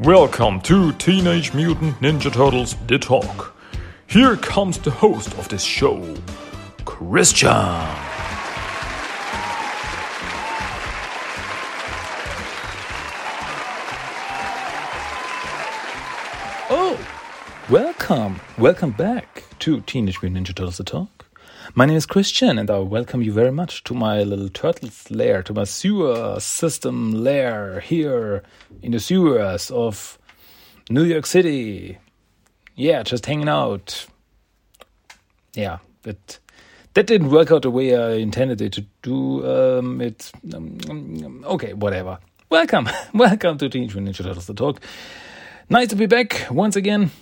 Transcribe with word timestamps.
Welcome 0.00 0.60
to 0.60 0.92
Teenage 0.92 1.52
Mutant 1.54 1.98
Ninja 1.98 2.32
Turtles 2.32 2.76
The 2.86 3.00
Talk. 3.00 3.56
Here 4.06 4.36
comes 4.36 4.78
the 4.78 4.92
host 4.92 5.36
of 5.36 5.48
this 5.48 5.64
show, 5.64 6.14
Christian. 6.84 7.50
Oh, 16.70 16.96
welcome. 17.68 18.38
Welcome 18.56 18.92
back 18.92 19.42
to 19.58 19.80
Teenage 19.80 20.22
Mutant 20.22 20.46
Ninja 20.46 20.54
Turtles 20.54 20.76
The 20.76 20.84
Talk. 20.84 21.17
My 21.78 21.86
name 21.86 21.94
is 21.94 22.06
Christian, 22.06 22.58
and 22.58 22.68
I 22.72 22.80
welcome 22.80 23.22
you 23.22 23.32
very 23.32 23.52
much 23.52 23.84
to 23.84 23.94
my 23.94 24.24
little 24.24 24.48
turtles 24.48 25.08
lair, 25.12 25.44
to 25.44 25.54
my 25.54 25.62
sewer 25.62 26.40
system 26.40 27.12
lair 27.12 27.78
here 27.78 28.42
in 28.82 28.90
the 28.90 28.98
sewers 28.98 29.70
of 29.70 30.18
New 30.90 31.04
York 31.04 31.24
City. 31.24 31.98
Yeah, 32.74 33.04
just 33.04 33.26
hanging 33.26 33.48
out. 33.48 34.08
Yeah, 35.54 35.78
but 36.02 36.40
that 36.94 37.06
didn't 37.06 37.30
work 37.30 37.52
out 37.52 37.62
the 37.62 37.70
way 37.70 37.94
I 37.94 38.14
intended 38.14 38.60
it 38.60 38.72
to 38.72 38.84
do. 39.02 39.46
Um, 39.46 40.00
it 40.00 40.32
um, 40.52 41.44
okay, 41.46 41.74
whatever. 41.74 42.18
Welcome, 42.50 42.88
welcome 43.14 43.56
to 43.56 43.68
Teenage 43.68 43.94
Mutant 43.94 44.16
Ninja 44.16 44.24
Turtles 44.24 44.46
The 44.46 44.54
Talk. 44.54 44.80
Nice 45.70 45.90
to 45.90 45.94
be 45.94 46.06
back 46.06 46.48
once 46.50 46.74
again, 46.74 47.12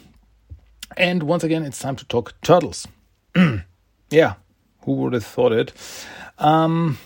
and 0.97 1.25
once 1.25 1.45
again 1.45 1.62
it's 1.62 1.78
time 1.78 1.97
to 1.97 2.06
talk 2.06 2.33
turtles. 2.41 2.88
yeah, 4.11 4.36
who 4.87 4.93
would 4.93 5.13
have 5.13 5.27
thought 5.27 5.53
it? 5.53 5.73
Um, 6.39 6.99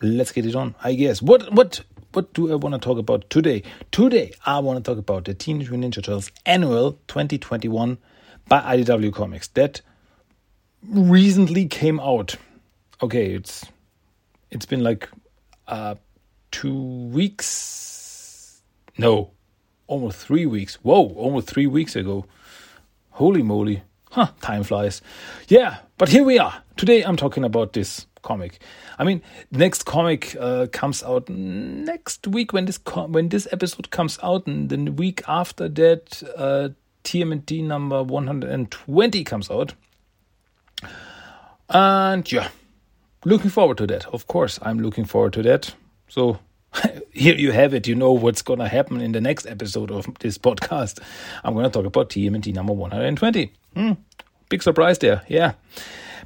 let's 0.00 0.32
get 0.32 0.46
it 0.46 0.54
on. 0.54 0.74
I 0.82 0.94
guess. 0.94 1.20
What 1.20 1.52
what 1.52 1.82
what 2.12 2.32
do 2.32 2.50
I 2.50 2.54
want 2.54 2.74
to 2.74 2.78
talk 2.78 2.98
about 2.98 3.28
today? 3.28 3.64
Today 3.90 4.32
I 4.46 4.60
want 4.60 4.82
to 4.82 4.88
talk 4.88 4.98
about 4.98 5.26
the 5.26 5.34
Teenage 5.34 5.70
Mutant 5.70 5.92
Ninja 5.92 5.96
Turtles 5.96 6.30
annual 6.46 6.92
2021 7.08 7.98
by 8.48 8.76
IDW 8.76 9.12
Comics 9.12 9.48
that 9.48 9.82
recently 10.88 11.66
came 11.66 12.00
out. 12.00 12.36
Okay, 13.02 13.34
it's 13.34 13.66
it's 14.50 14.64
been 14.64 14.82
like 14.82 15.08
uh 15.66 15.96
two 16.52 16.80
weeks. 17.12 18.62
No, 18.96 19.32
almost 19.88 20.18
three 20.18 20.46
weeks. 20.46 20.76
Whoa, 20.76 21.08
almost 21.14 21.48
three 21.48 21.66
weeks 21.66 21.96
ago. 21.96 22.24
Holy 23.10 23.42
moly. 23.42 23.82
Huh, 24.12 24.28
time 24.40 24.62
flies. 24.62 25.02
Yeah, 25.48 25.78
but 25.98 26.08
here 26.08 26.22
we 26.22 26.38
are. 26.38 26.62
Today 26.76 27.02
I'm 27.02 27.16
talking 27.16 27.42
about 27.44 27.72
this 27.72 28.06
comic. 28.22 28.60
I 28.98 29.04
mean, 29.04 29.20
next 29.50 29.82
comic 29.82 30.36
uh, 30.38 30.68
comes 30.72 31.02
out 31.02 31.28
next 31.28 32.26
week 32.28 32.52
when 32.52 32.66
this 32.66 32.78
when 33.08 33.28
this 33.28 33.48
episode 33.50 33.90
comes 33.90 34.18
out, 34.22 34.46
and 34.46 34.68
the 34.70 34.92
week 34.92 35.22
after 35.26 35.68
that, 35.68 36.22
uh, 36.36 36.68
TMNT 37.02 37.64
number 37.64 38.02
120 38.02 39.24
comes 39.24 39.50
out. 39.50 39.74
And 41.68 42.30
yeah, 42.30 42.48
looking 43.24 43.50
forward 43.50 43.78
to 43.78 43.86
that. 43.88 44.06
Of 44.06 44.28
course, 44.28 44.58
I'm 44.62 44.78
looking 44.78 45.04
forward 45.04 45.32
to 45.34 45.42
that. 45.42 45.74
So 46.06 46.38
here 47.12 47.34
you 47.34 47.50
have 47.50 47.74
it. 47.74 47.88
You 47.88 47.96
know 47.96 48.12
what's 48.12 48.42
going 48.42 48.60
to 48.60 48.68
happen 48.68 49.00
in 49.00 49.12
the 49.12 49.20
next 49.20 49.46
episode 49.46 49.90
of 49.90 50.06
this 50.20 50.38
podcast. 50.38 51.00
I'm 51.44 51.54
going 51.54 51.64
to 51.64 51.70
talk 51.70 51.86
about 51.86 52.10
TMNT 52.10 52.54
number 52.54 52.72
120. 52.72 53.52
Hmm, 53.74 53.92
big 54.48 54.62
surprise 54.62 54.98
there. 54.98 55.22
Yeah. 55.28 55.54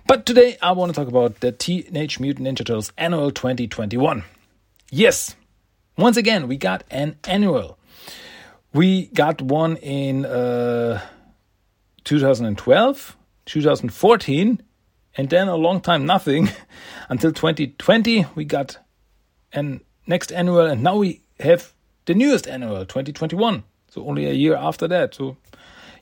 But 0.06 0.26
today 0.26 0.56
I 0.60 0.72
want 0.72 0.92
to 0.92 1.00
talk 1.00 1.08
about 1.08 1.40
the 1.40 1.52
Teenage 1.52 2.18
Mutant 2.18 2.46
Ninja 2.46 2.58
Turtles 2.58 2.92
Annual 2.98 3.30
2021. 3.30 4.24
Yes, 4.90 5.36
once 5.96 6.16
again, 6.16 6.48
we 6.48 6.56
got 6.56 6.84
an 6.90 7.16
annual. 7.24 7.78
We 8.72 9.06
got 9.08 9.42
one 9.42 9.76
in 9.76 10.24
uh, 10.24 11.00
2012, 12.04 13.16
2014, 13.44 14.62
and 15.16 15.30
then 15.30 15.48
a 15.48 15.56
long 15.56 15.80
time 15.80 16.06
nothing 16.06 16.48
until 17.08 17.32
2020. 17.32 18.26
We 18.34 18.44
got 18.44 18.78
an 19.52 19.82
next 20.06 20.32
annual, 20.32 20.66
and 20.66 20.82
now 20.82 20.96
we 20.96 21.22
have 21.40 21.72
the 22.06 22.14
newest 22.14 22.48
annual, 22.48 22.86
2021. 22.86 23.64
So 23.88 24.06
only 24.06 24.26
a 24.26 24.32
year 24.32 24.56
after 24.56 24.88
that. 24.88 25.14
So 25.14 25.36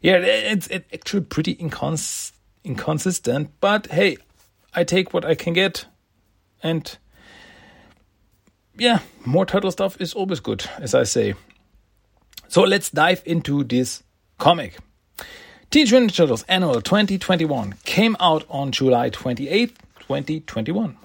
yeah, 0.01 0.17
it's, 0.17 0.67
it's 0.69 0.93
actually 0.93 1.23
pretty 1.23 1.57
incons- 1.57 2.33
inconsistent. 2.65 3.51
But 3.61 3.87
hey, 3.87 4.17
I 4.75 4.85
take 4.85 5.13
what 5.13 5.25
I 5.25 5.35
can 5.35 5.53
get, 5.53 5.87
and 6.63 6.97
yeah, 8.77 9.01
more 9.25 9.45
turtle 9.45 9.71
stuff 9.71 10.01
is 10.01 10.15
always 10.15 10.41
good, 10.41 10.65
as 10.79 10.95
I 10.95 11.03
say. 11.05 11.35
So 12.49 12.63
let's 12.63 12.91
dive 12.91 13.23
into 13.27 13.63
this 13.63 14.03
comic. 14.39 14.79
Teenage 15.71 15.93
Mutant 15.93 16.15
Turtles 16.17 16.43
Annual 16.49 16.81
2021 16.81 17.75
came 17.85 18.17
out 18.19 18.45
on 18.49 18.73
July 18.73 19.11
28th, 19.11 19.75
2021. 20.01 20.97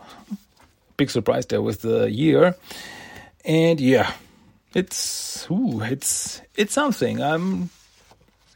Big 0.97 1.12
surprise 1.12 1.45
there 1.45 1.62
with 1.62 1.81
the 1.81 2.09
year. 2.09 2.56
And 3.44 3.79
yeah, 3.79 4.13
it's 4.73 5.45
ooh, 5.51 5.81
it's 5.81 6.41
it's 6.56 6.73
something. 6.73 7.22
I'm 7.22 7.69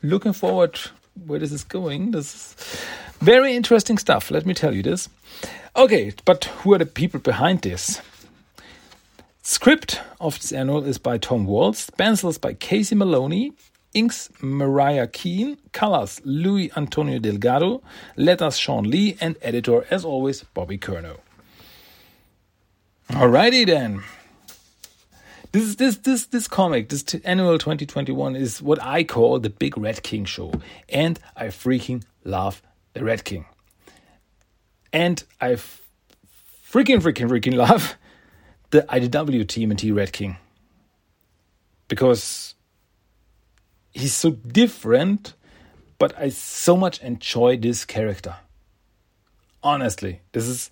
looking 0.02 0.34
forward 0.34 0.80
where 1.26 1.40
this 1.40 1.52
is 1.52 1.64
going. 1.64 2.12
This 2.12 2.36
is 2.36 2.86
very 3.20 3.56
interesting 3.56 3.98
stuff, 3.98 4.32
let 4.32 4.46
me 4.46 4.54
tell 4.54 4.74
you 4.74 4.84
this. 4.84 5.10
Okay, 5.76 6.14
but 6.26 6.46
who 6.46 6.74
are 6.74 6.78
the 6.78 6.86
people 6.86 7.20
behind 7.20 7.62
this? 7.62 8.02
Script 9.42 10.02
of 10.20 10.40
this 10.40 10.52
annual 10.52 10.84
is 10.84 10.98
by 10.98 11.18
Tom 11.18 11.46
Waltz, 11.46 11.90
pencils 11.90 12.38
by 12.38 12.54
Casey 12.54 12.96
Maloney, 12.96 13.54
inks 13.94 14.30
Maria 14.42 15.08
Keane, 15.08 15.58
colors 15.72 16.22
Luis 16.24 16.72
Antonio 16.78 17.20
Delgado, 17.20 17.82
letters 18.16 18.58
Shawn 18.58 18.90
Lee, 18.90 19.18
and 19.20 19.38
editor, 19.42 19.86
as 19.90 20.06
always, 20.06 20.44
Bobby 20.44 20.78
Curnow. 20.78 21.18
Alrighty 23.10 23.66
then. 23.66 24.04
This 25.52 25.76
this 25.76 25.98
this 25.98 26.28
this 26.28 26.48
comic, 26.48 26.90
this 26.90 27.02
t- 27.02 27.22
annual 27.26 27.58
2021 27.58 28.36
is 28.36 28.62
what 28.62 28.82
I 28.84 29.04
call 29.04 29.40
the 29.40 29.50
Big 29.50 29.78
Red 29.78 30.04
King 30.04 30.26
show, 30.26 30.54
and 30.88 31.20
I 31.36 31.48
freaking 31.48 32.04
love 32.24 32.62
the 32.94 33.04
Red 33.04 33.24
King. 33.24 33.46
And 34.94 35.24
I 35.42 35.54
freaking 35.54 37.02
freaking 37.02 37.30
freaking 37.30 37.56
love 37.56 37.96
the 38.70 38.84
IDW 38.84 39.48
team 39.48 39.72
and 39.72 39.80
TMNT 39.80 39.96
Red 39.96 40.14
King 40.14 40.38
because 41.88 42.54
he's 43.92 44.14
so 44.14 44.30
different, 44.32 45.34
but 45.98 46.14
I 46.16 46.30
so 46.30 46.78
much 46.78 47.02
enjoy 47.02 47.58
this 47.58 47.86
character. 47.86 48.36
Honestly, 49.64 50.22
this 50.32 50.48
is 50.48 50.70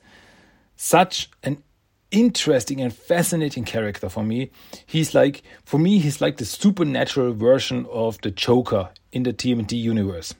such 0.75 1.31
an 1.41 1.63
interesting 2.11 2.81
and 2.81 2.93
fascinating 2.93 3.63
character 3.63 4.09
for 4.09 4.23
me. 4.23 4.51
He's 4.85 5.13
like, 5.13 5.43
for 5.65 5.77
me, 5.77 5.99
he's 5.99 6.21
like 6.21 6.37
the 6.37 6.45
supernatural 6.45 7.33
version 7.33 7.85
of 7.91 8.19
the 8.21 8.31
Joker 8.31 8.89
in 9.11 9.23
the 9.23 9.33
TMNT 9.33 9.73
universe. 9.73 10.33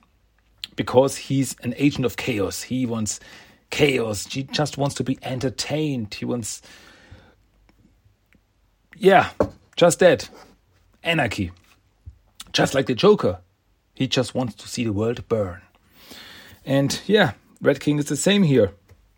Because 0.76 1.18
he's 1.18 1.56
an 1.64 1.74
agent 1.78 2.06
of 2.06 2.18
chaos. 2.18 2.62
He 2.64 2.86
wants 2.86 3.20
chaos. 3.70 4.26
He 4.28 4.44
just 4.44 4.78
wants 4.78 4.96
to 4.96 5.04
be 5.04 5.18
entertained. 5.24 6.14
He 6.14 6.26
wants, 6.26 6.62
yeah, 8.96 9.30
just 9.76 10.00
that. 10.00 10.30
Anarchy. 11.04 11.52
Just 12.54 12.74
like 12.74 12.86
the 12.86 12.96
Joker. 12.96 13.40
He 13.94 14.08
just 14.08 14.36
wants 14.36 14.56
to 14.56 14.68
see 14.68 14.84
the 14.84 14.94
world 14.94 15.28
burn. 15.28 15.62
And 16.66 17.00
yeah, 17.08 17.34
Red 17.62 17.80
King 17.80 17.98
is 17.98 18.06
the 18.06 18.16
same 18.16 18.44
here. 18.44 18.72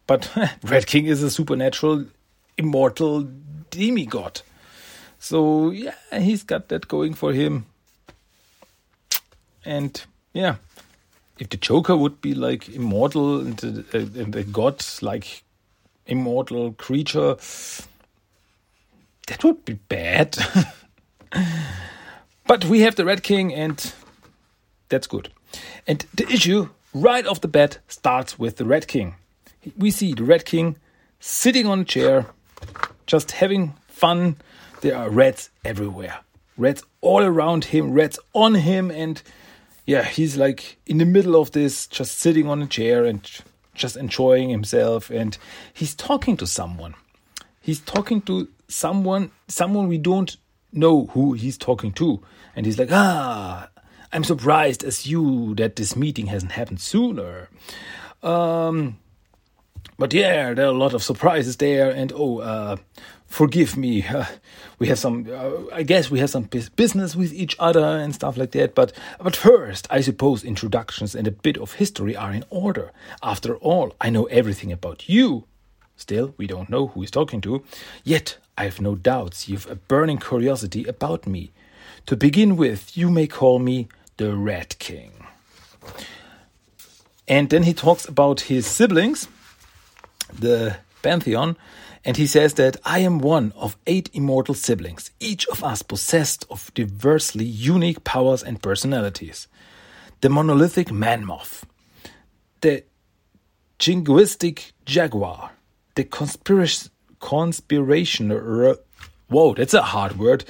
But 0.07 0.31
Red 0.63 0.87
King 0.87 1.05
is 1.05 1.21
a 1.21 1.29
supernatural 1.29 2.05
immortal 2.59 3.27
demigod. 3.71 4.41
So 5.17 5.71
yeah, 5.71 5.95
he's 6.11 6.43
got 6.43 6.67
that 6.67 6.87
going 6.87 7.13
for 7.13 7.33
him. 7.33 7.65
And 9.65 10.01
yeah, 10.33 10.55
if 11.39 11.49
the 11.49 11.57
Joker 11.57 11.95
would 11.95 12.21
be 12.21 12.33
like 12.33 12.69
immortal 12.69 13.39
and 13.39 13.63
a, 13.63 13.97
uh, 13.97 14.21
and 14.21 14.35
a 14.35 14.43
god 14.43 14.85
like 15.01 15.43
immortal 16.05 16.73
creature, 16.73 17.35
that 19.27 19.43
would 19.43 19.63
be 19.65 19.73
bad. 19.73 20.37
but 22.47 22.65
we 22.65 22.81
have 22.81 22.95
the 22.95 23.05
Red 23.05 23.23
King, 23.23 23.53
and 23.53 23.93
that's 24.89 25.07
good. 25.07 25.29
And 25.87 26.05
the 26.13 26.27
issue 26.29 26.69
right 26.93 27.25
off 27.25 27.41
the 27.41 27.47
bat 27.47 27.79
starts 27.87 28.37
with 28.37 28.57
the 28.57 28.65
Red 28.65 28.87
King. 28.87 29.15
We 29.77 29.91
see 29.91 30.13
the 30.13 30.23
Red 30.23 30.45
King 30.45 30.77
sitting 31.19 31.67
on 31.67 31.81
a 31.81 31.85
chair 31.85 32.27
just 33.09 33.31
having 33.31 33.73
fun. 33.87 34.37
There 34.81 34.95
are 34.95 35.09
rats 35.09 35.49
everywhere. 35.65 36.19
Rats 36.57 36.83
all 37.01 37.23
around 37.23 37.65
him, 37.65 37.91
rats 37.91 38.19
on 38.33 38.53
him, 38.53 38.91
and 38.91 39.21
yeah, 39.85 40.03
he's 40.03 40.37
like 40.37 40.77
in 40.85 40.99
the 40.99 41.05
middle 41.05 41.35
of 41.35 41.51
this, 41.51 41.87
just 41.87 42.19
sitting 42.19 42.47
on 42.47 42.61
a 42.61 42.67
chair 42.67 43.05
and 43.05 43.27
just 43.73 43.97
enjoying 43.97 44.49
himself. 44.49 45.09
And 45.09 45.35
he's 45.73 45.95
talking 45.95 46.37
to 46.37 46.45
someone. 46.45 46.93
He's 47.59 47.79
talking 47.79 48.21
to 48.23 48.47
someone, 48.67 49.31
someone 49.47 49.87
we 49.87 49.97
don't 49.97 50.37
know 50.71 51.07
who 51.07 51.33
he's 51.33 51.57
talking 51.57 51.91
to. 51.93 52.21
And 52.55 52.67
he's 52.67 52.77
like, 52.77 52.91
ah, 52.91 53.69
I'm 54.13 54.23
surprised 54.23 54.83
as 54.83 55.07
you 55.07 55.55
that 55.55 55.77
this 55.77 55.95
meeting 55.95 56.27
hasn't 56.27 56.51
happened 56.51 56.81
sooner. 56.81 57.49
Um, 58.21 58.99
but 59.99 60.13
yeah, 60.13 60.53
there 60.53 60.65
are 60.65 60.69
a 60.69 60.77
lot 60.77 60.93
of 60.93 61.03
surprises 61.03 61.57
there. 61.57 61.91
And 61.91 62.11
oh, 62.15 62.39
uh, 62.39 62.77
forgive 63.27 63.77
me. 63.77 64.07
Uh, 64.07 64.25
we 64.79 64.87
have 64.87 64.97
some, 64.97 65.27
uh, 65.29 65.75
I 65.75 65.83
guess 65.83 66.09
we 66.09 66.19
have 66.19 66.29
some 66.29 66.43
business 66.43 67.15
with 67.15 67.33
each 67.33 67.55
other 67.59 67.83
and 67.83 68.15
stuff 68.15 68.37
like 68.37 68.51
that. 68.51 68.73
But, 68.73 68.93
but 69.21 69.35
first, 69.35 69.87
I 69.91 70.01
suppose 70.01 70.43
introductions 70.43 71.13
and 71.13 71.27
a 71.27 71.31
bit 71.31 71.57
of 71.57 71.73
history 71.73 72.15
are 72.15 72.31
in 72.31 72.45
order. 72.49 72.91
After 73.21 73.57
all, 73.57 73.93
I 73.99 74.09
know 74.09 74.25
everything 74.25 74.71
about 74.71 75.09
you. 75.09 75.43
Still, 75.97 76.33
we 76.37 76.47
don't 76.47 76.69
know 76.69 76.87
who 76.87 77.01
he's 77.01 77.11
talking 77.11 77.41
to. 77.41 77.61
Yet, 78.05 78.37
I 78.57 78.63
have 78.63 78.79
no 78.79 78.95
doubts 78.95 79.49
you've 79.49 79.69
a 79.69 79.75
burning 79.75 80.17
curiosity 80.17 80.85
about 80.85 81.27
me. 81.27 81.51
To 82.05 82.15
begin 82.15 82.55
with, 82.55 82.95
you 82.97 83.11
may 83.11 83.27
call 83.27 83.59
me 83.59 83.89
the 84.15 84.35
Rat 84.35 84.79
King. 84.79 85.11
And 87.27 87.49
then 87.49 87.63
he 87.63 87.73
talks 87.73 88.07
about 88.07 88.41
his 88.41 88.65
siblings, 88.65 89.27
the 90.33 90.77
Pantheon, 91.01 91.57
and 92.05 92.17
he 92.17 92.27
says 92.27 92.53
that 92.55 92.77
I 92.85 92.99
am 92.99 93.19
one 93.19 93.51
of 93.55 93.77
eight 93.85 94.09
immortal 94.13 94.55
siblings, 94.55 95.11
each 95.19 95.47
of 95.47 95.63
us 95.63 95.81
possessed 95.81 96.45
of 96.49 96.73
diversely 96.73 97.45
unique 97.45 98.03
powers 98.03 98.43
and 98.43 98.61
personalities. 98.61 99.47
The 100.21 100.29
monolithic 100.29 100.91
man 100.91 101.25
moth, 101.25 101.65
the 102.61 102.83
jingoistic 103.79 104.71
jaguar, 104.85 105.51
the 105.95 106.03
conspiration, 106.03 106.91
conspiration, 107.19 108.29
whoa, 109.27 109.53
that's 109.53 109.73
a 109.73 109.81
hard 109.81 110.17
word, 110.17 110.45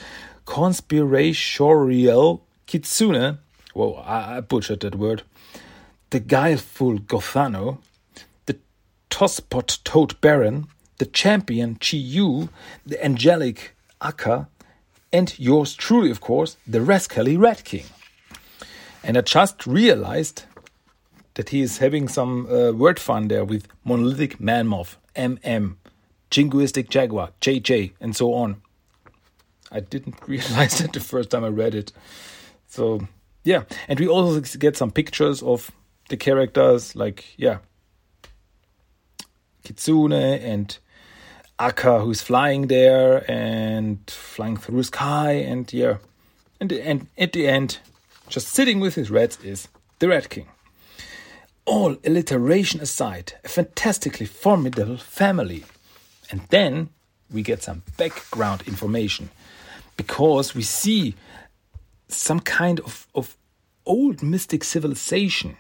conspiratorial 0.46 2.44
kitsune, 2.66 3.40
whoa, 3.74 3.94
I, 3.96 4.38
I 4.38 4.42
butchered 4.42 4.80
that 4.82 4.96
word, 4.96 5.24
the 6.10 6.20
guileful 6.20 7.00
Gothano, 7.00 7.80
tosspot 9.10 9.84
toad 9.84 10.20
baron, 10.22 10.68
the 10.98 11.06
champion 11.06 11.76
Chi 11.76 11.98
Yu, 11.98 12.50
the 12.86 13.04
angelic 13.04 13.76
Aka, 14.02 14.48
and 15.12 15.38
yours 15.40 15.74
truly, 15.74 16.12
of 16.12 16.22
course, 16.22 16.58
the 16.68 16.82
rascally 16.82 17.38
Rat 17.38 17.64
King. 17.64 17.86
And 19.04 19.18
I 19.18 19.22
just 19.22 19.66
realized 19.66 20.44
that 21.36 21.50
he 21.50 21.62
is 21.62 21.78
having 21.78 22.08
some 22.08 22.52
uh, 22.52 22.72
word 22.72 23.00
fun 23.00 23.30
there 23.30 23.46
with 23.46 23.68
monolithic 23.84 24.40
mammoth, 24.40 24.98
MM, 25.16 25.76
jingoistic 26.30 26.90
jaguar, 26.90 27.32
JJ, 27.42 27.94
and 28.02 28.16
so 28.16 28.34
on. 28.34 28.62
I 29.72 29.80
didn't 29.80 30.16
realize 30.28 30.80
that 30.80 30.94
the 30.94 31.00
first 31.00 31.30
time 31.30 31.44
I 31.44 31.48
read 31.48 31.76
it. 31.76 31.92
So, 32.68 33.08
yeah. 33.44 33.64
And 33.88 34.00
we 34.00 34.08
also 34.08 34.42
get 34.58 34.78
some 34.78 34.92
pictures 34.92 35.42
of 35.42 35.72
the 36.10 36.18
characters, 36.18 36.96
like, 36.96 37.26
yeah, 37.38 37.60
Kitsune 39.70 40.14
and 40.14 40.78
Aka 41.60 42.00
who's 42.00 42.22
flying 42.22 42.68
there 42.68 43.30
and 43.30 44.00
flying 44.10 44.58
through 44.58 44.84
sky 44.84 45.34
and 45.34 45.72
yeah. 45.72 45.98
And 46.60 46.72
and 46.72 47.08
at 47.18 47.34
the 47.34 47.48
end 47.48 47.78
just 48.30 48.48
sitting 48.48 48.80
with 48.80 48.96
his 48.96 49.12
rats 49.12 49.38
is 49.44 49.68
the 50.00 50.08
rat 50.08 50.30
king. 50.30 50.48
All 51.66 51.98
alliteration 52.04 52.82
aside 52.82 53.34
a 53.44 53.48
fantastically 53.48 54.26
formidable 54.26 54.98
family. 54.98 55.66
And 56.32 56.42
then 56.50 56.90
we 57.32 57.44
get 57.44 57.62
some 57.62 57.84
background 57.98 58.64
information 58.66 59.30
because 59.98 60.56
we 60.56 60.64
see 60.64 61.16
some 62.08 62.40
kind 62.40 62.80
of, 62.80 63.08
of 63.14 63.38
old 63.86 64.24
mystic 64.24 64.64
civilization. 64.64 65.58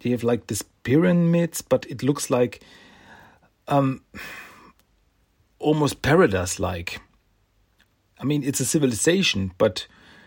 They 0.00 0.10
have 0.10 0.22
like 0.22 0.48
this 0.48 0.62
pyramids 0.82 1.62
but 1.62 1.86
it 1.88 2.02
looks 2.02 2.28
like 2.28 2.60
um 3.68 4.02
almost 5.58 6.02
paradise 6.02 6.58
like. 6.58 7.00
I 8.20 8.24
mean, 8.24 8.42
it's 8.42 8.60
a 8.60 8.64
civilization, 8.64 9.52
but 9.58 9.86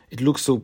it 0.10 0.22
looks 0.22 0.44
so, 0.44 0.64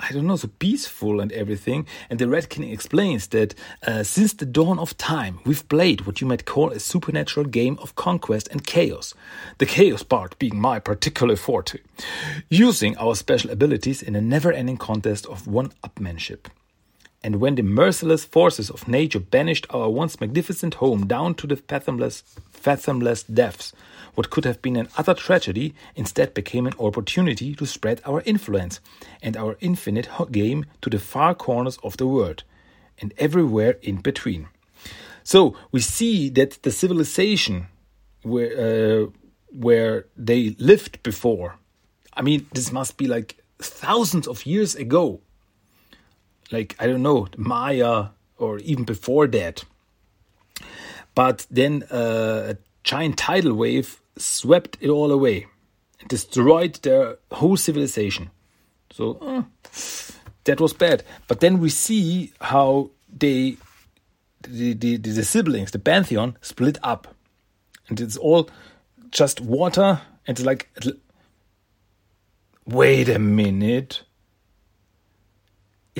I 0.00 0.10
don't 0.12 0.26
know, 0.26 0.36
so 0.36 0.48
peaceful 0.58 1.20
and 1.20 1.30
everything. 1.32 1.86
And 2.08 2.18
the 2.18 2.28
Red 2.28 2.48
King 2.48 2.70
explains 2.70 3.28
that 3.28 3.54
uh, 3.86 4.02
since 4.02 4.32
the 4.32 4.46
dawn 4.46 4.78
of 4.78 4.96
time, 4.96 5.38
we've 5.44 5.68
played 5.68 6.06
what 6.06 6.20
you 6.20 6.26
might 6.26 6.46
call 6.46 6.70
a 6.70 6.80
supernatural 6.80 7.46
game 7.46 7.78
of 7.80 7.94
conquest 7.94 8.48
and 8.50 8.66
chaos. 8.66 9.14
The 9.58 9.66
chaos 9.66 10.02
part 10.02 10.38
being 10.38 10.60
my 10.60 10.80
particular 10.80 11.36
forte, 11.36 11.78
using 12.48 12.96
our 12.96 13.14
special 13.14 13.50
abilities 13.50 14.02
in 14.02 14.16
a 14.16 14.20
never 14.20 14.52
ending 14.52 14.76
contest 14.76 15.26
of 15.26 15.46
one 15.46 15.72
upmanship. 15.84 16.46
And 17.22 17.36
when 17.36 17.54
the 17.54 17.62
merciless 17.62 18.24
forces 18.24 18.70
of 18.70 18.88
nature 18.88 19.20
banished 19.20 19.66
our 19.70 19.90
once 19.90 20.20
magnificent 20.20 20.74
home 20.74 21.06
down 21.06 21.34
to 21.34 21.46
the 21.46 21.56
fathomless 21.56 22.22
fathomless 22.60 23.22
depths. 23.22 23.72
What 24.14 24.30
could 24.30 24.44
have 24.44 24.60
been 24.60 24.76
an 24.76 24.88
utter 24.98 25.14
tragedy 25.14 25.74
instead 25.94 26.34
became 26.34 26.66
an 26.66 26.74
opportunity 26.78 27.54
to 27.54 27.66
spread 27.66 28.02
our 28.04 28.22
influence 28.26 28.80
and 29.22 29.36
our 29.36 29.56
infinite 29.60 30.08
game 30.30 30.66
to 30.82 30.90
the 30.90 30.98
far 30.98 31.34
corners 31.34 31.78
of 31.82 31.96
the 31.96 32.06
world 32.06 32.44
and 32.98 33.14
everywhere 33.18 33.78
in 33.82 33.96
between. 33.96 34.48
So 35.22 35.56
we 35.72 35.80
see 35.80 36.28
that 36.30 36.62
the 36.62 36.70
civilization 36.70 37.68
where 38.22 38.52
uh, 39.04 39.06
where 39.52 40.06
they 40.16 40.54
lived 40.58 41.02
before, 41.02 41.56
I 42.14 42.22
mean, 42.22 42.46
this 42.52 42.70
must 42.72 42.96
be 42.96 43.06
like 43.06 43.36
thousands 43.58 44.28
of 44.28 44.46
years 44.46 44.74
ago. 44.74 45.20
Like 46.50 46.76
I 46.78 46.86
don't 46.86 47.02
know, 47.02 47.28
Maya 47.36 48.06
or 48.38 48.58
even 48.60 48.84
before 48.84 49.26
that. 49.28 49.64
But 51.14 51.46
then 51.50 51.84
uh, 51.90 52.54
a 52.54 52.56
giant 52.84 53.18
tidal 53.18 53.54
wave 53.54 54.00
swept 54.16 54.78
it 54.80 54.88
all 54.88 55.10
away 55.10 55.46
destroyed 56.08 56.74
their 56.82 57.18
whole 57.32 57.56
civilization. 57.56 58.30
So 58.90 59.18
uh, 59.20 59.42
that 60.44 60.60
was 60.60 60.72
bad. 60.72 61.04
But 61.28 61.40
then 61.40 61.60
we 61.60 61.68
see 61.68 62.32
how 62.40 62.90
they, 63.08 63.56
the, 64.42 64.74
the, 64.74 64.96
the 64.96 65.24
siblings, 65.24 65.70
the 65.70 65.78
pantheon, 65.78 66.36
split 66.40 66.78
up. 66.82 67.14
And 67.88 68.00
it's 68.00 68.16
all 68.16 68.48
just 69.10 69.40
water. 69.40 70.00
And 70.26 70.38
it's 70.38 70.46
like, 70.46 70.70
wait 72.64 73.08
a 73.08 73.18
minute. 73.18 74.02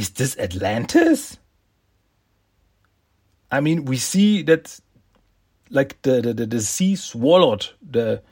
Is 0.00 0.08
this 0.08 0.34
Atlantis? 0.38 1.36
I 3.50 3.60
mean, 3.60 3.84
we 3.84 3.98
see 3.98 4.40
that 4.44 4.80
like 5.68 6.00
the, 6.00 6.22
the, 6.22 6.46
the, 6.46 6.60
sea 6.62 6.96
swallowed 6.96 7.68
the 7.82 8.22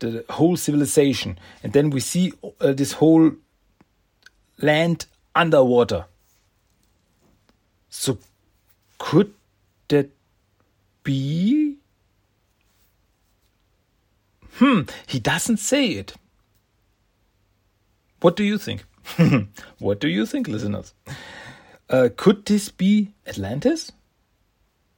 the 0.00 0.24
whole 0.28 0.56
civilization, 0.56 1.38
and 1.62 1.72
then 1.72 1.90
we 1.90 2.00
see 2.00 2.32
uh, 2.60 2.72
this 2.72 2.94
whole 2.94 3.30
land 4.60 5.06
underwater. 5.36 6.06
So, 7.90 8.18
could 8.98 9.32
that 9.86 10.10
be? 11.04 11.76
Hmm, 14.54 14.80
he 15.06 15.20
doesn't 15.20 15.58
say 15.58 15.90
it. 15.90 16.14
What 18.20 18.34
do 18.34 18.42
you 18.42 18.58
think? 18.58 18.84
what 19.78 20.00
do 20.00 20.08
you 20.08 20.26
think, 20.26 20.48
listeners? 20.48 20.94
Uh, 21.88 22.08
could 22.16 22.46
this 22.46 22.70
be 22.70 23.12
Atlantis? 23.26 23.92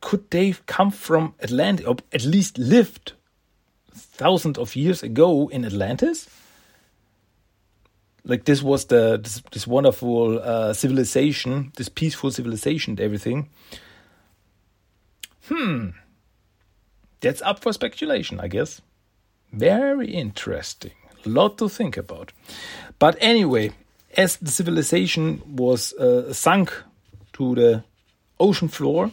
could 0.06 0.30
they 0.30 0.54
come 0.66 0.92
from 0.92 1.34
Atlantis, 1.42 1.84
or 1.84 1.96
at 2.12 2.24
least 2.24 2.58
lived 2.58 3.14
thousands 3.92 4.56
of 4.56 4.76
years 4.76 5.02
ago 5.02 5.48
in 5.48 5.64
Atlantis? 5.64 6.28
Like 8.24 8.44
this 8.44 8.62
was 8.62 8.84
the 8.84 9.18
this, 9.20 9.42
this 9.50 9.66
wonderful 9.66 10.38
uh, 10.38 10.72
civilization, 10.74 11.72
this 11.76 11.88
peaceful 11.88 12.30
civilization, 12.30 12.92
and 12.92 13.00
everything. 13.00 13.48
Hmm, 15.48 15.88
that's 17.20 17.42
up 17.42 17.58
for 17.58 17.72
speculation, 17.72 18.38
I 18.38 18.46
guess. 18.46 18.80
Very 19.52 20.14
interesting, 20.14 20.92
a 21.24 21.28
lot 21.28 21.58
to 21.58 21.68
think 21.68 21.96
about. 21.96 22.32
But 23.00 23.16
anyway, 23.20 23.72
as 24.16 24.36
the 24.36 24.50
civilization 24.50 25.42
was 25.56 25.92
uh, 25.94 26.32
sunk 26.32 26.72
to 27.34 27.54
the 27.54 27.84
ocean 28.40 28.68
floor, 28.68 29.10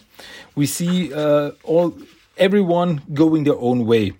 we 0.56 0.66
see 0.66 1.14
uh, 1.14 1.52
all 1.64 1.94
everyone 2.38 3.02
going 3.14 3.44
their 3.44 3.58
own 3.58 3.86
way. 3.86 4.14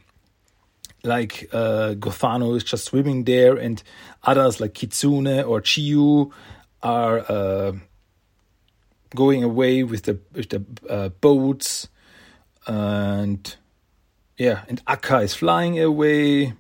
Like 1.04 1.50
uh, 1.52 1.96
Gothano 1.96 2.56
is 2.56 2.64
just 2.64 2.86
swimming 2.86 3.26
there, 3.26 3.58
and 3.58 3.82
others 4.24 4.62
like 4.62 4.74
Kitsune 4.74 5.44
or 5.46 5.62
Chiyu 5.62 6.32
are 6.82 7.20
uh, 7.30 7.74
going 9.14 9.44
away 9.44 9.84
with 9.84 10.04
the 10.04 10.20
with 10.32 10.50
the 10.50 10.64
uh, 10.90 11.10
boats, 11.10 11.90
and 12.68 13.56
yeah, 14.38 14.62
and 14.70 14.82
Aka 14.88 15.24
is 15.24 15.34
flying 15.34 15.78
away. 15.80 16.54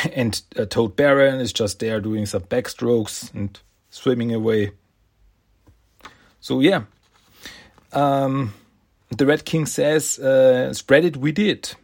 and 0.14 0.42
Toad 0.70 0.96
Baron 0.96 1.40
is 1.40 1.52
just 1.52 1.78
there 1.78 2.00
doing 2.00 2.26
some 2.26 2.42
backstrokes 2.42 3.32
and 3.34 3.58
swimming 3.90 4.32
away. 4.32 4.72
So 6.40 6.60
yeah, 6.60 6.84
um, 7.92 8.54
the 9.16 9.26
Red 9.26 9.44
King 9.44 9.66
says, 9.66 10.18
uh, 10.18 10.72
"Spread 10.72 11.04
it, 11.04 11.16
we 11.16 11.32
did." 11.32 11.74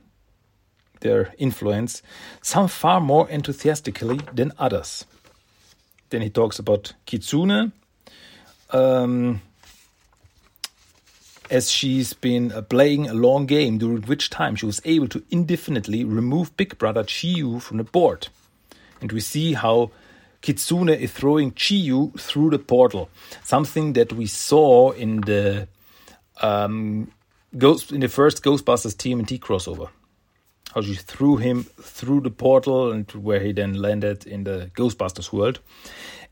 Their 1.01 1.33
influence, 1.39 2.03
some 2.43 2.67
far 2.67 3.01
more 3.01 3.29
enthusiastically 3.31 4.19
than 4.35 4.51
others. 4.59 5.07
Then 6.11 6.23
he 6.23 6.31
talks 6.31 6.59
about 6.59 6.95
Kitsune. 7.07 7.71
Um, 8.71 9.41
as 11.51 11.71
she's 11.71 12.13
been 12.13 12.53
uh, 12.53 12.63
playing 12.63 13.09
a 13.09 13.15
long 13.15 13.47
game, 13.47 13.79
during 13.79 14.03
which 14.03 14.31
time 14.31 14.57
she 14.57 14.67
was 14.67 14.81
able 14.85 15.09
to 15.09 15.23
indefinitely 15.31 16.05
remove 16.05 16.57
Big 16.57 16.79
Brother 16.79 17.05
Chiyu 17.05 17.61
from 17.61 17.79
the 17.79 17.85
board. 17.85 18.29
And 19.01 19.13
we 19.13 19.21
see 19.21 19.55
how 19.55 19.91
Kitsune 20.43 20.91
is 20.91 21.13
throwing 21.13 21.53
Chiyu 21.53 22.19
through 22.21 22.51
the 22.51 22.59
portal, 22.59 23.11
something 23.43 23.95
that 23.95 24.13
we 24.13 24.27
saw 24.27 24.91
in 24.91 25.21
the 25.23 25.69
um, 26.41 27.11
Ghost 27.57 27.93
in 27.93 28.01
the 28.01 28.09
first 28.09 28.43
Ghostbusters 28.43 28.95
TMNT 28.95 29.41
crossover. 29.41 29.89
How 30.75 30.83
she 30.83 30.95
threw 30.95 31.39
him 31.39 31.65
through 31.81 32.21
the 32.21 32.31
portal 32.31 32.93
and 32.93 33.11
where 33.13 33.41
he 33.41 33.53
then 33.53 33.75
landed 33.75 34.27
in 34.27 34.45
the 34.45 34.71
Ghostbusters 34.75 35.33
world. 35.33 35.61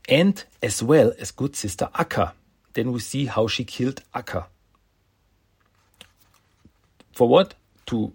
And 0.07 0.43
as 0.61 0.83
well 0.83 1.11
as 1.19 1.31
good 1.31 1.55
sister 1.55 1.89
Aka. 1.95 2.33
Then 2.73 2.91
we 2.91 2.99
see 2.99 3.25
how 3.25 3.47
she 3.47 3.63
killed 3.63 4.03
Aka 4.13 4.45
for 7.17 7.27
what? 7.27 7.55
To 7.87 8.13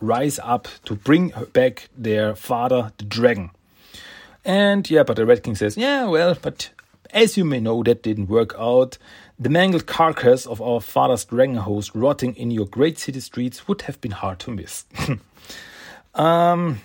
rise 0.00 0.38
up, 0.38 0.68
to 0.84 0.94
bring 0.94 1.32
back 1.52 1.88
their 1.96 2.36
father, 2.36 2.92
the 2.98 3.04
dragon. 3.04 3.50
And 4.44 4.88
yeah, 4.88 5.02
but 5.02 5.16
the 5.16 5.26
Red 5.26 5.42
King 5.42 5.56
says, 5.56 5.76
yeah, 5.76 6.04
well, 6.04 6.36
but 6.40 6.70
as 7.10 7.36
you 7.36 7.44
may 7.44 7.58
know, 7.58 7.82
that 7.82 8.02
didn't 8.02 8.28
work 8.28 8.54
out. 8.56 8.96
The 9.40 9.48
mangled 9.48 9.86
carcass 9.86 10.46
of 10.46 10.62
our 10.62 10.80
father's 10.80 11.24
dragon 11.24 11.56
host 11.56 11.90
rotting 11.94 12.36
in 12.36 12.52
your 12.52 12.66
great 12.66 12.98
city 12.98 13.18
streets 13.18 13.66
would 13.66 13.82
have 13.82 14.00
been 14.00 14.12
hard 14.12 14.38
to 14.40 14.52
miss. 14.52 14.84
um, 16.14 16.80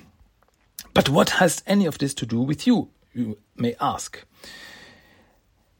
but 0.96 1.10
what 1.10 1.30
has 1.32 1.62
any 1.68 1.86
of 1.86 2.00
this 2.00 2.16
to 2.16 2.26
do 2.26 2.42
with 2.42 2.66
you, 2.66 2.90
you 3.14 3.38
may 3.56 3.76
ask? 3.80 4.24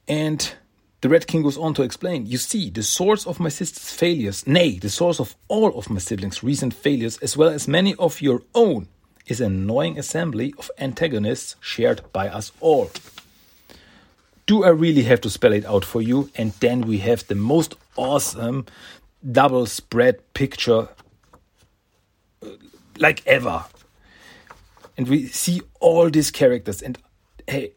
And 0.08 0.54
the 1.02 1.10
Red 1.10 1.28
King 1.28 1.44
goes 1.44 1.58
on 1.58 1.74
to 1.76 1.84
explain 1.84 2.26
You 2.26 2.38
see, 2.38 2.70
the 2.70 2.84
source 2.84 3.26
of 3.26 3.40
my 3.40 3.50
sister's 3.50 3.90
failures, 3.92 4.46
nay, 4.46 4.80
the 4.80 4.90
source 4.90 5.20
of 5.20 5.36
all 5.48 5.78
of 5.78 5.90
my 5.90 6.00
siblings' 6.00 6.44
recent 6.44 6.74
failures, 6.74 7.18
as 7.20 7.38
well 7.38 7.50
as 7.50 7.68
many 7.68 7.96
of 7.96 8.22
your 8.22 8.42
own, 8.54 8.88
is 9.26 9.40
an 9.40 9.54
annoying 9.54 9.98
assembly 9.98 10.54
of 10.58 10.70
antagonists 10.78 11.56
shared 11.62 12.02
by 12.12 12.28
us 12.28 12.52
all. 12.60 12.92
Do 14.46 14.64
I 14.64 14.70
really 14.70 15.04
have 15.04 15.22
to 15.22 15.30
spell 15.30 15.54
it 15.54 15.66
out 15.66 15.86
for 15.86 16.02
you? 16.02 16.32
And 16.36 16.52
then 16.54 16.82
we 16.82 16.98
have 16.98 17.26
the 17.28 17.36
most 17.36 17.76
awesome 17.96 18.66
double 19.32 19.68
spread 19.68 20.34
picture 20.34 20.90
uh, 22.42 22.48
like 22.98 23.26
ever. 23.26 23.66
And 24.98 25.08
we 25.08 25.28
see 25.28 25.62
all 25.80 26.10
these 26.10 26.32
characters, 26.32 26.82
and 26.82 26.98
hey, 27.48 27.72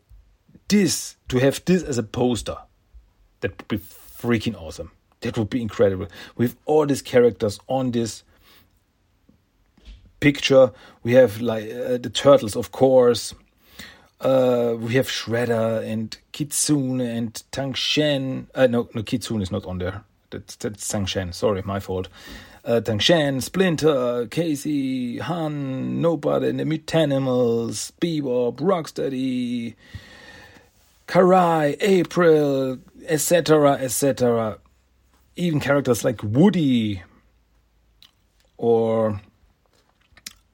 this 0.66 1.16
to 1.28 1.38
have 1.38 1.64
this 1.64 1.82
as 1.84 1.98
a 1.98 2.02
poster 2.02 2.56
that 3.42 3.58
would 3.58 3.68
be 3.68 3.78
freaking 3.78 4.60
awesome. 4.60 4.90
That 5.20 5.38
would 5.38 5.50
be 5.50 5.62
incredible. 5.62 6.08
With 6.36 6.56
all 6.64 6.86
these 6.86 7.02
characters 7.02 7.60
on 7.68 7.92
this 7.92 8.24
picture, 10.20 10.72
we 11.02 11.12
have 11.12 11.40
like 11.40 11.64
uh, 11.64 11.98
the 11.98 12.10
turtles, 12.12 12.56
of 12.56 12.72
course. 12.72 13.34
Uh, 14.20 14.76
we 14.78 14.94
have 14.94 15.08
Shredder 15.08 15.84
and 15.84 16.16
Kitsune 16.30 17.00
and 17.00 17.42
Tang 17.50 17.74
Shen. 17.74 18.46
Uh, 18.54 18.68
no, 18.68 18.88
no, 18.94 19.02
Kitsune 19.02 19.42
is 19.42 19.50
not 19.50 19.64
on 19.66 19.78
there. 19.78 20.04
That's, 20.30 20.56
that's 20.56 20.88
Tang 20.88 21.06
Shen. 21.06 21.32
Sorry, 21.32 21.62
my 21.64 21.80
fault. 21.80 22.08
Uh, 22.64 22.80
Tang 22.80 23.00
Shen, 23.00 23.40
Splinter, 23.40 24.28
Casey, 24.30 25.18
Han, 25.18 26.00
Nobody, 26.00 26.48
and 26.48 26.60
the 26.60 26.64
Mutanimals, 26.64 27.90
Bebop, 28.00 28.56
Rocksteady, 28.56 29.74
Karai, 31.08 31.76
April, 31.80 32.78
etc., 33.06 33.72
etc. 33.74 34.58
Even 35.36 35.60
characters 35.60 36.04
like 36.04 36.22
Woody 36.22 37.02
or 38.56 39.20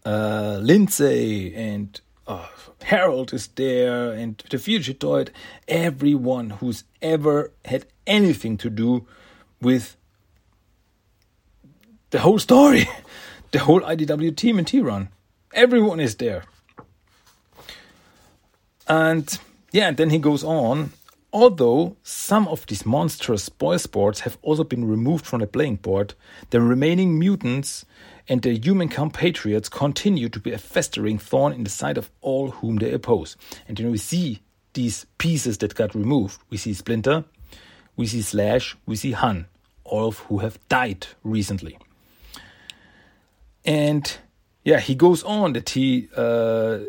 uh, 0.04 0.58
Lindsay 0.62 1.54
and 1.54 2.00
uh, 2.26 2.46
Harold 2.82 3.32
is 3.32 3.48
there 3.48 4.12
and 4.12 4.42
the 4.50 4.56
Fugitoid. 4.56 5.30
Everyone 5.66 6.50
who's 6.50 6.84
ever 7.02 7.52
had 7.64 7.86
anything 8.06 8.56
to 8.58 8.70
do 8.70 9.06
with 9.60 9.96
the 12.10 12.20
whole 12.20 12.38
story, 12.38 12.88
the 13.50 13.58
whole 13.58 13.80
IDW 13.80 14.32
TMNT 14.32 14.84
run. 14.84 15.08
Everyone 15.52 16.00
is 16.00 16.16
there. 16.16 16.44
And 18.86 19.38
yeah, 19.72 19.88
and 19.88 19.96
then 19.96 20.10
he 20.10 20.18
goes 20.18 20.42
on 20.42 20.92
Although 21.38 21.96
some 22.02 22.48
of 22.48 22.66
these 22.66 22.84
monstrous 22.84 23.44
spoil 23.44 23.78
sports 23.78 24.20
have 24.22 24.38
also 24.42 24.64
been 24.64 24.84
removed 24.84 25.24
from 25.24 25.38
the 25.38 25.46
playing 25.46 25.76
board, 25.76 26.14
the 26.50 26.60
remaining 26.60 27.16
mutants 27.16 27.86
and 28.26 28.42
their 28.42 28.54
human 28.54 28.88
compatriots 28.88 29.68
continue 29.68 30.28
to 30.30 30.40
be 30.40 30.50
a 30.50 30.58
festering 30.58 31.16
thorn 31.16 31.52
in 31.52 31.62
the 31.62 31.70
side 31.70 31.96
of 31.96 32.10
all 32.22 32.50
whom 32.50 32.78
they 32.78 32.90
oppose. 32.90 33.36
And 33.68 33.76
then 33.76 33.92
we 33.92 33.98
see 33.98 34.42
these 34.72 35.06
pieces 35.18 35.58
that 35.58 35.76
got 35.76 35.94
removed. 35.94 36.40
We 36.50 36.56
see 36.56 36.74
Splinter, 36.74 37.24
we 37.94 38.08
see 38.08 38.22
Slash, 38.22 38.76
we 38.84 38.96
see 38.96 39.12
Han, 39.12 39.46
all 39.84 40.08
of 40.08 40.18
who 40.18 40.38
have 40.38 40.58
died 40.68 41.06
recently. 41.22 41.78
And 43.64 44.18
yeah, 44.64 44.80
he 44.80 44.96
goes 44.96 45.22
on 45.22 45.52
that 45.52 45.68
he 45.68 46.08
uh, 46.16 46.80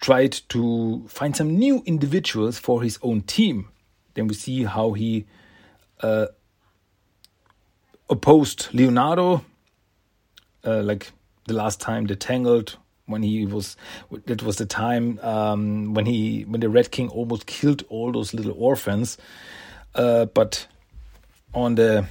tried 0.00 0.32
to 0.48 1.04
find 1.08 1.36
some 1.36 1.58
new 1.58 1.82
individuals 1.86 2.58
for 2.58 2.82
his 2.82 2.98
own 3.02 3.22
team. 3.22 3.68
Then 4.14 4.28
we 4.28 4.34
see 4.34 4.64
how 4.64 4.92
he 4.92 5.26
uh, 6.00 6.26
opposed 8.08 8.68
Leonardo, 8.72 9.44
uh, 10.64 10.82
like 10.82 11.12
the 11.46 11.54
last 11.54 11.80
time 11.80 12.06
the 12.06 12.16
Tangled 12.16 12.76
when 13.06 13.22
he 13.22 13.46
was 13.46 13.76
that 14.26 14.42
was 14.42 14.56
the 14.56 14.66
time 14.66 15.18
um, 15.22 15.94
when 15.94 16.06
he 16.06 16.42
when 16.42 16.60
the 16.60 16.68
Red 16.68 16.90
King 16.90 17.08
almost 17.08 17.46
killed 17.46 17.82
all 17.88 18.12
those 18.12 18.34
little 18.34 18.54
orphans, 18.56 19.18
uh, 19.94 20.26
but 20.26 20.66
on 21.54 21.74
the 21.74 22.06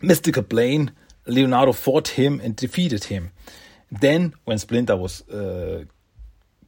mystical 0.00 0.42
plane, 0.42 0.92
Leonardo 1.26 1.72
fought 1.72 2.08
him 2.08 2.40
and 2.42 2.56
defeated 2.56 3.04
him. 3.04 3.32
Then, 3.92 4.34
when 4.44 4.58
Splinter 4.58 4.96
was 4.96 5.28
uh, 5.28 5.84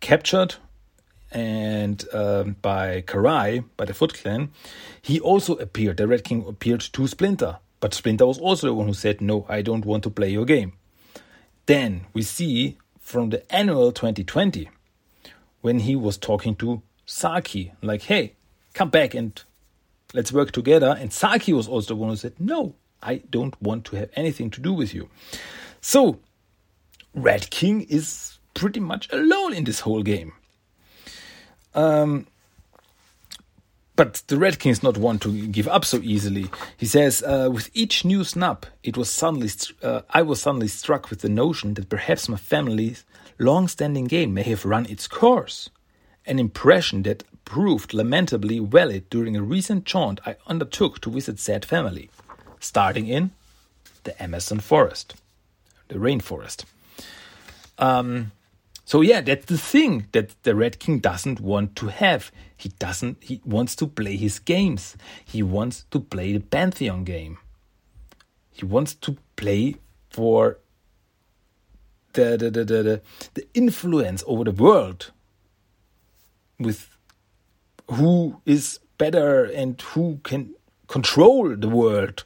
captured 0.03 0.57
and 1.31 2.05
um, 2.13 2.57
by 2.61 3.01
Karai, 3.03 3.65
by 3.79 3.87
the 3.87 3.95
Foot 3.95 4.13
Clan, 4.13 4.51
he 5.01 5.19
also 5.19 5.55
appeared. 5.57 5.97
The 5.97 6.07
Red 6.07 6.25
King 6.25 6.45
appeared 6.47 6.81
to 6.81 7.07
Splinter, 7.07 7.59
but 7.81 7.95
Splinter 7.95 8.27
was 8.27 8.39
also 8.39 8.67
the 8.67 8.75
one 8.75 8.87
who 8.87 8.93
said, 8.93 9.23
No, 9.23 9.47
I 9.49 9.63
don't 9.63 9.87
want 9.87 10.03
to 10.05 10.11
play 10.11 10.29
your 10.29 10.45
game. 10.45 10.75
Then 11.65 12.03
we 12.13 12.23
see 12.23 12.77
from 13.01 13.31
the 13.31 13.51
annual 13.55 13.93
2020 13.93 14.69
when 15.63 15.81
he 15.81 15.97
was 15.97 16.19
talking 16.19 16.55
to 16.57 16.83
Saki, 17.07 17.73
like, 17.81 18.03
Hey, 18.03 18.35
come 18.75 18.91
back 18.91 19.15
and 19.15 19.43
let's 20.13 20.33
work 20.33 20.53
together. 20.53 20.95
And 20.99 21.13
Saki 21.13 21.55
was 21.55 21.67
also 21.67 21.95
the 21.95 21.97
one 21.97 22.11
who 22.11 22.17
said, 22.17 22.35
No, 22.39 22.75
I 23.03 23.23
don't 23.31 23.61
want 23.63 23.87
to 23.87 23.97
have 23.97 24.11
anything 24.15 24.51
to 24.51 24.61
do 24.61 24.75
with 24.75 24.93
you. 24.93 25.09
So, 25.81 26.21
Red 27.15 27.51
King 27.51 27.83
is 27.83 28.32
pretty 28.55 28.81
much 28.81 29.13
alone 29.13 29.55
in 29.55 29.65
this 29.65 29.81
whole 29.81 30.03
game. 30.03 30.33
Um, 31.75 32.27
but 33.95 34.23
the 34.27 34.39
Red 34.39 34.59
King 34.59 34.73
is 34.73 34.83
not 34.83 34.97
one 34.97 35.19
to 35.21 35.47
give 35.49 35.69
up 35.69 35.85
so 35.85 35.99
easily. 35.99 36.51
He 36.77 36.87
says, 36.87 37.23
uh, 37.23 37.51
with 37.53 37.71
each 37.75 38.05
new 38.05 38.25
snub, 38.25 38.65
it 38.83 38.97
was 38.97 39.11
suddenly 39.11 39.51
uh, 39.83 40.03
I 40.11 40.23
was 40.23 40.41
suddenly 40.41 40.69
struck 40.69 41.11
with 41.11 41.21
the 41.21 41.29
notion 41.29 41.75
that 41.75 41.89
perhaps 41.89 42.29
my 42.29 42.39
family's 42.39 43.05
long-standing 43.39 44.07
game 44.07 44.33
may 44.35 44.43
have 44.45 44.65
run 44.65 44.87
its 44.87 45.07
course. 45.07 45.69
An 46.25 46.39
impression 46.39 47.03
that 47.03 47.25
proved 47.45 47.93
lamentably 47.93 48.59
valid 48.61 49.11
during 49.11 49.37
a 49.37 49.43
recent 49.43 49.85
jaunt 49.85 50.21
I 50.25 50.37
undertook 50.47 51.01
to 51.01 51.11
visit 51.11 51.39
said 51.39 51.65
family, 51.65 52.09
starting 52.61 53.09
in 53.09 53.33
the 54.05 54.21
Amazon 54.23 54.61
forest, 54.61 55.15
the 55.89 55.97
rainforest. 55.97 56.65
Um, 57.79 58.33
so 58.93 59.01
yeah, 59.01 59.23
that's 59.23 59.47
the 59.47 59.57
thing 59.57 60.09
that 60.13 60.35
the 60.43 60.55
Red 60.55 60.79
King 60.79 60.99
doesn't 60.99 61.41
want 61.41 61.77
to 61.77 61.87
have. 61.87 62.31
He 62.59 62.69
doesn't 62.79 63.25
he 63.25 63.41
wants 63.43 63.75
to 63.77 63.87
play 63.87 64.17
his 64.17 64.39
games. 64.39 64.99
He 65.25 65.43
wants 65.43 65.87
to 65.93 65.99
play 65.99 66.35
the 66.35 66.41
Pantheon 66.41 67.05
game. 67.05 67.39
He 68.51 68.67
wants 68.67 68.93
to 68.97 69.17
play 69.37 69.77
for 70.11 70.59
the 72.13 72.37
the, 72.37 72.51
the, 72.51 72.65
the, 72.65 73.01
the 73.33 73.47
influence 73.55 74.23
over 74.27 74.45
the 74.45 74.53
world 74.53 75.11
with 76.59 76.95
who 77.91 78.43
is 78.45 78.79
better 78.99 79.45
and 79.45 79.81
who 79.81 80.21
can 80.23 80.55
control 80.89 81.57
the 81.57 81.71
world. 81.71 82.25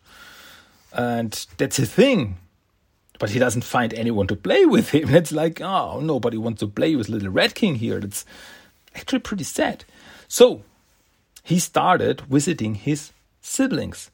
And 0.93 1.47
that's 1.59 1.79
a 1.79 1.87
thing. 1.87 2.39
But 3.19 3.31
he 3.31 3.39
doesn't 3.39 3.65
find 3.65 3.95
anyone 3.95 4.27
to 4.27 4.37
play 4.37 4.67
with 4.67 4.91
him. 4.91 5.09
It's 5.15 5.33
like, 5.33 5.61
oh, 5.61 6.01
nobody 6.01 6.37
wants 6.37 6.61
to 6.61 6.69
play 6.69 6.97
with 6.97 7.09
Little 7.09 7.31
Red 7.31 7.55
King 7.55 7.77
here. 7.77 8.01
That's 8.01 8.25
actually 8.95 9.21
pretty 9.21 9.45
sad. 9.45 9.85
So 10.29 10.63
he 11.43 11.59
started 11.59 12.23
visiting 12.23 12.75
his 12.75 13.13
siblings. 13.41 14.11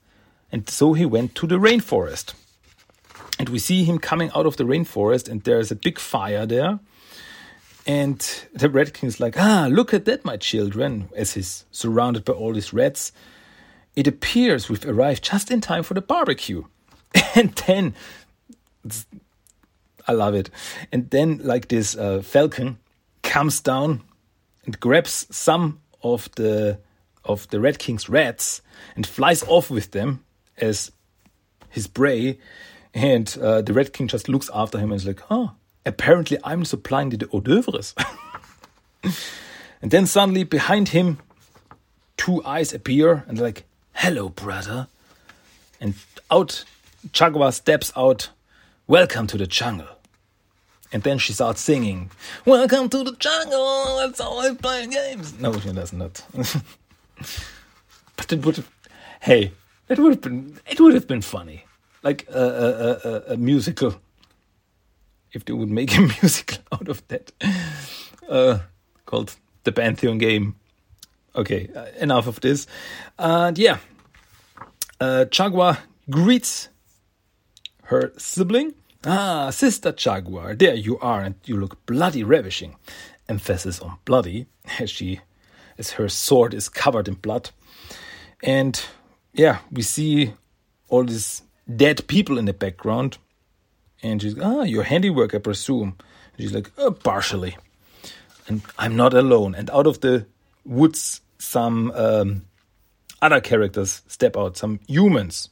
And 0.50 0.68
so 0.68 0.92
he 0.92 1.06
went 1.06 1.34
to 1.36 1.46
the 1.46 1.58
rainforest. 1.58 2.34
And 3.38 3.48
we 3.48 3.58
see 3.58 3.84
him 3.84 3.98
coming 3.98 4.30
out 4.36 4.46
of 4.46 4.56
the 4.56 4.64
rainforest, 4.64 5.28
and 5.28 5.42
there's 5.42 5.70
a 5.70 5.76
big 5.76 5.98
fire 5.98 6.44
there. 6.46 6.78
And 7.86 8.20
the 8.52 8.68
Red 8.68 8.94
King's 8.94 9.18
like, 9.18 9.38
ah, 9.38 9.66
look 9.70 9.92
at 9.92 10.04
that, 10.04 10.24
my 10.24 10.36
children, 10.36 11.08
as 11.16 11.34
he's 11.34 11.64
surrounded 11.72 12.24
by 12.24 12.34
all 12.34 12.52
these 12.52 12.72
rats. 12.72 13.10
It 13.96 14.06
appears 14.06 14.68
we've 14.68 14.86
arrived 14.86 15.24
just 15.24 15.50
in 15.50 15.60
time 15.60 15.82
for 15.82 15.94
the 15.94 16.02
barbecue. 16.02 16.64
And 17.34 17.54
then, 17.66 17.94
I 20.06 20.12
love 20.12 20.34
it. 20.34 20.50
And 20.90 21.10
then, 21.10 21.40
like 21.42 21.68
this 21.68 21.96
uh, 21.96 22.22
falcon 22.22 22.78
comes 23.22 23.60
down 23.60 24.02
and 24.64 24.78
grabs 24.80 25.26
some 25.30 25.80
of 26.02 26.28
the 26.36 26.78
of 27.24 27.48
the 27.50 27.60
Red 27.60 27.78
King's 27.78 28.08
rats 28.08 28.62
and 28.96 29.06
flies 29.06 29.42
off 29.44 29.70
with 29.70 29.92
them 29.92 30.24
as 30.58 30.90
his 31.70 31.86
prey. 31.86 32.38
And 32.94 33.36
uh, 33.40 33.62
the 33.62 33.72
Red 33.72 33.92
King 33.92 34.08
just 34.08 34.28
looks 34.28 34.50
after 34.52 34.78
him 34.78 34.90
and 34.90 35.00
is 35.00 35.06
like, 35.06 35.22
oh, 35.30 35.52
apparently 35.86 36.38
I'm 36.44 36.64
supplying 36.64 37.10
the 37.10 37.26
hors 37.28 37.40
d'oeuvres. 37.40 37.94
and 39.82 39.90
then 39.90 40.06
suddenly 40.06 40.44
behind 40.44 40.88
him, 40.88 41.18
two 42.16 42.44
eyes 42.44 42.72
appear 42.72 43.24
and 43.28 43.38
like, 43.38 43.64
hello, 43.94 44.28
brother. 44.28 44.88
And 45.80 45.94
out, 46.30 46.64
Jaguar 47.12 47.52
steps 47.52 47.92
out, 47.96 48.30
welcome 48.92 49.26
to 49.26 49.38
the 49.38 49.46
jungle. 49.46 49.88
And 50.92 51.02
then 51.02 51.16
she 51.16 51.32
starts 51.32 51.62
singing, 51.62 52.10
Welcome 52.44 52.90
to 52.90 53.02
the 53.02 53.16
jungle, 53.16 53.96
that's 53.96 54.20
how 54.20 54.38
I 54.38 54.54
play 54.54 54.86
games. 54.86 55.40
No, 55.40 55.58
she 55.58 55.72
does 55.72 55.94
not. 55.94 56.22
but 58.16 58.30
it 58.30 58.44
would 58.44 58.56
have, 58.56 58.70
hey, 59.20 59.52
it 59.88 59.98
would 59.98 60.12
have 60.12 60.20
been, 60.20 60.60
it 60.66 60.78
would 60.78 60.92
have 60.92 61.08
been 61.08 61.22
funny. 61.22 61.64
Like 62.02 62.28
a, 62.28 62.38
a, 62.38 63.08
a, 63.08 63.32
a 63.32 63.36
musical 63.38 63.94
if 65.32 65.46
they 65.46 65.54
would 65.54 65.70
make 65.70 65.96
a 65.96 66.00
musical 66.20 66.58
out 66.70 66.88
of 66.88 67.08
that 67.08 67.32
uh, 68.28 68.58
called 69.06 69.34
the 69.64 69.72
Pantheon 69.72 70.18
game. 70.18 70.56
Okay, 71.34 71.70
uh, 71.74 71.86
enough 71.98 72.26
of 72.26 72.42
this. 72.42 72.66
And 73.18 73.56
yeah, 73.56 73.78
uh, 75.00 75.24
Jaguar 75.24 75.78
greets 76.10 76.68
her 77.84 78.12
sibling. 78.18 78.74
Ah, 79.04 79.50
Sister 79.50 79.92
Jaguar, 79.92 80.54
there 80.54 80.74
you 80.74 80.98
are, 81.00 81.22
and 81.22 81.34
you 81.44 81.56
look 81.56 81.84
bloody 81.86 82.22
ravishing. 82.22 82.76
Emphasis 83.28 83.80
on 83.80 83.98
bloody, 84.04 84.46
as 84.78 84.90
she, 84.90 85.20
as 85.78 85.92
her 85.92 86.08
sword 86.08 86.54
is 86.54 86.68
covered 86.68 87.08
in 87.08 87.14
blood. 87.14 87.50
And 88.42 88.80
yeah, 89.32 89.58
we 89.70 89.82
see 89.82 90.34
all 90.88 91.04
these 91.04 91.42
dead 91.74 92.06
people 92.06 92.38
in 92.38 92.44
the 92.44 92.52
background 92.52 93.18
and 94.02 94.20
she's, 94.20 94.38
ah, 94.38 94.62
your 94.62 94.82
handiwork, 94.82 95.34
I 95.34 95.38
presume. 95.38 95.96
And 96.32 96.40
she's 96.40 96.52
like, 96.52 96.70
oh, 96.76 96.90
partially. 96.90 97.56
And 98.48 98.62
I'm 98.78 98.96
not 98.96 99.14
alone. 99.14 99.54
And 99.54 99.70
out 99.70 99.86
of 99.86 100.00
the 100.00 100.26
woods, 100.64 101.20
some 101.38 101.92
um, 101.92 102.42
other 103.20 103.40
characters 103.40 104.02
step 104.08 104.36
out, 104.36 104.56
some 104.56 104.80
humans 104.88 105.50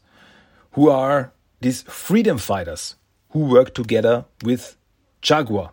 who 0.72 0.90
are 0.90 1.32
these 1.60 1.82
freedom 1.82 2.38
fighters 2.38 2.96
who 3.30 3.40
work 3.40 3.74
together 3.74 4.24
with 4.42 4.76
Jaguar. 5.22 5.72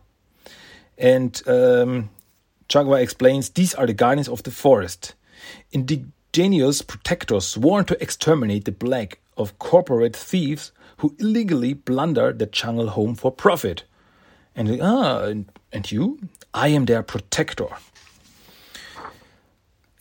And 0.97 1.41
um, 1.47 2.09
Jaguar 2.67 2.99
explains 2.99 3.49
these 3.49 3.75
are 3.75 3.85
the 3.85 3.93
guardians 3.93 4.27
of 4.27 4.43
the 4.43 4.51
forest, 4.51 5.13
indigenous 5.71 6.81
protectors 6.81 7.45
sworn 7.45 7.85
to 7.85 8.01
exterminate 8.01 8.65
the 8.65 8.71
black 8.71 9.19
of 9.37 9.57
corporate 9.59 10.15
thieves 10.15 10.71
who 10.97 11.15
illegally 11.19 11.75
plunder 11.75 12.33
the 12.33 12.47
jungle 12.47 12.89
home 12.89 13.15
for 13.15 13.31
profit. 13.31 13.83
And 14.55 14.81
ah, 14.81 15.33
and 15.71 15.91
you? 15.91 16.19
I 16.53 16.69
am 16.69 16.85
their 16.85 17.03
protector. 17.03 17.67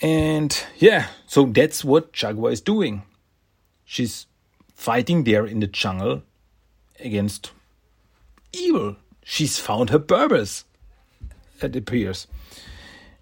And 0.00 0.58
yeah, 0.78 1.08
so 1.26 1.44
that's 1.44 1.84
what 1.84 2.12
Jaguar 2.12 2.52
is 2.52 2.60
doing. 2.60 3.02
She's 3.84 4.26
fighting 4.74 5.24
there 5.24 5.46
in 5.46 5.60
the 5.60 5.66
jungle 5.66 6.22
against 7.00 7.52
evil. 8.52 8.96
She's 9.24 9.58
found 9.58 9.90
her 9.90 9.98
purpose, 9.98 10.64
it 11.60 11.74
appears. 11.74 12.26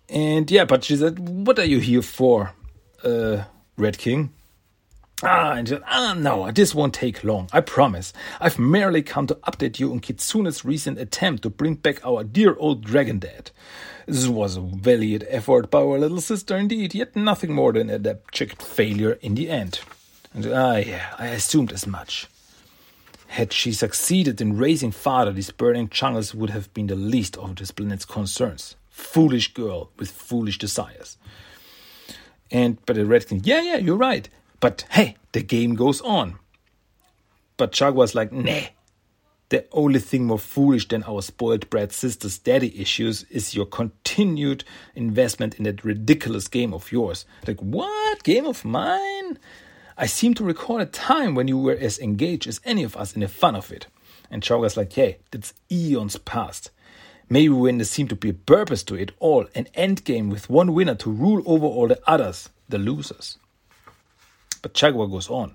And 0.08 0.50
yeah, 0.50 0.64
but 0.64 0.84
she 0.84 0.96
said, 0.96 1.18
What 1.18 1.58
are 1.58 1.64
you 1.64 1.80
here 1.80 2.02
for, 2.02 2.52
uh, 3.02 3.44
Red 3.76 3.98
King? 3.98 4.32
Ah, 5.22 5.52
and 5.52 5.66
just, 5.66 5.82
ah, 5.86 6.14
no, 6.14 6.50
this 6.50 6.74
won't 6.74 6.92
take 6.92 7.24
long, 7.24 7.48
I 7.52 7.60
promise. 7.60 8.12
I've 8.40 8.58
merely 8.58 9.00
come 9.00 9.26
to 9.28 9.36
update 9.36 9.78
you 9.78 9.92
on 9.92 10.00
Kitsune's 10.00 10.64
recent 10.64 10.98
attempt 10.98 11.44
to 11.44 11.50
bring 11.50 11.76
back 11.76 12.04
our 12.04 12.24
dear 12.24 12.56
old 12.58 12.84
dragon 12.84 13.20
dad. 13.20 13.50
This 14.06 14.26
was 14.26 14.56
a 14.56 14.60
valiant 14.60 15.24
effort 15.28 15.70
by 15.70 15.78
our 15.78 15.98
little 15.98 16.20
sister 16.20 16.56
indeed, 16.56 16.94
yet 16.94 17.16
nothing 17.16 17.52
more 17.54 17.72
than 17.72 17.88
a 17.88 17.94
abject 17.94 18.60
failure 18.60 19.12
in 19.22 19.34
the 19.34 19.48
end. 19.48 19.80
And 20.34 20.46
ah, 20.46 20.76
yeah, 20.76 21.14
I 21.18 21.28
assumed 21.28 21.72
as 21.72 21.86
much. 21.86 22.26
Had 23.34 23.52
she 23.52 23.72
succeeded 23.72 24.40
in 24.40 24.56
raising 24.56 24.92
father, 24.92 25.32
these 25.32 25.50
burning 25.50 25.88
jungles 25.88 26.36
would 26.36 26.50
have 26.50 26.72
been 26.72 26.86
the 26.86 26.94
least 26.94 27.36
of 27.36 27.56
this 27.56 27.72
planet's 27.72 28.04
concerns. 28.04 28.76
Foolish 28.88 29.52
girl 29.52 29.90
with 29.98 30.08
foolish 30.08 30.56
desires. 30.56 31.18
And 32.52 32.78
but 32.86 32.94
the 32.94 33.04
Red 33.04 33.26
King, 33.26 33.40
yeah, 33.42 33.60
yeah, 33.60 33.78
you're 33.78 33.96
right. 33.96 34.28
But 34.60 34.84
hey, 34.90 35.16
the 35.32 35.42
game 35.42 35.74
goes 35.74 36.00
on. 36.02 36.38
But 37.56 37.80
was 37.80 38.14
like, 38.14 38.30
nah. 38.30 38.68
The 39.48 39.66
only 39.72 39.98
thing 39.98 40.26
more 40.26 40.38
foolish 40.38 40.86
than 40.86 41.02
our 41.02 41.20
spoiled 41.20 41.68
brat 41.70 41.90
sister's 41.90 42.38
daddy 42.38 42.80
issues 42.80 43.24
is 43.24 43.52
your 43.52 43.66
continued 43.66 44.62
investment 44.94 45.56
in 45.56 45.64
that 45.64 45.84
ridiculous 45.84 46.46
game 46.46 46.72
of 46.72 46.92
yours. 46.92 47.26
Like, 47.48 47.58
what? 47.58 48.22
Game 48.22 48.46
of 48.46 48.64
mine? 48.64 49.40
I 49.96 50.06
seem 50.06 50.34
to 50.34 50.44
recall 50.44 50.80
a 50.80 50.86
time 50.86 51.36
when 51.36 51.46
you 51.46 51.56
were 51.56 51.76
as 51.76 52.00
engaged 52.00 52.48
as 52.48 52.60
any 52.64 52.82
of 52.82 52.96
us 52.96 53.14
in 53.14 53.20
the 53.20 53.28
fun 53.28 53.54
of 53.54 53.70
it. 53.70 53.86
And 54.28 54.42
Chuck 54.42 54.76
like, 54.76 54.96
yeah, 54.96 55.12
that's 55.30 55.54
eons 55.70 56.16
past. 56.16 56.70
Maybe 57.28 57.50
when 57.50 57.78
there 57.78 57.84
seemed 57.84 58.10
to 58.10 58.16
be 58.16 58.30
a 58.30 58.34
purpose 58.34 58.82
to 58.84 58.96
it 58.96 59.12
all, 59.20 59.46
an 59.54 59.68
end 59.74 60.04
game 60.04 60.30
with 60.30 60.50
one 60.50 60.74
winner 60.74 60.96
to 60.96 61.10
rule 61.10 61.42
over 61.46 61.66
all 61.66 61.86
the 61.86 62.00
others, 62.08 62.48
the 62.68 62.78
losers. 62.78 63.38
But 64.62 64.74
Jaguar 64.74 65.06
goes 65.06 65.30
on. 65.30 65.54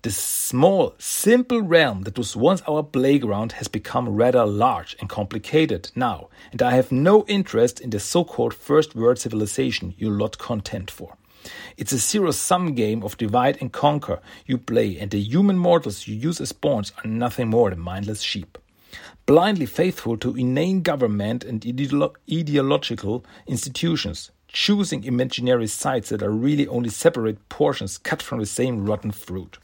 The 0.00 0.10
small, 0.10 0.94
simple 0.98 1.60
realm 1.60 2.02
that 2.02 2.16
was 2.16 2.34
once 2.36 2.62
our 2.68 2.82
playground 2.82 3.52
has 3.52 3.68
become 3.68 4.08
rather 4.08 4.46
large 4.46 4.96
and 5.00 5.08
complicated 5.08 5.90
now, 5.94 6.28
and 6.52 6.62
I 6.62 6.74
have 6.74 6.90
no 6.90 7.24
interest 7.26 7.80
in 7.80 7.90
the 7.90 8.00
so 8.00 8.24
called 8.24 8.54
first 8.54 8.94
world 8.94 9.18
civilization 9.18 9.94
you 9.98 10.10
lot 10.10 10.38
contend 10.38 10.90
for. 10.90 11.16
It's 11.76 11.92
a 11.92 11.98
zero 11.98 12.30
sum 12.30 12.74
game 12.74 13.02
of 13.02 13.16
divide 13.16 13.58
and 13.60 13.72
conquer 13.72 14.20
you 14.46 14.58
play, 14.58 14.98
and 14.98 15.10
the 15.10 15.20
human 15.20 15.58
mortals 15.58 16.06
you 16.06 16.14
use 16.14 16.40
as 16.40 16.52
pawns 16.52 16.92
are 16.98 17.08
nothing 17.08 17.48
more 17.48 17.70
than 17.70 17.80
mindless 17.80 18.22
sheep. 18.22 18.58
Blindly 19.26 19.66
faithful 19.66 20.16
to 20.18 20.36
inane 20.36 20.82
government 20.82 21.44
and 21.44 21.60
ideolo- 21.62 22.14
ideological 22.30 23.24
institutions, 23.46 24.30
choosing 24.48 25.04
imaginary 25.04 25.66
sites 25.66 26.10
that 26.10 26.22
are 26.22 26.30
really 26.30 26.66
only 26.68 26.90
separate 26.90 27.48
portions 27.48 27.98
cut 27.98 28.22
from 28.22 28.38
the 28.38 28.46
same 28.46 28.84
rotten 28.84 29.10
fruit. 29.10 29.58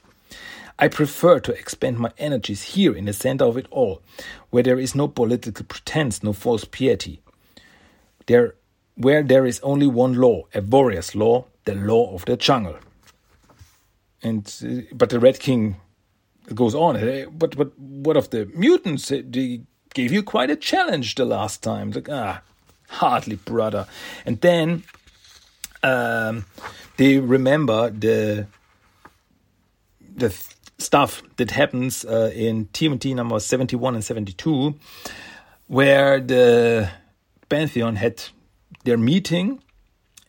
I 0.79 0.89
prefer 0.89 1.41
to 1.41 1.53
expend 1.53 1.99
my 1.99 2.11
energies 2.17 2.63
here 2.75 2.97
in 2.97 3.05
the 3.05 3.13
center 3.13 3.45
of 3.45 3.59
it 3.59 3.67
all, 3.71 4.01
where 4.49 4.63
there 4.63 4.79
is 4.79 4.95
no 4.95 5.09
political 5.09 5.65
pretense, 5.65 6.23
no 6.23 6.33
false 6.33 6.65
piety. 6.65 7.21
There, 8.27 8.55
where 8.95 9.23
there 9.23 9.45
is 9.45 9.61
only 9.61 9.87
one 9.87 10.15
law, 10.15 10.45
a 10.55 10.63
warrior's 10.63 11.15
law, 11.15 11.45
the 11.65 11.75
law 11.75 12.15
of 12.15 12.25
the 12.25 12.37
jungle. 12.37 12.77
And 14.23 14.53
uh, 14.65 14.95
but 14.95 15.11
the 15.11 15.21
Red 15.21 15.41
King 15.41 15.77
goes 16.55 16.75
on. 16.75 16.97
Uh, 16.97 17.27
but 17.31 17.57
but 17.57 17.79
what 17.79 18.17
of 18.17 18.31
the 18.31 18.47
mutants? 18.55 19.09
They 19.09 19.63
gave 19.95 20.13
you 20.13 20.23
quite 20.23 20.51
a 20.51 20.57
challenge 20.57 21.15
the 21.15 21.25
last 21.25 21.63
time. 21.63 21.91
Like 21.91 22.09
ah, 22.11 22.43
hardly 22.89 23.37
brother. 23.37 23.87
And 24.27 24.41
then 24.41 24.85
um, 25.83 26.45
they 26.97 27.19
remember 27.19 27.91
the 27.91 28.47
the 30.17 30.35
stuff 30.79 31.23
that 31.37 31.51
happens 31.51 32.05
uh, 32.05 32.31
in 32.35 32.67
TMNT 32.67 33.15
number 33.15 33.39
71 33.39 33.95
and 33.95 34.05
72 34.05 34.75
where 35.67 36.21
the 36.21 36.91
Pantheon 37.49 37.97
had 37.97 38.23
their 38.85 38.97
meeting 38.97 39.63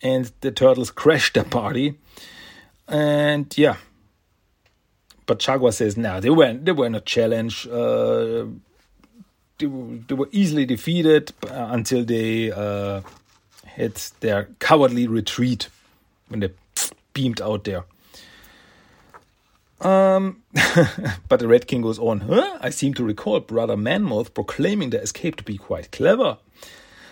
and 0.01 0.31
the 0.41 0.51
turtles 0.51 0.91
crashed 0.91 1.35
the 1.35 1.43
party. 1.43 1.97
And 2.87 3.53
yeah. 3.57 3.77
But 5.25 5.39
Jaguar 5.39 5.71
says, 5.71 5.95
no, 5.97 6.19
they 6.19 6.29
weren't, 6.29 6.65
they 6.65 6.71
were 6.71 6.89
not 6.89 7.05
challenged. 7.05 7.67
Uh, 7.69 8.47
they, 9.57 9.67
they, 9.67 10.15
were 10.15 10.29
easily 10.31 10.65
defeated 10.65 11.31
until 11.49 12.03
they 12.03 12.51
uh, 12.51 13.01
had 13.65 13.95
their 14.19 14.49
cowardly 14.59 15.07
retreat 15.07 15.69
when 16.27 16.41
they 16.41 16.49
beamed 17.13 17.41
out 17.41 17.63
there. 17.63 17.85
Um, 19.79 20.43
but 21.27 21.39
the 21.39 21.47
Red 21.47 21.67
King 21.67 21.81
goes 21.81 21.97
on, 21.97 22.21
huh? 22.21 22.57
I 22.61 22.69
seem 22.69 22.93
to 22.95 23.03
recall 23.03 23.39
Brother 23.39 23.75
Manmoth 23.75 24.33
proclaiming 24.33 24.91
their 24.91 25.01
escape 25.01 25.37
to 25.37 25.43
be 25.43 25.57
quite 25.57 25.91
clever. 25.91 26.37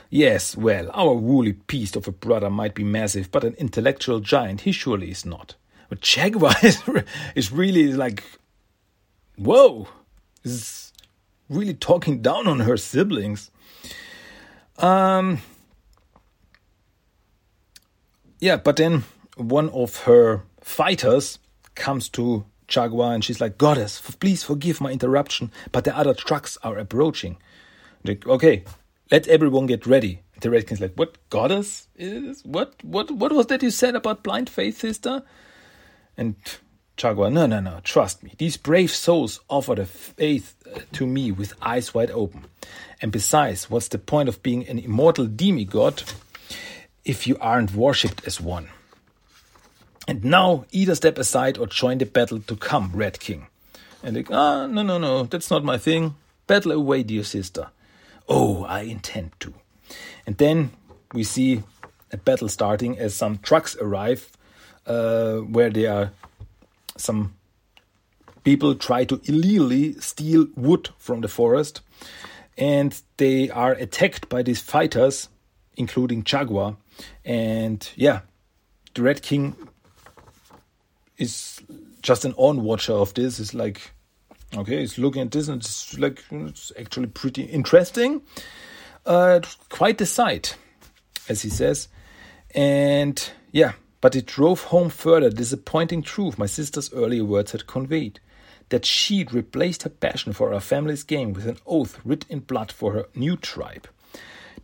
Yes, 0.09 0.57
well, 0.57 0.89
our 0.93 1.13
woolly 1.13 1.51
beast 1.67 1.95
of 1.95 2.07
a 2.07 2.11
brother 2.11 2.49
might 2.49 2.73
be 2.73 2.83
massive, 2.83 3.31
but 3.31 3.43
an 3.43 3.53
intellectual 3.55 4.19
giant 4.19 4.61
he 4.61 4.71
surely 4.71 5.11
is 5.11 5.25
not. 5.25 5.55
But 5.87 6.01
Jaguar 6.01 6.55
is, 6.63 6.81
is 7.35 7.51
really 7.51 7.93
like, 7.93 8.23
whoa, 9.37 9.87
is 10.43 10.91
really 11.47 11.75
talking 11.75 12.21
down 12.21 12.47
on 12.47 12.61
her 12.61 12.77
siblings. 12.77 13.51
Um, 14.79 15.41
yeah, 18.39 18.57
but 18.57 18.77
then 18.77 19.03
one 19.35 19.69
of 19.69 20.03
her 20.03 20.43
fighters 20.61 21.37
comes 21.75 22.09
to 22.09 22.45
Jaguar 22.67 23.13
and 23.13 23.23
she's 23.23 23.41
like, 23.41 23.57
Goddess, 23.57 23.99
please 24.19 24.43
forgive 24.43 24.81
my 24.81 24.91
interruption, 24.91 25.51
but 25.71 25.83
the 25.83 25.95
other 25.95 26.13
trucks 26.13 26.57
are 26.63 26.77
approaching. 26.77 27.37
Like, 28.03 28.25
okay, 28.25 28.63
let 29.11 29.27
everyone 29.27 29.65
get 29.65 29.85
ready. 29.85 30.21
The 30.41 30.49
Red 30.49 30.67
King's 30.67 30.81
like, 30.81 30.93
what 30.95 31.17
goddess 31.29 31.87
is? 31.95 32.43
What 32.45 32.75
what 32.83 33.11
what 33.11 33.33
was 33.33 33.47
that 33.47 33.63
you 33.63 33.71
said 33.71 33.95
about 33.95 34.23
blind 34.23 34.49
faith, 34.49 34.77
sister? 34.77 35.23
And 36.15 36.35
Jaguar, 36.95 37.29
no, 37.29 37.45
no, 37.45 37.59
no, 37.59 37.79
trust 37.83 38.23
me. 38.23 38.33
These 38.37 38.57
brave 38.57 38.91
souls 38.91 39.39
offer 39.49 39.75
the 39.75 39.85
faith 39.85 40.55
uh, 40.73 40.79
to 40.93 41.07
me 41.07 41.31
with 41.31 41.53
eyes 41.61 41.93
wide 41.93 42.11
open. 42.11 42.45
And 43.01 43.11
besides, 43.11 43.69
what's 43.69 43.87
the 43.87 43.97
point 43.97 44.27
of 44.27 44.43
being 44.43 44.67
an 44.67 44.79
immortal 44.79 45.25
demigod 45.25 46.03
if 47.05 47.25
you 47.25 47.37
aren't 47.39 47.73
worshipped 47.73 48.27
as 48.27 48.41
one? 48.41 48.69
And 50.09 50.25
now 50.25 50.65
either 50.71 50.95
step 50.95 51.17
aside 51.17 51.57
or 51.57 51.67
join 51.67 51.99
the 51.99 52.05
battle 52.05 52.39
to 52.39 52.55
come, 52.55 52.91
Red 52.93 53.19
King. 53.19 53.47
And 54.03 54.17
like, 54.17 54.31
ah, 54.31 54.67
no, 54.67 54.81
no, 54.81 54.97
no, 54.97 55.23
that's 55.23 55.49
not 55.49 55.63
my 55.63 55.77
thing. 55.77 56.15
Battle 56.47 56.73
away, 56.73 57.03
dear 57.03 57.23
sister. 57.23 57.69
Oh, 58.29 58.63
I 58.65 58.81
intend 58.81 59.31
to. 59.41 59.53
And 60.25 60.37
then 60.37 60.71
we 61.13 61.23
see 61.23 61.63
a 62.11 62.17
battle 62.17 62.47
starting 62.47 62.97
as 62.97 63.15
some 63.15 63.39
trucks 63.39 63.75
arrive 63.77 64.31
uh, 64.85 65.37
where 65.37 65.69
there 65.69 65.93
are 65.93 66.11
some 66.95 67.33
people 68.43 68.75
try 68.75 69.03
to 69.05 69.19
illegally 69.25 69.93
steal 69.93 70.47
wood 70.55 70.89
from 70.97 71.21
the 71.21 71.27
forest. 71.27 71.81
And 72.57 73.01
they 73.17 73.49
are 73.49 73.71
attacked 73.71 74.29
by 74.29 74.43
these 74.43 74.61
fighters 74.61 75.29
including 75.77 76.25
jaguar 76.25 76.75
and 77.23 77.89
yeah 77.95 78.19
the 78.93 79.01
red 79.01 79.21
king 79.21 79.55
is 81.17 81.61
just 82.01 82.25
an 82.25 82.33
on 82.37 82.63
watcher 82.63 82.93
of 82.93 83.13
this. 83.13 83.39
Is 83.39 83.53
like 83.53 83.91
Okay, 84.55 84.79
he's 84.79 84.97
looking 84.97 85.21
at 85.21 85.31
this 85.31 85.47
and 85.47 85.61
it's 85.61 85.97
like 85.99 86.23
it's 86.31 86.71
actually 86.79 87.07
pretty 87.07 87.43
interesting. 87.43 88.21
Uh, 89.05 89.41
quite 89.69 89.97
the 89.99 90.05
sight, 90.05 90.57
as 91.27 91.43
he 91.43 91.49
says. 91.49 91.87
And 92.55 93.31
yeah, 93.51 93.73
but 94.01 94.15
it 94.15 94.25
drove 94.25 94.63
home 94.63 94.89
further 94.89 95.29
disappointing 95.29 96.01
truth 96.01 96.39
my 96.39 96.47
sister's 96.47 96.91
earlier 96.93 97.23
words 97.23 97.51
had 97.51 97.67
conveyed 97.67 98.19
that 98.69 98.85
she'd 98.85 99.33
replaced 99.33 99.83
her 99.83 99.89
passion 99.89 100.33
for 100.33 100.51
her 100.51 100.59
family's 100.59 101.03
game 101.03 101.33
with 101.33 101.47
an 101.47 101.57
oath 101.65 101.99
writ 102.03 102.25
in 102.29 102.39
blood 102.39 102.71
for 102.71 102.93
her 102.93 103.05
new 103.15 103.35
tribe. 103.35 103.87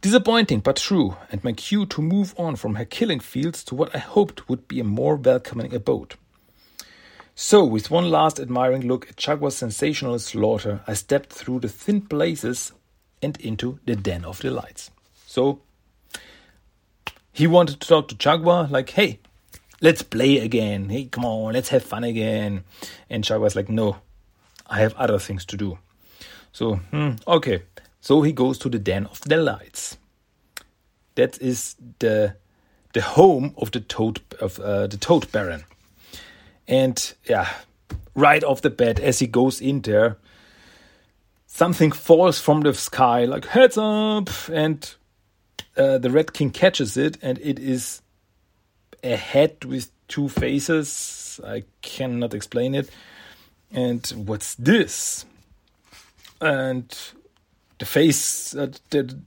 Disappointing 0.01 0.59
but 0.59 0.75
true, 0.75 1.15
and 1.31 1.43
my 1.43 1.53
cue 1.53 1.85
to 1.87 2.01
move 2.01 2.35
on 2.37 2.55
from 2.55 2.75
her 2.75 2.85
killing 2.85 3.19
fields 3.19 3.63
to 3.63 3.75
what 3.75 3.95
I 3.95 3.99
hoped 3.99 4.47
would 4.47 4.67
be 4.67 4.79
a 4.79 4.83
more 4.83 5.15
welcoming 5.15 5.73
abode. 5.73 6.15
So, 7.37 7.65
with 7.65 7.91
one 7.91 8.09
last 8.09 8.39
admiring 8.39 8.87
look 8.87 9.09
at 9.09 9.17
Jaguar's 9.17 9.57
sensational 9.57 10.17
slaughter, 10.19 10.79
I 10.87 10.93
stepped 10.93 11.33
through 11.33 11.59
the 11.59 11.67
thin 11.67 11.99
places 11.99 12.71
and 13.21 13.35
into 13.41 13.79
the 13.85 13.97
Den 13.97 14.23
of 14.23 14.39
Delights. 14.39 14.89
So, 15.27 15.59
he 17.33 17.45
wanted 17.45 17.81
to 17.81 17.87
talk 17.89 18.07
to 18.07 18.15
Jaguar, 18.15 18.67
like, 18.67 18.91
hey, 18.91 19.19
let's 19.81 20.01
play 20.01 20.37
again. 20.37 20.87
Hey, 20.87 21.05
come 21.05 21.25
on, 21.25 21.51
let's 21.51 21.67
have 21.69 21.83
fun 21.83 22.05
again. 22.05 22.63
And 23.09 23.21
Jaguar's 23.21 23.57
like, 23.57 23.67
no, 23.67 23.97
I 24.67 24.79
have 24.79 24.93
other 24.95 25.19
things 25.19 25.43
to 25.47 25.57
do. 25.57 25.77
So, 26.53 26.75
hmm, 26.75 27.15
okay. 27.27 27.63
So 27.99 28.21
he 28.21 28.31
goes 28.31 28.57
to 28.59 28.69
the 28.69 28.79
Den 28.79 29.07
of 29.07 29.19
Delights. 29.21 29.97
That 31.15 31.41
is 31.41 31.75
the 31.99 32.37
the 32.93 33.01
home 33.01 33.53
of 33.57 33.71
the 33.71 33.81
Toad 33.81 34.21
of 34.39 34.57
uh, 34.59 34.87
the 34.87 34.95
Toad 34.95 35.29
Baron. 35.33 35.65
And 36.67 37.13
yeah, 37.29 37.51
right 38.15 38.43
off 38.43 38.61
the 38.61 38.69
bat, 38.69 38.99
as 38.99 39.19
he 39.19 39.27
goes 39.27 39.61
in 39.61 39.81
there, 39.81 40.17
something 41.47 41.91
falls 41.91 42.39
from 42.39 42.61
the 42.61 42.73
sky, 42.73 43.25
like 43.25 43.45
heads 43.45 43.77
up, 43.77 44.29
and 44.51 44.93
uh, 45.77 45.97
the 45.97 46.09
Red 46.09 46.33
King 46.33 46.51
catches 46.51 46.97
it, 46.97 47.17
and 47.21 47.37
it 47.39 47.59
is 47.59 48.01
a 49.03 49.15
head 49.15 49.63
with 49.65 49.91
two 50.07 50.29
faces. 50.29 51.39
I 51.45 51.63
cannot 51.81 52.33
explain 52.33 52.75
it. 52.75 52.89
And 53.71 54.05
what's 54.15 54.55
this? 54.55 55.25
And 56.41 56.95
the 57.79 57.85
face, 57.85 58.55
uh, 58.55 58.71
the, 58.89 59.17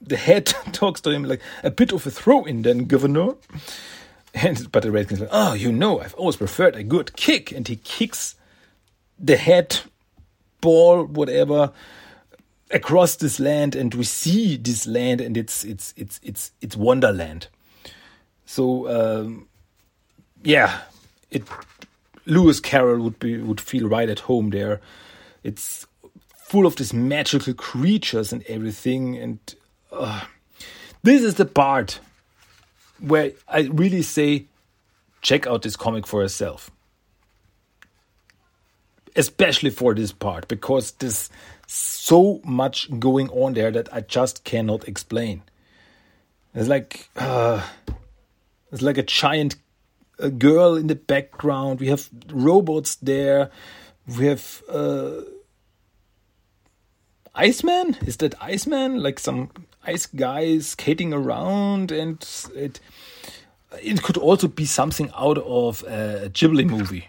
the 0.00 0.16
head 0.16 0.46
talks 0.72 1.00
to 1.02 1.10
him 1.10 1.24
like 1.24 1.40
a 1.62 1.70
bit 1.70 1.92
of 1.92 2.06
a 2.06 2.10
throw 2.10 2.44
in, 2.44 2.62
then, 2.62 2.86
Governor. 2.86 3.34
And 4.34 4.70
but 4.70 4.84
the 4.84 4.92
Red 4.92 5.08
King's 5.08 5.20
like, 5.20 5.30
oh, 5.32 5.54
you 5.54 5.72
know, 5.72 6.00
I've 6.00 6.14
always 6.14 6.36
preferred 6.36 6.76
a 6.76 6.84
good 6.84 7.16
kick, 7.16 7.50
and 7.50 7.66
he 7.66 7.76
kicks 7.76 8.36
the 9.18 9.36
head, 9.36 9.80
ball, 10.60 11.04
whatever, 11.04 11.72
across 12.70 13.16
this 13.16 13.40
land, 13.40 13.74
and 13.74 13.92
we 13.94 14.04
see 14.04 14.56
this 14.56 14.86
land, 14.86 15.20
and 15.20 15.36
it's 15.36 15.64
it's 15.64 15.92
it's 15.96 16.20
it's 16.22 16.52
it's 16.60 16.76
Wonderland. 16.76 17.48
So 18.46 18.88
um, 18.88 19.48
yeah, 20.42 20.80
it 21.30 21.42
Lewis 22.26 22.60
Carroll 22.60 23.02
would 23.02 23.18
be 23.18 23.38
would 23.38 23.60
feel 23.60 23.88
right 23.88 24.08
at 24.08 24.20
home 24.20 24.50
there. 24.50 24.80
It's 25.42 25.86
full 26.36 26.66
of 26.66 26.76
these 26.76 26.92
magical 26.92 27.54
creatures 27.54 28.32
and 28.32 28.44
everything, 28.44 29.16
and 29.16 29.38
uh, 29.92 30.22
this 31.02 31.22
is 31.22 31.34
the 31.34 31.46
part 31.46 32.00
where 33.00 33.32
I 33.48 33.62
really 33.72 34.02
say, 34.02 34.46
check 35.22 35.46
out 35.46 35.62
this 35.62 35.76
comic 35.76 36.06
for 36.06 36.22
yourself. 36.22 36.70
Especially 39.16 39.70
for 39.70 39.94
this 39.94 40.12
part, 40.12 40.46
because 40.46 40.92
there's 40.92 41.30
so 41.66 42.40
much 42.44 42.88
going 43.00 43.28
on 43.30 43.54
there 43.54 43.70
that 43.70 43.92
I 43.92 44.00
just 44.02 44.44
cannot 44.44 44.86
explain. 44.86 45.42
It's 46.54 46.68
like 46.68 47.08
uh, 47.16 47.62
it's 48.72 48.82
like 48.82 48.98
a 48.98 49.02
giant 49.02 49.56
a 50.20 50.30
girl 50.30 50.76
in 50.76 50.86
the 50.86 50.94
background. 50.94 51.80
We 51.80 51.88
have 51.88 52.08
robots 52.30 52.96
there. 52.96 53.50
We 54.06 54.26
have 54.26 54.62
uh, 54.68 55.22
Iceman. 57.34 57.96
Is 58.06 58.16
that 58.18 58.34
Iceman? 58.40 59.02
Like 59.02 59.18
some 59.18 59.50
ice 59.86 60.06
guy 60.06 60.58
skating 60.58 61.12
around, 61.12 61.92
and 61.92 62.26
it 62.54 62.80
it 63.80 64.02
could 64.02 64.16
also 64.16 64.48
be 64.48 64.66
something 64.66 65.10
out 65.16 65.38
of 65.38 65.82
a 65.84 66.28
Ghibli 66.32 66.68
movie, 66.68 67.08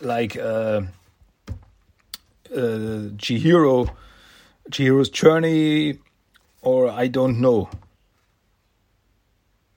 like 0.00 0.36
uh, 0.36 0.82
uh, 2.50 3.10
Chihiro, 3.18 3.90
Chihiro's 4.70 5.10
Journey, 5.10 5.98
or 6.62 6.90
I 6.90 7.08
don't 7.08 7.40
know. 7.40 7.68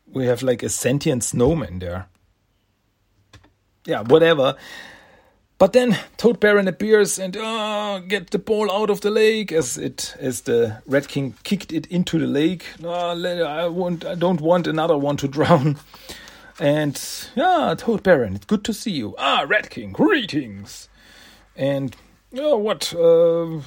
We 0.07 0.25
have 0.27 0.43
like 0.43 0.63
a 0.63 0.69
sentient 0.69 1.23
snowman 1.23 1.79
there. 1.79 2.07
Yeah, 3.85 4.01
whatever. 4.01 4.55
But 5.57 5.71
then 5.71 5.97
Toad 6.17 6.41
Baron 6.41 6.67
appears 6.67 7.17
and 7.17 7.37
uh, 7.37 7.99
get 7.99 8.31
the 8.31 8.39
ball 8.39 8.69
out 8.69 8.89
of 8.89 9.01
the 9.01 9.09
lake 9.09 9.53
as 9.53 9.77
it 9.77 10.13
as 10.19 10.41
the 10.41 10.81
Red 10.85 11.07
King 11.07 11.35
kicked 11.43 11.71
it 11.71 11.85
into 11.87 12.19
the 12.19 12.27
lake. 12.27 12.65
Uh, 12.83 13.11
I 13.13 13.67
want 13.67 14.05
I 14.05 14.15
don't 14.15 14.41
want 14.41 14.67
another 14.67 14.97
one 14.97 15.15
to 15.17 15.27
drown. 15.29 15.77
And 16.59 17.01
yeah, 17.35 17.73
Toad 17.77 18.03
Baron, 18.03 18.35
it's 18.35 18.45
good 18.45 18.63
to 18.65 18.73
see 18.73 18.91
you. 18.91 19.15
Ah, 19.17 19.45
Red 19.47 19.69
King, 19.69 19.91
greetings. 19.91 20.89
And 21.55 21.95
oh, 22.37 22.57
what? 22.57 22.93
Uh, 22.93 23.61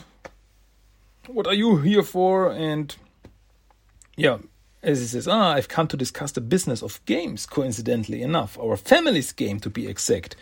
what 1.27 1.47
are 1.47 1.55
you 1.55 1.79
here 1.79 2.03
for? 2.03 2.51
And 2.51 2.95
yeah, 4.17 4.39
as 4.83 5.01
he 5.01 5.07
says, 5.07 5.29
ah, 5.29 5.53
I've 5.53 5.69
come 5.69 5.89
to 5.89 5.97
discuss 5.97 6.33
the 6.33 6.41
business 6.41 6.83
of 6.83 7.05
games, 7.07 7.47
coincidentally 7.47 8.23
enough, 8.23 8.59
our 8.59 8.77
family's 8.77 9.33
game 9.33 9.61
to 9.61 9.71
be 9.71 9.87
exact. 9.87 10.37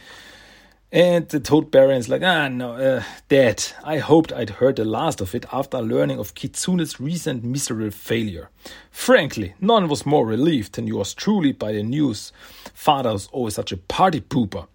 And 0.96 1.28
the 1.28 1.40
Toad 1.40 1.70
Baron's 1.70 2.08
like, 2.08 2.22
ah, 2.22 2.48
no, 2.48 2.72
uh, 2.72 3.02
Dad, 3.28 3.62
I 3.84 3.98
hoped 3.98 4.32
I'd 4.32 4.48
heard 4.48 4.76
the 4.76 4.86
last 4.86 5.20
of 5.20 5.34
it 5.34 5.44
after 5.52 5.82
learning 5.82 6.18
of 6.18 6.34
Kitsune's 6.34 6.98
recent 6.98 7.44
miserable 7.44 7.90
failure. 7.90 8.48
Frankly, 8.90 9.52
none 9.60 9.88
was 9.88 10.06
more 10.06 10.24
relieved 10.26 10.74
than 10.74 10.86
yours 10.86 11.12
truly 11.12 11.52
by 11.52 11.72
the 11.72 11.82
news. 11.82 12.32
Father 12.72 13.12
was 13.12 13.26
always 13.26 13.56
such 13.56 13.72
a 13.72 13.76
party 13.76 14.22
pooper. 14.22 14.68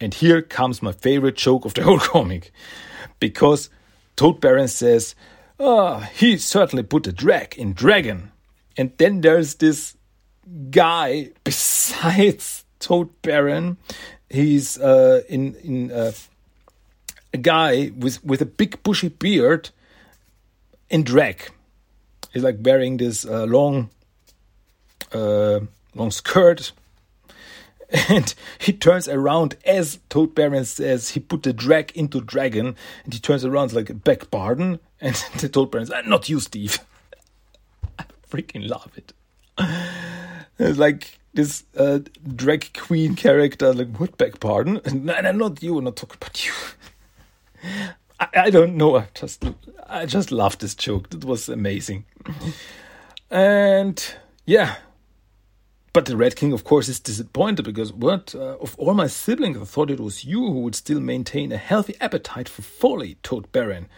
And 0.00 0.14
here 0.14 0.40
comes 0.40 0.80
my 0.80 0.92
favorite 0.92 1.36
joke 1.36 1.66
of 1.66 1.74
the 1.74 1.82
whole 1.82 1.98
comic. 1.98 2.52
Because 3.18 3.68
Toad 4.16 4.40
Baron 4.40 4.66
says, 4.66 5.14
ah, 5.58 6.08
he 6.14 6.38
certainly 6.38 6.84
put 6.84 7.06
a 7.06 7.12
drag 7.12 7.58
in 7.58 7.74
Dragon. 7.74 8.32
And 8.78 8.92
then 8.96 9.20
there's 9.20 9.56
this 9.56 9.94
guy 10.70 11.32
besides 11.44 12.64
Toad 12.78 13.10
Baron 13.20 13.76
he's 14.30 14.78
uh, 14.78 15.22
in 15.28 15.54
in 15.56 15.90
uh, 15.90 16.12
a 17.34 17.38
guy 17.38 17.90
with 17.96 18.24
with 18.24 18.40
a 18.40 18.46
big 18.46 18.82
bushy 18.82 19.08
beard 19.08 19.70
in 20.88 21.02
drag. 21.02 21.50
He's 22.32 22.44
like 22.44 22.58
wearing 22.62 22.96
this 22.96 23.26
uh, 23.26 23.44
long 23.44 23.90
uh, 25.12 25.60
long 25.94 26.10
skirt, 26.10 26.72
and 28.08 28.32
he 28.58 28.72
turns 28.72 29.08
around 29.08 29.56
as 29.66 29.98
Toad 30.08 30.34
Baron 30.34 30.64
says 30.64 31.10
he 31.10 31.20
put 31.20 31.42
the 31.42 31.52
drag 31.52 31.92
into 31.96 32.20
dragon, 32.20 32.76
and 33.04 33.12
he 33.12 33.20
turns 33.20 33.44
around 33.44 33.72
like 33.72 34.04
back 34.04 34.30
pardon, 34.30 34.78
and 35.00 35.16
the 35.38 35.48
Toad 35.48 35.70
Baron 35.70 35.86
says, 35.86 36.04
"Not 36.06 36.28
you, 36.28 36.40
Steve." 36.40 36.78
I 37.98 38.04
freaking 38.28 38.68
love 38.68 38.92
it. 38.96 39.12
It's 40.58 40.78
like 40.78 41.19
this 41.34 41.64
uh, 41.76 42.00
drag 42.36 42.76
queen 42.78 43.14
character, 43.16 43.72
like 43.72 43.92
Woodback, 43.92 44.40
pardon. 44.40 44.80
No, 44.92 45.20
no, 45.20 45.32
not 45.32 45.62
you, 45.62 45.78
I'm 45.78 45.84
not 45.84 45.96
talking 45.96 46.16
about 46.20 46.46
you. 46.46 46.52
I, 48.20 48.28
I 48.34 48.50
don't 48.50 48.76
know. 48.76 48.96
I 48.96 49.08
just, 49.14 49.44
I 49.88 50.06
just 50.06 50.32
love 50.32 50.58
this 50.58 50.74
joke. 50.74 51.08
It 51.12 51.24
was 51.24 51.48
amazing. 51.48 52.04
And 53.30 54.14
yeah, 54.44 54.76
but 55.92 56.06
the 56.06 56.16
Red 56.16 56.36
King, 56.36 56.52
of 56.52 56.64
course, 56.64 56.88
is 56.88 57.00
disappointed 57.00 57.64
because 57.64 57.92
what 57.92 58.34
uh, 58.34 58.56
of 58.60 58.76
all 58.78 58.94
my 58.94 59.06
siblings, 59.08 59.56
I 59.58 59.64
thought 59.64 59.90
it 59.90 60.00
was 60.00 60.24
you 60.24 60.40
who 60.40 60.60
would 60.60 60.74
still 60.74 61.00
maintain 61.00 61.50
a 61.52 61.56
healthy 61.56 61.94
appetite 62.00 62.48
for 62.48 62.62
folly, 62.62 63.16
Toad 63.22 63.50
Baron. 63.52 63.88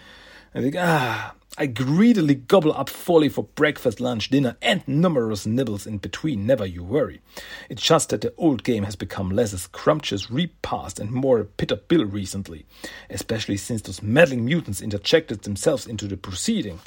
I 0.55 0.61
think, 0.61 0.75
ah, 0.79 1.35
I 1.59 1.67
greedily 1.67 2.35
gobble 2.35 2.73
up 2.73 2.89
folly 2.89 3.29
for 3.29 3.45
breakfast, 3.45 4.01
lunch, 4.01 4.31
dinner, 4.31 4.57
and 4.63 4.83
numerous 4.89 5.45
nibbles 5.45 5.87
in 5.87 5.99
between, 5.99 6.47
never 6.47 6.65
you 6.65 6.83
worry. 6.83 7.21
It's 7.69 7.83
just 7.83 8.09
that 8.09 8.23
the 8.23 8.33
old 8.39 8.65
game 8.65 8.85
has 8.85 8.97
become 8.97 9.31
less 9.31 9.53
a 9.53 9.59
scrumptious 9.59 10.31
repast 10.31 10.99
and 10.99 11.11
more 11.11 11.41
a 11.41 11.45
bitter 11.45 11.77
pill 11.77 12.07
recently, 12.07 12.65
especially 13.11 13.59
since 13.59 13.83
those 13.83 14.03
meddling 14.03 14.47
mutants 14.47 14.81
interjected 14.81 15.43
themselves 15.43 15.87
into 15.87 16.07
the 16.09 16.17
proceeding. 16.17 16.81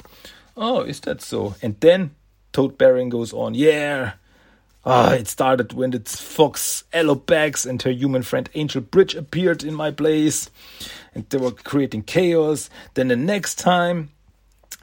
Oh, 0.56 0.80
is 0.80 0.98
that 1.00 1.22
so? 1.22 1.54
And 1.62 1.78
then 1.78 2.16
Toad 2.52 2.76
Baron 2.76 3.08
goes 3.08 3.32
on, 3.32 3.54
yeah. 3.54 4.14
Ah, 4.84 5.12
it 5.12 5.28
started 5.28 5.74
when 5.74 5.92
its 5.92 6.20
fox 6.20 6.82
Alopex 6.92 7.66
and 7.66 7.80
her 7.82 7.90
human 7.90 8.22
friend 8.22 8.50
Angel 8.54 8.80
Bridge 8.80 9.14
appeared 9.14 9.62
in 9.62 9.74
my 9.74 9.92
place, 9.92 10.50
and 11.14 11.28
they 11.30 11.38
were 11.38 11.52
creating 11.52 12.02
chaos. 12.02 12.68
Then 12.94 13.08
the 13.08 13.16
next 13.16 13.56
time, 13.60 14.10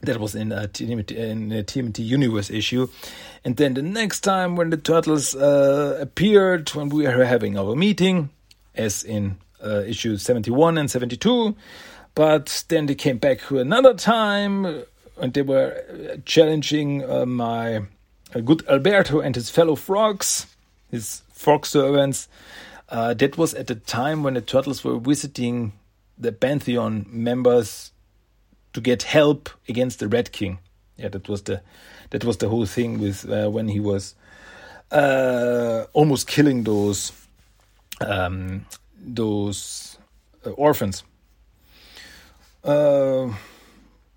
that 0.04 0.20
was 0.20 0.36
in 0.36 0.52
a 0.52 0.68
TMT, 0.68 1.12
in 1.12 1.52
a 1.52 1.63
TMT 1.63 2.06
Universe 2.06 2.50
issue. 2.50 2.88
And 3.44 3.58
then 3.58 3.74
the 3.74 3.82
next 3.82 4.22
time 4.22 4.56
when 4.56 4.70
the 4.70 4.78
turtles 4.78 5.36
uh, 5.36 5.98
appeared, 6.00 6.70
when 6.70 6.89
we 6.89 7.04
were 7.08 7.26
having 7.26 7.58
our 7.58 7.76
meeting, 7.76 8.30
as 8.76 9.04
in 9.04 9.38
uh, 9.63 9.82
issue 9.82 10.18
71 10.18 10.78
and 10.78 10.92
72, 10.92 11.56
but 12.16 12.63
then 12.68 12.86
they 12.86 12.96
came 12.96 13.18
back 13.18 13.50
another 13.50 13.94
time 13.94 14.84
and 15.18 15.34
they 15.34 15.42
were 15.42 15.84
uh, 15.89 16.18
challenging 16.26 17.10
uh, 17.10 17.26
my 17.26 17.78
uh, 18.36 18.39
good 18.44 18.68
Alberto 18.68 19.20
and 19.20 19.36
his 19.36 19.50
fellow 19.50 19.76
frogs, 19.76 20.48
his 20.92 21.22
frog 21.32 21.66
servants. 21.66 22.28
Uh, 22.89 23.13
that 23.13 23.38
was 23.38 23.54
at 23.54 23.68
the 23.68 23.76
time 23.76 24.22
when 24.22 24.34
the 24.36 24.42
turtles 24.42 24.84
were 24.84 25.00
visiting 25.00 25.74
the 26.18 26.32
Pantheon 26.32 27.06
members 27.10 27.93
to 28.74 28.82
get 28.82 29.04
help 29.04 29.50
against 29.70 30.00
the 30.00 30.08
Red 30.08 30.32
King. 30.32 30.60
Yeah, 30.98 31.10
that 31.10 31.28
was 31.28 31.44
the 31.44 31.62
that 32.12 32.24
was 32.24 32.38
the 32.38 32.50
whole 32.50 32.66
thing 32.66 33.00
with 33.00 33.30
uh, 33.30 33.50
when 33.50 33.68
he 33.68 33.80
was 33.80 34.16
uh, 34.92 35.86
almost 35.94 36.28
killing 36.28 36.64
those 36.64 37.12
um, 38.02 38.66
those 39.00 39.98
uh, 40.46 40.52
orphans. 40.52 41.04
Uh, 42.64 43.34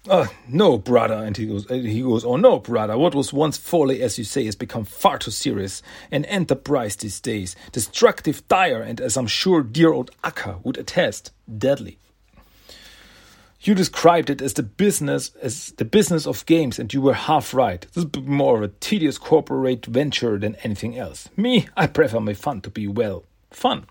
oh, 0.09 0.29
no, 0.49 0.79
brother, 0.79 1.15
and 1.15 1.37
he 1.37 1.47
goes, 1.47 1.69
he 1.69 2.01
goes, 2.03 2.25
oh 2.25 2.37
no, 2.37 2.61
brother, 2.61 2.97
what 2.97 3.15
was 3.15 3.33
once 3.33 3.57
folly, 3.57 4.03
as 4.03 4.19
you 4.19 4.25
say, 4.25 4.45
has 4.45 4.55
become 4.55 4.85
far 4.85 5.19
too 5.19 5.33
serious. 5.33 5.83
An 6.13 6.25
enterprise 6.27 6.95
these 6.97 7.21
days, 7.21 7.57
destructive, 7.73 8.47
dire, 8.47 8.83
and 8.83 9.01
as 9.01 9.17
I'm 9.17 9.27
sure 9.27 9.63
dear 9.63 9.93
old 9.93 10.13
Aka 10.23 10.57
would 10.63 10.79
attest, 10.79 11.33
deadly. 11.59 11.99
You 13.67 13.75
described 13.75 14.31
it 14.31 14.41
as 14.41 14.53
the 14.53 14.63
business 14.63 15.33
as 15.43 15.73
the 15.77 15.85
business 15.85 16.27
of 16.27 16.47
games, 16.47 16.79
and 16.79 16.95
you 16.95 17.01
were 17.03 17.15
half 17.15 17.53
right. 17.53 17.85
This 17.93 18.05
is 18.05 18.23
more 18.25 18.57
of 18.59 18.63
a 18.63 18.69
tedious 18.69 19.19
corporate 19.19 19.87
venture 19.87 20.39
than 20.39 20.55
anything 20.63 20.97
else. 20.97 21.29
Me, 21.37 21.67
I 21.77 21.89
prefer 21.89 22.21
my 22.21 22.35
fun 22.35 22.61
to 22.61 22.71
be 22.71 22.87
well 22.87 23.25
fun. 23.51 23.87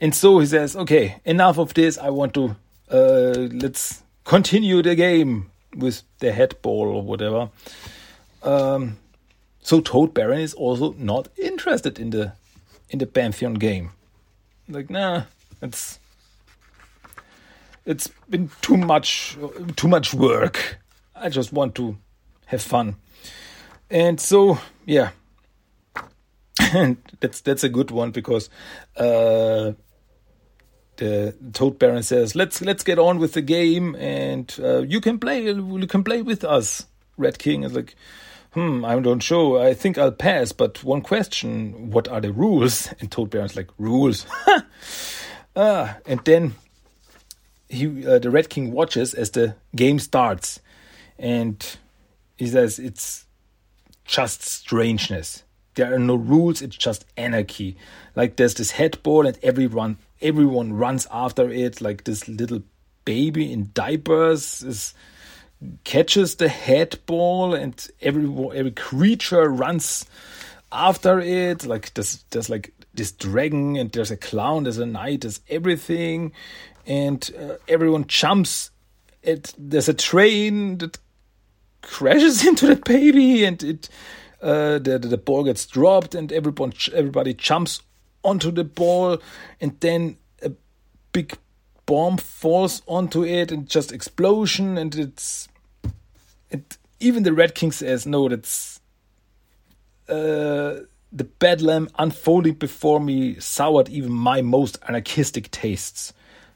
And 0.00 0.14
so 0.14 0.38
he 0.38 0.46
says, 0.46 0.76
"Okay, 0.76 1.20
enough 1.26 1.58
of 1.58 1.74
this. 1.74 1.98
I 1.98 2.08
want 2.08 2.32
to 2.34 2.56
uh, 2.90 3.48
let's 3.52 4.02
continue 4.24 4.82
the 4.82 4.94
game 4.94 5.50
with 5.76 6.02
the 6.20 6.32
head 6.32 6.54
ball 6.62 6.88
or 6.88 7.02
whatever." 7.02 7.50
Um, 8.42 8.96
so 9.60 9.80
Toad 9.80 10.14
Baron 10.14 10.40
is 10.40 10.54
also 10.54 10.94
not 10.98 11.28
interested 11.36 11.98
in 11.98 12.10
the 12.10 12.32
in 12.88 12.98
the 12.98 13.06
Pantheon 13.06 13.54
game. 13.54 13.90
Like, 14.68 14.88
nah, 14.88 15.24
it's 15.60 15.98
it's 17.86 18.08
been 18.28 18.50
too 18.62 18.76
much 18.76 19.36
too 19.76 19.88
much 19.88 20.14
work. 20.14 20.78
I 21.14 21.28
just 21.28 21.52
want 21.52 21.74
to 21.76 21.96
have 22.46 22.62
fun. 22.62 22.96
And 23.90 24.20
so 24.20 24.58
yeah. 24.86 25.10
and 26.58 26.96
that's 27.20 27.40
that's 27.40 27.64
a 27.64 27.68
good 27.68 27.90
one 27.90 28.10
because 28.10 28.48
uh, 28.96 29.72
the 30.96 31.34
Toad 31.52 31.78
Baron 31.78 32.02
says, 32.02 32.34
"Let's 32.34 32.62
let's 32.62 32.84
get 32.84 32.98
on 32.98 33.18
with 33.18 33.32
the 33.32 33.42
game, 33.42 33.94
and 33.96 34.54
uh, 34.62 34.82
you 34.82 35.00
can 35.00 35.18
play. 35.18 35.42
You 35.44 35.86
can 35.86 36.04
play 36.04 36.22
with 36.22 36.44
us." 36.44 36.86
Red 37.16 37.38
King 37.38 37.64
is 37.64 37.74
like, 37.74 37.94
"Hmm, 38.52 38.84
I 38.84 38.98
don't 39.00 39.22
show. 39.22 39.60
I 39.60 39.74
think 39.74 39.98
I'll 39.98 40.12
pass. 40.12 40.52
But 40.52 40.82
one 40.84 41.02
question: 41.02 41.90
What 41.90 42.08
are 42.08 42.20
the 42.20 42.32
rules?" 42.32 42.88
And 43.00 43.10
Toad 43.10 43.30
Baron's 43.30 43.56
like, 43.56 43.70
"Rules." 43.78 44.26
ah, 45.56 45.96
and 46.06 46.20
then 46.24 46.54
he 47.74 48.06
uh, 48.06 48.18
the 48.18 48.30
Red 48.30 48.48
King 48.48 48.72
watches 48.72 49.14
as 49.14 49.30
the 49.30 49.56
game 49.74 49.98
starts, 49.98 50.60
and 51.18 51.76
he 52.36 52.46
says 52.46 52.78
it's 52.78 53.26
just 54.04 54.42
strangeness. 54.42 55.42
There 55.74 55.92
are 55.92 55.98
no 55.98 56.14
rules. 56.14 56.62
It's 56.62 56.76
just 56.76 57.04
anarchy. 57.16 57.76
Like 58.14 58.36
there's 58.36 58.54
this 58.54 58.72
head 58.72 59.02
ball, 59.02 59.26
and 59.26 59.38
everyone 59.42 59.98
everyone 60.22 60.72
runs 60.72 61.06
after 61.10 61.50
it. 61.50 61.80
Like 61.80 62.04
this 62.04 62.28
little 62.28 62.62
baby 63.04 63.52
in 63.52 63.70
diapers 63.74 64.62
is 64.62 64.94
catches 65.84 66.36
the 66.36 66.48
head 66.48 66.98
ball, 67.06 67.54
and 67.54 67.88
every 68.00 68.26
every 68.54 68.72
creature 68.72 69.48
runs 69.48 70.06
after 70.70 71.20
it. 71.20 71.66
Like 71.66 71.94
there's 71.94 72.24
there's 72.30 72.50
like 72.50 72.72
this 72.94 73.12
dragon, 73.12 73.76
and 73.76 73.90
there's 73.90 74.10
a 74.10 74.16
clown, 74.16 74.64
there's 74.64 74.78
a 74.78 74.86
knight, 74.86 75.22
there's 75.22 75.40
everything, 75.48 76.32
and 76.86 77.30
uh, 77.38 77.56
everyone 77.68 78.06
jumps. 78.06 78.70
It 79.22 79.54
there's 79.58 79.88
a 79.88 79.94
train 79.94 80.78
that 80.78 80.98
crashes 81.82 82.46
into 82.46 82.66
that 82.66 82.84
baby, 82.84 83.44
and 83.44 83.62
it 83.62 83.88
uh, 84.42 84.78
the 84.78 84.98
the 84.98 85.18
ball 85.18 85.44
gets 85.44 85.66
dropped, 85.66 86.14
and 86.14 86.32
everyone 86.32 86.72
everybody 86.92 87.34
jumps 87.34 87.82
onto 88.22 88.50
the 88.50 88.64
ball, 88.64 89.18
and 89.60 89.78
then 89.80 90.16
a 90.42 90.52
big 91.12 91.36
bomb 91.86 92.16
falls 92.16 92.82
onto 92.86 93.24
it, 93.24 93.52
and 93.52 93.68
just 93.68 93.92
explosion, 93.92 94.78
and 94.78 94.94
it's 94.94 95.48
it. 96.50 96.78
Even 97.00 97.22
the 97.22 97.32
Red 97.32 97.54
King 97.54 97.72
says 97.72 98.06
no, 98.06 98.28
that's. 98.28 98.80
Uh, 100.06 100.80
the 101.10 101.24
bedlam 101.24 101.88
unfolding 101.98 102.54
before 102.54 102.98
me 102.98 103.38
soured 103.38 103.88
even 103.88 104.10
my 104.10 104.42
most 104.42 104.76
anarchistic 104.88 105.50
tastes 105.50 106.12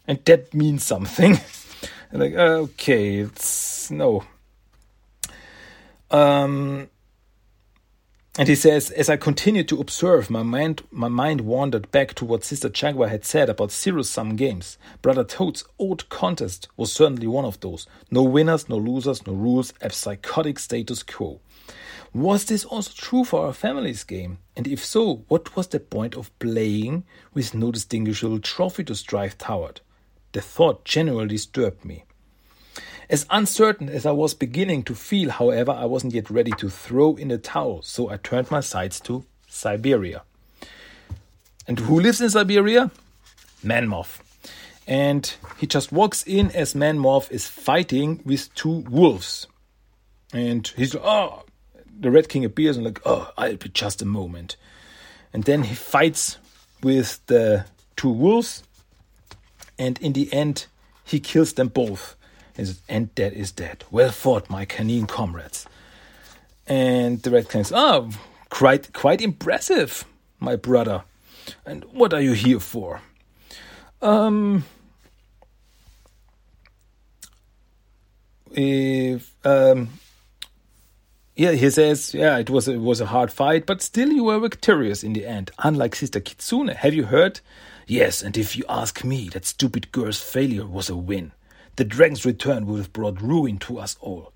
and 0.08 0.24
that 0.24 0.52
means 0.52 0.82
something. 0.82 1.38
like 2.12 2.34
okay, 2.34 3.18
it's 3.18 3.90
no. 3.90 4.24
Um, 6.10 6.88
and 8.38 8.48
he 8.48 8.54
says, 8.54 8.90
as 8.92 9.10
I 9.10 9.16
continued 9.16 9.68
to 9.68 9.80
observe, 9.80 10.30
my 10.30 10.44
mind, 10.44 10.82
my 10.90 11.08
mind 11.08 11.40
wandered 11.42 11.90
back 11.90 12.14
to 12.14 12.24
what 12.24 12.44
Sister 12.44 12.68
Jaguar 12.68 13.08
had 13.08 13.24
said 13.24 13.50
about 13.50 13.72
zero 13.72 14.02
sum 14.02 14.36
games. 14.36 14.78
Brother 15.02 15.24
Toad's 15.24 15.64
old 15.78 16.08
contest 16.08 16.68
was 16.76 16.92
certainly 16.92 17.26
one 17.26 17.44
of 17.44 17.58
those. 17.60 17.86
No 18.10 18.22
winners, 18.22 18.68
no 18.68 18.76
losers, 18.76 19.26
no 19.26 19.32
rules, 19.34 19.74
a 19.80 19.90
psychotic 19.90 20.60
status 20.60 21.02
quo. 21.02 21.40
Was 22.14 22.46
this 22.46 22.64
also 22.64 22.92
true 22.94 23.24
for 23.24 23.44
our 23.44 23.52
family's 23.52 24.04
game? 24.04 24.38
And 24.56 24.66
if 24.66 24.84
so, 24.84 25.24
what 25.28 25.54
was 25.56 25.66
the 25.66 25.80
point 25.80 26.16
of 26.16 26.36
playing 26.38 27.04
with 27.34 27.54
no 27.54 27.72
distinguishable 27.72 28.38
trophy 28.38 28.84
to 28.84 28.94
strive 28.94 29.36
toward? 29.36 29.80
The 30.32 30.40
thought 30.40 30.84
generally 30.84 31.28
disturbed 31.28 31.84
me. 31.84 32.04
As 33.10 33.26
uncertain 33.30 33.88
as 33.88 34.04
I 34.04 34.10
was 34.10 34.34
beginning 34.34 34.82
to 34.84 34.94
feel, 34.94 35.30
however, 35.30 35.72
I 35.72 35.86
wasn't 35.86 36.12
yet 36.12 36.28
ready 36.28 36.50
to 36.58 36.68
throw 36.68 37.16
in 37.16 37.28
the 37.28 37.38
towel, 37.38 37.80
so 37.82 38.10
I 38.10 38.18
turned 38.18 38.50
my 38.50 38.60
sights 38.60 39.00
to 39.00 39.24
Siberia. 39.48 40.22
And 41.66 41.78
who 41.78 42.00
lives 42.00 42.20
in 42.20 42.28
Siberia? 42.28 42.90
Manmoth. 43.64 44.20
And 44.86 45.34
he 45.58 45.66
just 45.66 45.92
walks 45.92 46.22
in 46.22 46.50
as 46.52 46.74
Manmoth 46.74 47.30
is 47.30 47.46
fighting 47.46 48.20
with 48.24 48.54
two 48.54 48.84
wolves. 48.90 49.46
And 50.32 50.66
he's 50.76 50.94
like, 50.94 51.04
oh, 51.04 51.44
the 52.00 52.10
Red 52.10 52.28
King 52.28 52.44
appears 52.44 52.76
and 52.76 52.84
like, 52.84 53.00
oh, 53.04 53.32
I'll 53.36 53.56
be 53.56 53.68
just 53.70 54.02
a 54.02 54.06
moment. 54.06 54.56
And 55.32 55.44
then 55.44 55.64
he 55.64 55.74
fights 55.74 56.38
with 56.82 57.24
the 57.26 57.66
two 57.96 58.10
wolves. 58.10 58.62
And 59.78 59.98
in 60.00 60.12
the 60.12 60.32
end, 60.32 60.66
he 61.04 61.20
kills 61.20 61.52
them 61.52 61.68
both 61.68 62.16
and 62.88 63.14
dead 63.14 63.32
is 63.32 63.52
dead. 63.52 63.84
Well 63.90 64.10
fought, 64.10 64.50
my 64.50 64.64
canine 64.64 65.06
comrades. 65.06 65.66
And 66.66 67.22
the 67.22 67.30
Red 67.30 67.48
King 67.48 67.64
says, 67.64 67.72
Oh, 67.74 68.10
quite, 68.50 68.92
quite 68.92 69.20
impressive, 69.20 70.04
my 70.40 70.56
brother. 70.56 71.04
And 71.64 71.84
what 71.84 72.12
are 72.12 72.20
you 72.20 72.32
here 72.32 72.60
for? 72.60 73.00
Um, 74.02 74.64
if, 78.50 79.34
um, 79.44 79.88
yeah, 81.34 81.52
he 81.52 81.70
says, 81.70 82.12
yeah, 82.12 82.38
it 82.38 82.50
was 82.50 82.68
a, 82.68 82.72
it 82.72 82.80
was 82.80 83.00
a 83.00 83.06
hard 83.06 83.32
fight, 83.32 83.64
but 83.64 83.80
still 83.80 84.12
you 84.12 84.24
were 84.24 84.40
victorious 84.40 85.02
in 85.02 85.12
the 85.14 85.24
end, 85.24 85.50
unlike 85.60 85.94
Sister 85.94 86.20
Kitsune. 86.20 86.68
Have 86.68 86.94
you 86.94 87.04
heard? 87.04 87.40
Yes, 87.90 88.20
and 88.20 88.36
if 88.36 88.54
you 88.54 88.64
ask 88.68 89.02
me, 89.02 89.30
that 89.30 89.46
stupid 89.46 89.90
girl's 89.92 90.20
failure 90.20 90.66
was 90.66 90.90
a 90.90 90.96
win. 90.96 91.32
The 91.76 91.84
dragon's 91.84 92.26
return 92.26 92.66
would 92.66 92.76
have 92.76 92.92
brought 92.92 93.22
ruin 93.22 93.56
to 93.60 93.78
us 93.78 93.96
all. 94.02 94.34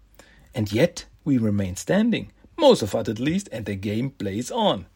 And 0.54 0.72
yet 0.72 1.04
we 1.22 1.36
remain 1.36 1.76
standing, 1.76 2.32
most 2.56 2.80
of 2.80 2.94
us 2.94 3.10
at 3.10 3.20
least, 3.20 3.50
and 3.52 3.66
the 3.66 3.74
game 3.74 4.08
plays 4.08 4.50
on. 4.50 4.86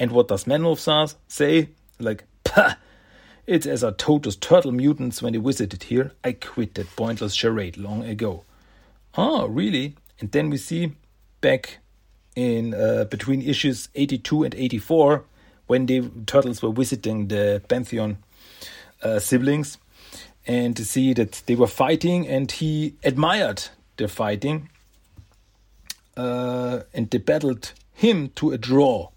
And 0.00 0.12
what 0.12 0.28
does 0.28 0.44
Manmoth 0.44 1.14
say? 1.28 1.68
Like, 2.00 2.24
pah! 2.42 2.76
It's 3.46 3.66
as 3.66 3.84
I 3.84 3.90
told 3.90 4.24
those 4.24 4.36
turtle 4.36 4.72
mutants 4.72 5.20
when 5.20 5.34
they 5.34 5.38
visited 5.38 5.82
here. 5.82 6.12
I 6.24 6.32
quit 6.32 6.74
that 6.74 6.96
pointless 6.96 7.34
charade 7.34 7.76
long 7.76 8.02
ago. 8.02 8.44
Oh, 9.18 9.46
really? 9.46 9.94
And 10.20 10.32
then 10.32 10.48
we 10.48 10.56
see 10.56 10.92
back 11.42 11.80
in 12.34 12.72
uh, 12.72 13.04
between 13.04 13.42
issues 13.42 13.90
82 13.94 14.44
and 14.44 14.54
84 14.54 15.24
when 15.66 15.86
the 15.86 16.10
turtles 16.26 16.62
were 16.62 16.72
visiting 16.72 17.28
the 17.28 17.62
Pantheon 17.68 18.18
uh, 19.02 19.18
siblings 19.18 19.78
and 20.46 20.76
to 20.76 20.84
see 20.84 21.12
that 21.14 21.42
they 21.46 21.54
were 21.54 21.66
fighting 21.66 22.28
and 22.28 22.50
he 22.50 22.94
admired 23.02 23.62
their 23.96 24.08
fighting 24.08 24.68
uh, 26.16 26.80
and 26.92 27.10
they 27.10 27.18
battled 27.18 27.72
him 27.92 28.30
to 28.36 28.52
a 28.52 28.58
draw. 28.58 29.08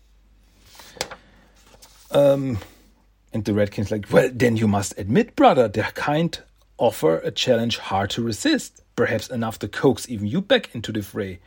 Um, 2.12 2.60
and 3.34 3.44
the 3.44 3.54
Red 3.54 3.72
King's 3.72 3.92
like, 3.92 4.12
well, 4.12 4.30
then 4.34 4.56
you 4.56 4.68
must 4.68 4.98
admit, 4.98 5.36
brother, 5.36 5.68
their 5.68 5.92
kind 5.94 6.40
offer 6.78 7.18
a 7.18 7.32
challenge 7.32 7.78
hard 7.78 8.10
to 8.12 8.24
resist, 8.24 8.82
perhaps 8.96 9.30
enough 9.30 9.60
to 9.60 9.68
coax 9.68 10.10
even 10.10 10.28
you 10.28 10.42
back 10.42 10.74
into 10.74 10.92
the 10.92 11.02
fray. 11.02 11.40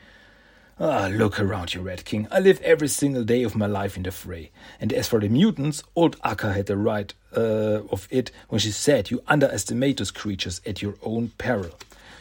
Ah, 0.83 1.09
look 1.12 1.38
around 1.38 1.75
you, 1.75 1.83
Red 1.83 2.07
King. 2.07 2.27
I 2.31 2.40
live 2.40 2.59
every 2.62 2.88
single 2.88 3.23
day 3.23 3.43
of 3.43 3.55
my 3.55 3.66
life 3.66 3.99
in 3.99 4.03
the 4.03 4.11
fray. 4.11 4.51
And 4.81 4.95
as 4.95 5.09
for 5.09 5.21
the 5.21 5.29
mutants, 5.29 5.83
old 5.95 6.16
Aka 6.25 6.55
had 6.55 6.66
the 6.66 6.79
right 6.79 7.12
uh, 7.37 7.83
of 7.90 8.09
it 8.11 8.31
when 8.49 8.61
she 8.61 8.71
said 8.71 9.11
you 9.11 9.23
underestimate 9.27 9.99
those 9.99 10.11
creatures 10.11 10.62
at 10.64 10.81
your 10.81 10.95
own 11.03 11.33
peril. 11.37 11.73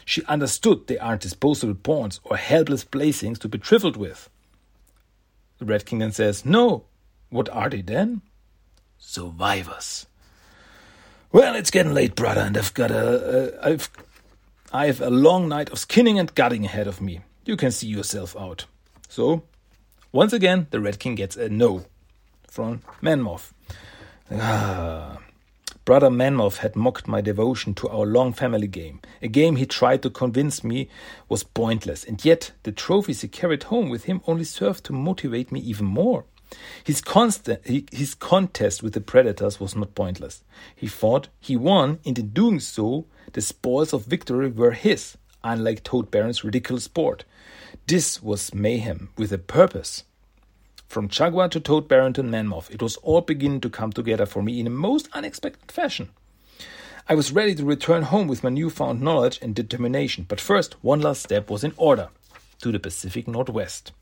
She 0.04 0.22
understood 0.26 0.88
they 0.88 0.98
aren't 0.98 1.22
disposable 1.22 1.72
pawns 1.72 2.20
or 2.22 2.36
helpless 2.36 2.84
playthings 2.84 3.38
to 3.38 3.48
be 3.48 3.56
trifled 3.56 3.96
with. 3.96 4.28
The 5.58 5.64
Red 5.64 5.86
King 5.86 6.00
then 6.00 6.12
says, 6.12 6.44
No. 6.44 6.84
What 7.30 7.48
are 7.48 7.70
they 7.70 7.80
then? 7.80 8.20
Survivors. 8.98 10.06
Well, 11.32 11.54
it's 11.54 11.70
getting 11.70 11.94
late, 11.94 12.14
brother, 12.14 12.42
and 12.42 12.58
I've 12.58 12.74
got 12.74 12.90
a, 12.90 13.62
a 13.64 13.70
I've 13.70 13.90
I've 14.70 15.00
a 15.00 15.08
long 15.08 15.48
night 15.48 15.70
of 15.70 15.78
skinning 15.78 16.18
and 16.18 16.34
gutting 16.34 16.66
ahead 16.66 16.86
of 16.86 17.00
me 17.00 17.20
you 17.44 17.56
can 17.56 17.70
see 17.70 17.86
yourself 17.86 18.36
out. 18.36 18.66
So, 19.08 19.42
once 20.12 20.32
again, 20.32 20.66
the 20.70 20.80
Red 20.80 20.98
King 20.98 21.14
gets 21.14 21.36
a 21.36 21.48
no 21.48 21.84
from 22.48 22.82
Manmoth. 23.02 23.52
Ah. 24.32 25.18
Brother 25.84 26.10
Manmoth 26.10 26.58
had 26.58 26.76
mocked 26.76 27.08
my 27.08 27.20
devotion 27.20 27.74
to 27.74 27.88
our 27.88 28.06
long 28.06 28.32
family 28.32 28.68
game, 28.68 29.00
a 29.22 29.28
game 29.28 29.56
he 29.56 29.66
tried 29.66 30.02
to 30.02 30.10
convince 30.10 30.62
me 30.62 30.88
was 31.28 31.42
pointless, 31.42 32.04
and 32.04 32.24
yet 32.24 32.52
the 32.62 32.70
trophies 32.70 33.22
he 33.22 33.28
carried 33.28 33.64
home 33.64 33.88
with 33.88 34.04
him 34.04 34.20
only 34.26 34.44
served 34.44 34.84
to 34.84 34.92
motivate 34.92 35.50
me 35.50 35.58
even 35.60 35.86
more. 35.86 36.26
His, 36.84 37.00
constant, 37.00 37.66
his 37.92 38.14
contest 38.14 38.82
with 38.82 38.92
the 38.92 39.00
predators 39.00 39.58
was 39.58 39.74
not 39.74 39.94
pointless. 39.94 40.44
He 40.76 40.86
fought, 40.86 41.28
he 41.40 41.56
won, 41.56 41.98
and 42.04 42.18
in 42.18 42.28
doing 42.28 42.60
so, 42.60 43.06
the 43.32 43.40
spoils 43.40 43.92
of 43.92 44.04
victory 44.04 44.50
were 44.50 44.72
his, 44.72 45.16
unlike 45.42 45.82
Toad 45.82 46.10
Baron's 46.10 46.44
ridiculous 46.44 46.84
sport. 46.84 47.24
This 47.86 48.22
was 48.22 48.54
mayhem 48.54 49.10
with 49.16 49.32
a 49.32 49.38
purpose. 49.38 50.04
From 50.86 51.08
Jaguar 51.08 51.48
to 51.50 51.60
Toad 51.60 51.86
Baron 51.86 52.12
to 52.14 52.22
Manmoth, 52.22 52.70
it 52.70 52.82
was 52.82 52.96
all 52.96 53.20
beginning 53.20 53.60
to 53.60 53.70
come 53.70 53.92
together 53.92 54.26
for 54.26 54.42
me 54.42 54.58
in 54.58 54.66
a 54.66 54.70
most 54.70 55.08
unexpected 55.12 55.70
fashion. 55.70 56.10
I 57.08 57.14
was 57.14 57.32
ready 57.32 57.54
to 57.56 57.64
return 57.64 58.02
home 58.02 58.28
with 58.28 58.44
my 58.44 58.50
newfound 58.50 59.00
knowledge 59.00 59.38
and 59.42 59.54
determination, 59.54 60.26
but 60.28 60.40
first, 60.40 60.74
one 60.82 61.00
last 61.00 61.22
step 61.22 61.50
was 61.50 61.64
in 61.64 61.74
order 61.76 62.08
to 62.60 62.72
the 62.72 62.78
Pacific 62.78 63.26
Northwest. 63.26 63.92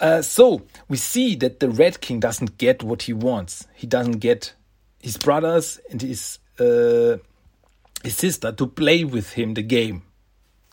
Uh, 0.00 0.20
so, 0.22 0.62
we 0.88 0.96
see 0.96 1.34
that 1.36 1.60
the 1.60 1.70
Red 1.70 2.00
King 2.00 2.20
doesn't 2.20 2.58
get 2.58 2.82
what 2.82 3.02
he 3.02 3.12
wants. 3.12 3.66
He 3.74 3.86
doesn't 3.86 4.18
get 4.18 4.52
his 5.00 5.16
brothers 5.16 5.80
and 5.90 6.02
his, 6.02 6.38
uh, 6.58 7.18
his 8.02 8.16
sister 8.16 8.52
to 8.52 8.66
play 8.66 9.04
with 9.04 9.32
him 9.32 9.54
the 9.54 9.62
game, 9.62 10.02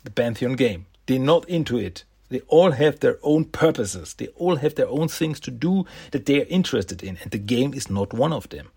the 0.04 0.12
Pantheon 0.12 0.54
game. 0.54 0.86
They're 1.06 1.20
not 1.20 1.48
into 1.50 1.78
it. 1.78 2.04
They 2.30 2.42
all 2.48 2.72
have 2.72 3.00
their 3.02 3.18
own 3.24 3.46
purposes. 3.46 4.14
They 4.14 4.28
all 4.28 4.56
have 4.56 4.76
their 4.76 4.88
own 4.88 5.10
things 5.10 5.40
to 5.42 5.52
do 5.52 5.86
that 6.12 6.26
they 6.26 6.42
are 6.42 6.46
interested 6.50 7.04
in, 7.04 7.18
and 7.22 7.32
the 7.32 7.38
game 7.38 7.74
is 7.74 7.90
not 7.90 8.14
one 8.14 8.32
of 8.32 8.48
them. 8.50 8.70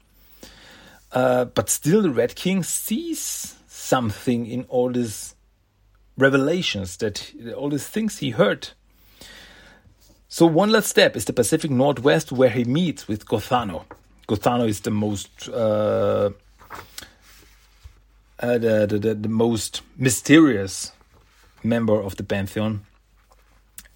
Uh, 1.13 1.45
but 1.45 1.71
still, 1.71 2.03
the 2.03 2.11
Red 2.11 2.35
King 2.35 2.65
sees 2.65 3.55
something 3.69 4.47
in 4.47 4.65
all 4.69 4.91
these 4.91 5.37
revelations 6.19 6.97
that 6.97 7.33
all 7.57 7.71
these 7.71 7.87
things 7.87 8.19
he 8.19 8.31
heard. 8.31 8.71
So 10.29 10.47
one 10.47 10.73
last 10.73 10.89
step 10.89 11.17
is 11.17 11.27
the 11.27 11.33
Pacific 11.33 11.71
Northwest, 11.71 12.33
where 12.33 12.51
he 12.51 12.65
meets 12.65 13.07
with 13.07 13.25
Gothano. 13.27 13.85
Gothano 14.27 14.69
is 14.69 14.81
the 14.81 14.91
most 14.91 15.49
uh, 15.49 16.31
uh, 18.41 18.59
the, 18.59 18.99
the, 19.01 19.15
the 19.15 19.29
most 19.29 19.83
mysterious 19.97 20.91
member 21.65 22.01
of 22.01 22.17
the 22.17 22.23
Pantheon. 22.23 22.85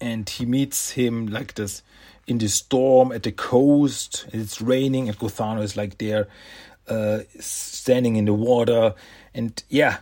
And 0.01 0.29
he 0.29 0.45
meets 0.45 0.91
him 0.91 1.27
like 1.27 1.55
this 1.55 1.83
in 2.25 2.37
the 2.37 2.47
storm 2.47 3.11
at 3.11 3.23
the 3.23 3.31
coast. 3.31 4.27
It's 4.31 4.61
raining, 4.61 5.09
and 5.09 5.17
Gothano 5.17 5.61
is 5.61 5.75
like 5.75 5.97
there, 5.97 6.27
uh, 6.87 7.19
standing 7.39 8.15
in 8.15 8.25
the 8.25 8.33
water. 8.33 8.93
And 9.33 9.61
yeah, 9.67 9.97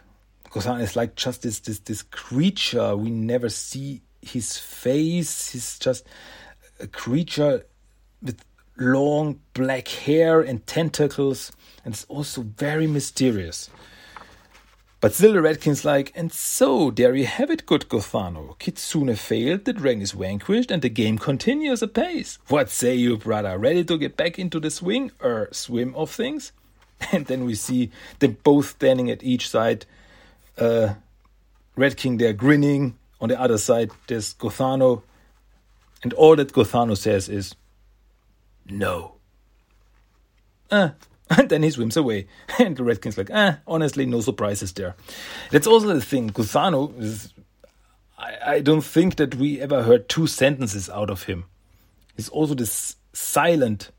Gothano 0.50 0.82
is 0.82 0.96
like 0.96 1.16
just 1.16 1.42
this 1.42 1.60
this 1.60 1.80
this 1.80 2.04
creature. 2.04 2.96
We 2.96 3.10
never 3.10 3.50
see 3.50 4.02
his 4.22 4.58
face. 4.58 5.52
He's 5.52 5.80
just 5.80 6.06
a 6.80 6.88
creature 6.88 7.66
with 8.22 8.44
long 8.78 9.40
black 9.54 9.88
hair 9.88 10.42
and 10.42 10.66
tentacles, 10.68 11.52
and 11.84 11.94
it's 11.94 12.06
also 12.06 12.42
very 12.42 12.88
mysterious. 12.88 13.70
But 15.00 15.14
still 15.14 15.34
the 15.34 15.42
Red 15.42 15.62
King's 15.62 15.86
like, 15.86 16.12
and 16.16 16.34
so 16.34 16.90
there 16.90 17.14
you 17.14 17.28
have 17.28 17.52
it, 17.52 17.68
good 17.68 17.88
Gothano. 17.88 18.58
Kitsune 18.58 19.16
failed, 19.16 19.66
the 19.66 19.74
dragon 19.74 20.02
is 20.02 20.14
vanquished, 20.14 20.72
and 20.72 20.82
the 20.82 20.90
game 20.90 21.20
continues 21.20 21.84
apace. 21.84 22.40
What 22.48 22.72
say 22.72 22.96
you, 22.96 23.18
brother? 23.18 23.60
Ready 23.60 23.84
to 23.84 23.98
get 23.98 24.18
back 24.18 24.40
into 24.40 24.60
the 24.60 24.72
swing 24.72 25.12
or 25.22 25.50
swim 25.52 25.94
of 25.96 26.12
things? 26.12 26.52
And 27.12 27.28
then 27.28 27.46
we 27.46 27.54
see 27.54 27.92
them 28.18 28.38
both 28.44 28.70
standing 28.70 29.12
at 29.12 29.24
each 29.24 29.50
side, 29.50 29.86
uh, 30.58 30.96
Red 31.76 31.96
King 31.96 32.18
there 32.18 32.34
grinning. 32.34 32.98
On 33.22 33.30
the 33.30 33.40
other 33.40 33.60
side, 33.60 33.92
there's 34.08 34.34
Gothano. 34.34 35.04
And 36.02 36.12
all 36.14 36.36
that 36.36 36.54
Gothano 36.54 36.98
says 36.98 37.30
is, 37.30 37.54
no. 38.68 39.14
Uh, 40.72 40.90
and 41.38 41.50
then 41.50 41.64
he 41.64 41.70
swims 41.72 41.98
away. 41.98 42.28
And 42.60 42.76
the 42.76 42.84
Red 42.84 43.02
King's 43.02 43.18
like, 43.18 43.30
ah, 43.34 43.60
honestly, 43.68 44.06
no 44.06 44.22
surprises 44.22 44.74
there. 44.74 44.96
That's 45.52 45.68
also 45.68 45.94
the 45.94 46.02
thing. 46.02 46.30
Gothano 46.30 46.98
is. 47.00 47.34
I, 48.18 48.38
I 48.46 48.60
don't 48.62 48.82
think 48.82 49.18
that 49.18 49.36
we 49.36 49.62
ever 49.62 49.84
heard 49.84 50.10
two 50.10 50.28
sentences 50.28 50.90
out 50.90 51.10
of 51.10 51.24
him. 51.24 51.46
He's 52.16 52.30
also 52.30 52.56
this 52.56 52.96
silent 53.14 53.92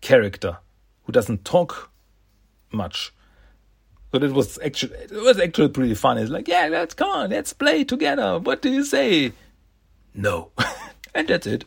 character 0.00 0.58
who 1.04 1.12
doesn't 1.12 1.44
talk 1.44 1.90
much. 2.70 3.12
But 4.10 4.22
it 4.22 4.32
was 4.32 4.58
actually 4.62 4.96
it 4.96 5.10
was 5.12 5.38
actually 5.38 5.68
pretty 5.68 5.94
fun. 5.94 6.18
It's 6.18 6.30
like, 6.30 6.48
yeah, 6.48 6.68
let's 6.70 6.94
come 6.94 7.08
on, 7.08 7.30
let's 7.30 7.52
play 7.52 7.84
together. 7.84 8.38
What 8.38 8.60
do 8.62 8.70
you 8.70 8.84
say? 8.84 9.32
No, 10.14 10.50
and 11.14 11.26
that's 11.28 11.46
it. 11.46 11.64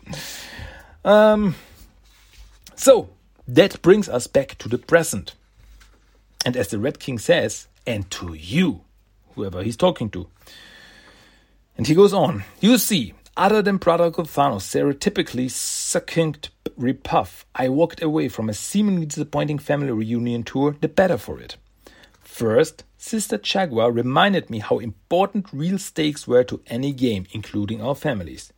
Um, 1.03 1.55
so 2.75 3.09
that 3.47 3.81
brings 3.81 4.09
us 4.09 4.27
back 4.27 4.57
to 4.59 4.69
the 4.69 4.77
present. 4.77 5.35
And 6.45 6.55
as 6.55 6.69
the 6.69 6.79
Red 6.79 6.99
King 6.99 7.19
says, 7.19 7.67
and 7.87 8.09
to 8.11 8.33
you, 8.33 8.81
whoever 9.35 9.63
he's 9.63 9.77
talking 9.77 10.09
to. 10.11 10.27
And 11.77 11.87
he 11.87 11.95
goes 11.95 12.13
on, 12.13 12.43
you 12.61 12.77
see, 12.77 13.13
other 13.37 13.61
than 13.61 13.77
Brother 13.77 14.09
Gothano's 14.09 14.63
stereotypically 14.63 15.51
succinct 15.51 16.49
repuff, 16.79 17.43
I 17.53 17.69
walked 17.69 18.01
away 18.01 18.29
from 18.29 18.49
a 18.49 18.53
seemingly 18.53 19.05
disappointing 19.05 19.59
family 19.59 19.91
reunion 19.91 20.43
tour 20.43 20.75
the 20.79 20.87
better 20.87 21.17
for 21.17 21.39
it. 21.39 21.57
First, 22.21 22.83
Sister 22.97 23.37
Jaguar 23.37 23.91
reminded 23.91 24.49
me 24.49 24.59
how 24.59 24.79
important 24.79 25.53
real 25.53 25.77
stakes 25.77 26.27
were 26.27 26.43
to 26.45 26.61
any 26.67 26.91
game, 26.91 27.27
including 27.31 27.81
our 27.81 27.95
families. 27.95 28.51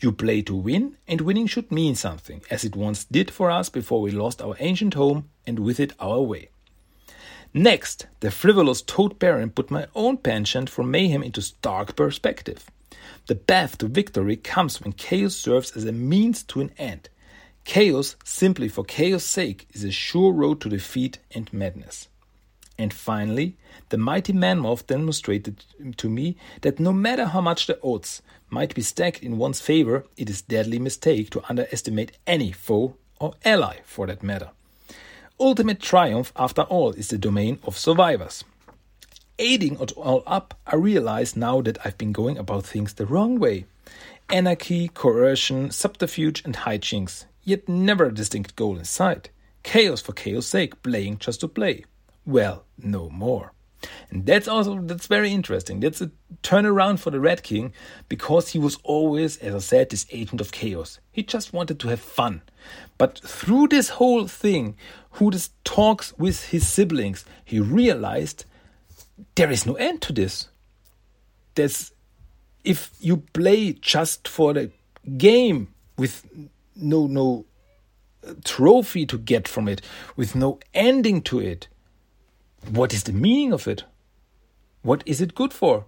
You 0.00 0.12
play 0.12 0.42
to 0.42 0.54
win, 0.54 0.96
and 1.08 1.20
winning 1.20 1.48
should 1.48 1.72
mean 1.72 1.96
something, 1.96 2.42
as 2.50 2.64
it 2.64 2.76
once 2.76 3.04
did 3.04 3.30
for 3.30 3.50
us 3.50 3.68
before 3.68 4.00
we 4.00 4.10
lost 4.12 4.40
our 4.40 4.56
ancient 4.60 4.94
home 4.94 5.28
and 5.46 5.58
with 5.58 5.80
it 5.80 5.92
our 5.98 6.20
way. 6.20 6.50
Next, 7.52 8.06
the 8.20 8.30
frivolous 8.30 8.82
Toad 8.82 9.18
Baron 9.18 9.50
put 9.50 9.70
my 9.70 9.86
own 9.94 10.18
penchant 10.18 10.70
for 10.70 10.84
mayhem 10.84 11.22
into 11.22 11.42
stark 11.42 11.96
perspective. 11.96 12.70
The 13.26 13.34
path 13.34 13.78
to 13.78 13.88
victory 13.88 14.36
comes 14.36 14.80
when 14.80 14.92
chaos 14.92 15.34
serves 15.34 15.76
as 15.76 15.84
a 15.84 15.92
means 15.92 16.42
to 16.44 16.60
an 16.60 16.70
end. 16.78 17.08
Chaos, 17.64 18.16
simply 18.24 18.68
for 18.68 18.84
chaos' 18.84 19.24
sake, 19.24 19.66
is 19.72 19.82
a 19.82 19.90
sure 19.90 20.32
road 20.32 20.60
to 20.60 20.68
defeat 20.68 21.18
and 21.34 21.52
madness. 21.52 22.08
And 22.78 22.94
finally, 22.94 23.56
the 23.88 23.98
mighty 23.98 24.32
Manmoth 24.32 24.86
demonstrated 24.86 25.64
to 25.96 26.08
me 26.08 26.36
that 26.60 26.78
no 26.78 26.92
matter 26.92 27.26
how 27.26 27.40
much 27.40 27.66
the 27.66 27.78
odds 27.82 28.22
might 28.50 28.72
be 28.72 28.82
stacked 28.82 29.22
in 29.22 29.36
one's 29.36 29.60
favor, 29.60 30.06
it 30.16 30.30
is 30.30 30.40
a 30.42 30.44
deadly 30.44 30.78
mistake 30.78 31.30
to 31.30 31.42
underestimate 31.48 32.16
any 32.24 32.52
foe 32.52 32.94
or 33.18 33.34
ally 33.44 33.78
for 33.84 34.06
that 34.06 34.22
matter. 34.22 34.50
Ultimate 35.40 35.80
triumph, 35.80 36.32
after 36.36 36.62
all, 36.62 36.92
is 36.92 37.08
the 37.08 37.18
domain 37.18 37.58
of 37.64 37.76
survivors. 37.76 38.44
Aiding 39.40 39.80
it 39.80 39.92
all 39.92 40.22
up, 40.26 40.54
I 40.64 40.76
realize 40.76 41.36
now 41.36 41.60
that 41.62 41.78
I've 41.84 41.98
been 41.98 42.12
going 42.12 42.38
about 42.38 42.64
things 42.64 42.94
the 42.94 43.06
wrong 43.06 43.40
way. 43.40 43.66
Anarchy, 44.28 44.88
coercion, 44.88 45.70
subterfuge, 45.72 46.42
and 46.44 46.54
hijinks, 46.54 47.24
yet 47.42 47.68
never 47.68 48.06
a 48.06 48.14
distinct 48.14 48.54
goal 48.54 48.78
in 48.78 48.84
sight. 48.84 49.30
Chaos 49.64 50.00
for 50.00 50.12
chaos' 50.12 50.46
sake, 50.46 50.82
playing 50.82 51.18
just 51.18 51.40
to 51.40 51.48
play 51.48 51.84
well, 52.28 52.66
no 52.76 53.08
more. 53.08 53.52
And 54.10 54.26
that's 54.26 54.48
also 54.48 54.80
that's 54.82 55.06
very 55.06 55.32
interesting. 55.32 55.80
That's 55.80 56.00
a 56.00 56.10
turnaround 56.42 56.98
for 56.98 57.10
the 57.10 57.20
Red 57.20 57.42
King 57.42 57.72
because 58.08 58.48
he 58.48 58.58
was 58.58 58.76
always, 58.82 59.36
as 59.38 59.54
I 59.54 59.58
said, 59.58 59.90
this 59.90 60.06
agent 60.10 60.40
of 60.40 60.52
chaos. 60.52 60.98
He 61.10 61.22
just 61.22 61.52
wanted 61.52 61.80
to 61.80 61.88
have 61.88 62.00
fun. 62.00 62.42
But 62.98 63.18
through 63.20 63.68
this 63.68 63.90
whole 63.90 64.26
thing, 64.26 64.76
who 65.12 65.30
talks 65.64 66.12
with 66.18 66.46
his 66.46 66.66
siblings, 66.66 67.24
he 67.44 67.60
realized 67.60 68.44
there 69.36 69.50
is 69.50 69.64
no 69.64 69.74
end 69.74 70.02
to 70.02 70.12
this. 70.12 70.48
There's 71.54 71.92
if 72.64 72.92
you 73.00 73.18
play 73.32 73.72
just 73.72 74.28
for 74.28 74.52
the 74.52 74.70
game 75.16 75.68
with 75.96 76.28
no 76.76 77.06
no 77.06 77.46
uh, 78.26 78.34
trophy 78.44 79.06
to 79.06 79.16
get 79.16 79.48
from 79.48 79.68
it, 79.68 79.80
with 80.16 80.34
no 80.34 80.58
ending 80.74 81.22
to 81.22 81.38
it, 81.40 81.68
what 82.66 82.92
is 82.92 83.04
the 83.04 83.12
meaning 83.12 83.52
of 83.52 83.66
it? 83.68 83.84
What 84.82 85.02
is 85.06 85.20
it 85.20 85.34
good 85.34 85.52
for? 85.52 85.86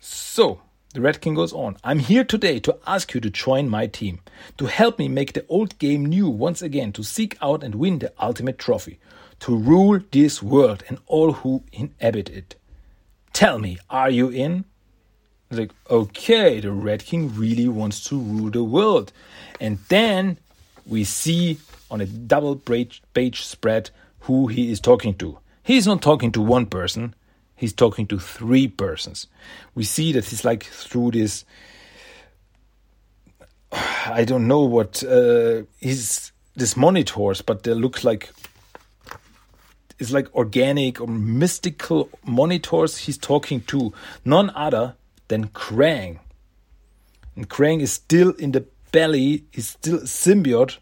So, 0.00 0.60
the 0.94 1.00
Red 1.00 1.20
King 1.20 1.34
goes 1.34 1.52
on. 1.52 1.76
I'm 1.82 1.98
here 1.98 2.24
today 2.24 2.60
to 2.60 2.78
ask 2.86 3.14
you 3.14 3.20
to 3.20 3.30
join 3.30 3.68
my 3.68 3.86
team, 3.86 4.20
to 4.58 4.66
help 4.66 4.98
me 4.98 5.08
make 5.08 5.32
the 5.32 5.44
old 5.48 5.78
game 5.78 6.06
new 6.06 6.28
once 6.28 6.62
again, 6.62 6.92
to 6.92 7.02
seek 7.02 7.36
out 7.42 7.62
and 7.64 7.74
win 7.74 7.98
the 7.98 8.12
ultimate 8.18 8.58
trophy, 8.58 8.98
to 9.40 9.56
rule 9.56 10.00
this 10.12 10.42
world 10.42 10.84
and 10.88 10.98
all 11.06 11.32
who 11.32 11.64
inhabit 11.72 12.28
it. 12.30 12.54
Tell 13.32 13.58
me, 13.58 13.78
are 13.90 14.10
you 14.10 14.28
in? 14.28 14.64
Like, 15.50 15.72
okay, 15.90 16.60
the 16.60 16.70
Red 16.70 17.04
King 17.04 17.34
really 17.34 17.68
wants 17.68 18.04
to 18.04 18.18
rule 18.18 18.50
the 18.50 18.64
world. 18.64 19.12
And 19.60 19.78
then 19.88 20.38
we 20.86 21.04
see 21.04 21.58
on 21.90 22.00
a 22.00 22.06
double 22.06 22.56
page 22.56 23.44
spread 23.44 23.90
who 24.24 24.46
he 24.46 24.70
is 24.70 24.80
talking 24.80 25.14
to. 25.14 25.38
He's 25.62 25.86
not 25.86 26.02
talking 26.02 26.32
to 26.32 26.40
one 26.40 26.66
person, 26.66 27.14
he's 27.54 27.72
talking 27.72 28.06
to 28.08 28.18
three 28.18 28.68
persons. 28.68 29.26
We 29.74 29.84
see 29.84 30.12
that 30.12 30.24
he's 30.24 30.44
like 30.44 30.64
through 30.64 31.12
this. 31.12 31.44
I 33.72 34.24
don't 34.24 34.48
know 34.48 34.62
what 34.62 35.02
uh, 35.04 35.62
is 35.80 36.32
this 36.54 36.76
monitors, 36.76 37.42
but 37.42 37.62
they 37.64 37.74
look 37.74 38.02
like 38.04 38.30
it's 39.98 40.10
like 40.10 40.34
organic 40.34 41.00
or 41.00 41.06
mystical 41.06 42.08
monitors. 42.24 42.98
He's 42.98 43.18
talking 43.18 43.60
to 43.62 43.92
none 44.24 44.50
other 44.54 44.96
than 45.28 45.48
Krang, 45.48 46.18
and 47.36 47.48
Krang 47.48 47.80
is 47.80 47.92
still 47.92 48.30
in 48.32 48.52
the 48.52 48.66
belly. 48.90 49.44
He's 49.52 49.68
still 49.68 50.00
symbiote. 50.00 50.78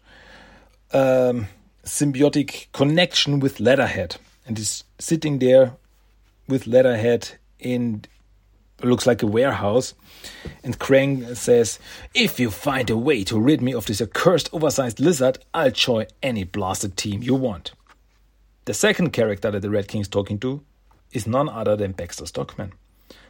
Um, 0.93 1.47
symbiotic 1.85 2.67
connection 2.71 3.39
with 3.39 3.59
Leatherhead, 3.59 4.17
and 4.45 4.57
is 4.57 4.83
sitting 4.99 5.39
there 5.39 5.73
with 6.47 6.67
Leatherhead 6.67 7.31
in 7.59 8.05
looks 8.81 9.07
like 9.07 9.23
a 9.23 9.27
warehouse. 9.27 9.93
And 10.63 10.79
Krang 10.79 11.35
says, 11.35 11.79
If 12.13 12.39
you 12.39 12.51
find 12.51 12.89
a 12.89 12.97
way 12.97 13.23
to 13.25 13.39
rid 13.39 13.61
me 13.61 13.73
of 13.73 13.85
this 13.85 14.01
accursed 14.01 14.49
oversized 14.53 14.99
lizard, 14.99 15.39
I'll 15.53 15.71
join 15.71 16.07
any 16.21 16.43
blasted 16.43 16.97
team 16.97 17.23
you 17.23 17.35
want. 17.35 17.71
The 18.65 18.73
second 18.73 19.11
character 19.11 19.51
that 19.51 19.61
the 19.61 19.69
Red 19.69 19.87
King 19.87 20.01
is 20.01 20.07
talking 20.07 20.39
to 20.39 20.63
is 21.11 21.27
none 21.27 21.49
other 21.49 21.75
than 21.75 21.91
Baxter 21.91 22.25
Stockman. 22.25 22.73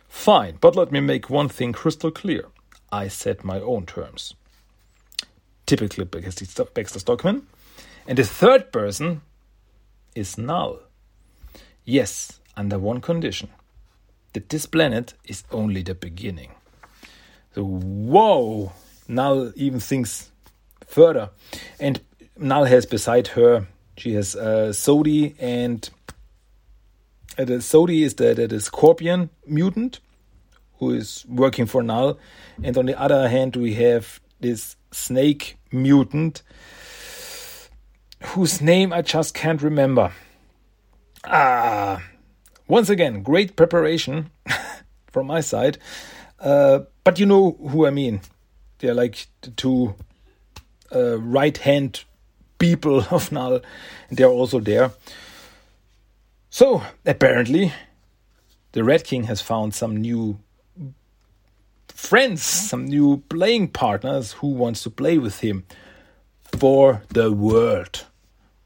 Fine, 0.07 0.57
but 0.61 0.75
let 0.75 0.91
me 0.91 0.99
make 0.99 1.29
one 1.29 1.49
thing 1.49 1.73
crystal 1.73 2.11
clear. 2.11 2.45
I 2.91 3.07
set 3.07 3.43
my 3.43 3.59
own 3.59 3.85
terms. 3.87 4.35
Typically, 5.65 6.05
Baxter 6.05 6.99
Stockman 6.99 7.47
and 8.07 8.17
the 8.17 8.23
third 8.23 8.71
person 8.71 9.21
is 10.15 10.37
null. 10.37 10.79
Yes, 11.85 12.39
under 12.55 12.79
one 12.79 13.01
condition 13.01 13.49
that 14.33 14.49
this 14.49 14.65
planet 14.65 15.13
is 15.25 15.43
only 15.51 15.81
the 15.83 15.95
beginning. 15.95 16.51
So, 17.55 17.63
whoa! 17.63 18.71
Null 19.07 19.53
even 19.55 19.79
thinks 19.79 20.31
further. 20.87 21.29
And 21.79 22.01
Null 22.37 22.65
has 22.65 22.85
beside 22.85 23.27
her, 23.29 23.67
she 23.97 24.13
has 24.13 24.35
uh, 24.35 24.71
Sodi, 24.71 25.35
and 25.39 25.87
uh, 27.37 27.45
the 27.45 27.53
Sodi 27.55 28.01
is 28.01 28.15
the, 28.15 28.33
the, 28.33 28.47
the 28.47 28.59
scorpion 28.59 29.29
mutant 29.45 29.99
who 30.79 30.93
is 30.93 31.25
working 31.29 31.67
for 31.67 31.83
Null. 31.83 32.17
And 32.63 32.77
on 32.77 32.85
the 32.87 32.99
other 32.99 33.29
hand, 33.29 33.55
we 33.55 33.75
have 33.75 34.19
this 34.39 34.75
snake 34.91 35.57
mutant 35.71 36.41
whose 38.23 38.61
name 38.61 38.93
I 38.93 39.01
just 39.01 39.33
can't 39.33 39.61
remember. 39.61 40.11
Ah, 41.25 42.03
once 42.67 42.89
again, 42.89 43.23
great 43.23 43.55
preparation 43.55 44.31
from 45.11 45.27
my 45.27 45.41
side. 45.41 45.77
Uh, 46.39 46.81
but 47.03 47.19
you 47.19 47.25
know 47.25 47.51
who 47.69 47.85
I 47.85 47.89
mean. 47.89 48.21
They're 48.79 48.93
like 48.93 49.27
the 49.41 49.51
two 49.51 49.95
uh, 50.93 51.17
right 51.19 51.57
hand 51.57 52.03
people 52.59 53.05
of 53.11 53.31
Null, 53.31 53.61
and 54.09 54.17
they're 54.17 54.27
also 54.27 54.59
there. 54.59 54.91
So, 56.49 56.83
apparently, 57.05 57.73
the 58.73 58.83
Red 58.83 59.03
King 59.03 59.23
has 59.23 59.41
found 59.41 59.73
some 59.73 59.97
new 59.97 60.39
friends, 61.87 62.43
some 62.43 62.85
new 62.85 63.23
playing 63.29 63.69
partners 63.69 64.33
who 64.33 64.47
wants 64.47 64.83
to 64.83 64.89
play 64.89 65.17
with 65.17 65.39
him 65.39 65.65
for 66.43 67.01
the 67.09 67.31
world. 67.31 68.05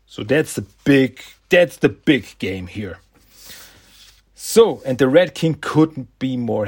So 0.07 0.23
that's 0.23 0.55
the 0.55 0.65
big 0.83 1.21
that's 1.49 1.77
the 1.77 1.89
big 1.89 2.39
game 2.39 2.67
here. 2.67 2.99
So, 4.33 4.81
and 4.85 4.97
the 4.97 5.07
Red 5.07 5.35
King 5.35 5.57
couldn't 5.59 6.17
be 6.19 6.37
more, 6.37 6.67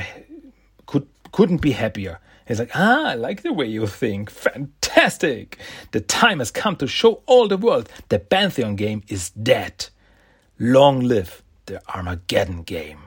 could 0.86 1.08
couldn't 1.32 1.62
be 1.62 1.72
happier. 1.72 2.20
He's 2.48 2.60
like, 2.60 2.72
ah, 2.74 3.10
I 3.10 3.14
like 3.14 3.44
the 3.44 3.54
way 3.54 3.68
you 3.68 3.88
think. 3.88 4.30
Fantastic! 4.30 5.58
The 5.92 6.02
time 6.02 6.40
has 6.40 6.52
come 6.52 6.76
to 6.78 6.88
show 6.88 7.22
all 7.26 7.48
the 7.48 7.58
world 7.58 7.90
the 8.10 8.20
Pantheon 8.20 8.76
game 8.76 9.04
is 9.08 9.30
dead. 9.32 9.88
Long 10.60 11.00
live 11.00 11.42
the 11.68 11.82
Armageddon 11.96 12.64
game. 12.64 13.04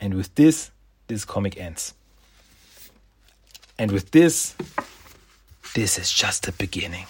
And 0.00 0.14
with 0.14 0.34
this, 0.36 0.70
this 1.08 1.24
comic 1.24 1.58
ends. 1.60 1.94
And 3.78 3.90
with 3.90 4.12
this, 4.12 4.54
this 5.74 5.98
is 5.98 6.10
just 6.10 6.44
the 6.44 6.52
beginning. 6.52 7.06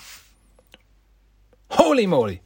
Holy 1.70 2.06
moly! 2.06 2.40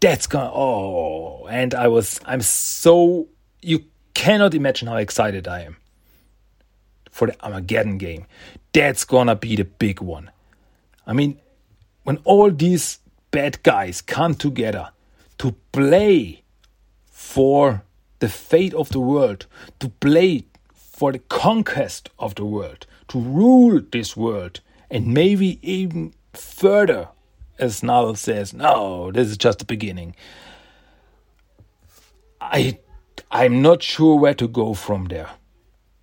That's 0.00 0.26
gonna 0.26 0.50
oh 0.52 1.46
and 1.46 1.74
I 1.74 1.88
was 1.88 2.20
I'm 2.24 2.42
so 2.42 3.28
you 3.62 3.84
cannot 4.14 4.54
imagine 4.54 4.88
how 4.88 4.96
excited 4.96 5.48
I 5.48 5.62
am 5.62 5.76
for 7.10 7.28
the 7.28 7.44
Armageddon 7.44 7.98
game. 7.98 8.26
That's 8.72 9.04
gonna 9.04 9.36
be 9.36 9.56
the 9.56 9.64
big 9.64 10.00
one. 10.00 10.30
I 11.06 11.12
mean, 11.12 11.40
when 12.02 12.18
all 12.24 12.50
these 12.50 12.98
bad 13.30 13.62
guys 13.62 14.00
come 14.00 14.34
together 14.34 14.90
to 15.38 15.54
play 15.72 16.42
for 17.06 17.82
the 18.18 18.28
fate 18.28 18.74
of 18.74 18.90
the 18.90 19.00
world, 19.00 19.46
to 19.80 19.88
play 19.88 20.44
for 20.72 21.12
the 21.12 21.18
conquest 21.18 22.10
of 22.18 22.34
the 22.34 22.44
world, 22.44 22.86
to 23.08 23.18
rule 23.18 23.80
this 23.92 24.16
world, 24.16 24.60
and 24.90 25.08
maybe 25.08 25.58
even 25.62 26.14
further, 26.32 27.08
as 27.58 27.82
Null 27.82 28.14
says, 28.14 28.52
no, 28.52 29.10
this 29.12 29.28
is 29.28 29.36
just 29.36 29.60
the 29.60 29.64
beginning. 29.64 30.14
I 32.40 32.78
I'm 33.30 33.62
not 33.62 33.82
sure 33.82 34.18
where 34.18 34.34
to 34.34 34.48
go 34.48 34.74
from 34.74 35.06
there. 35.06 35.30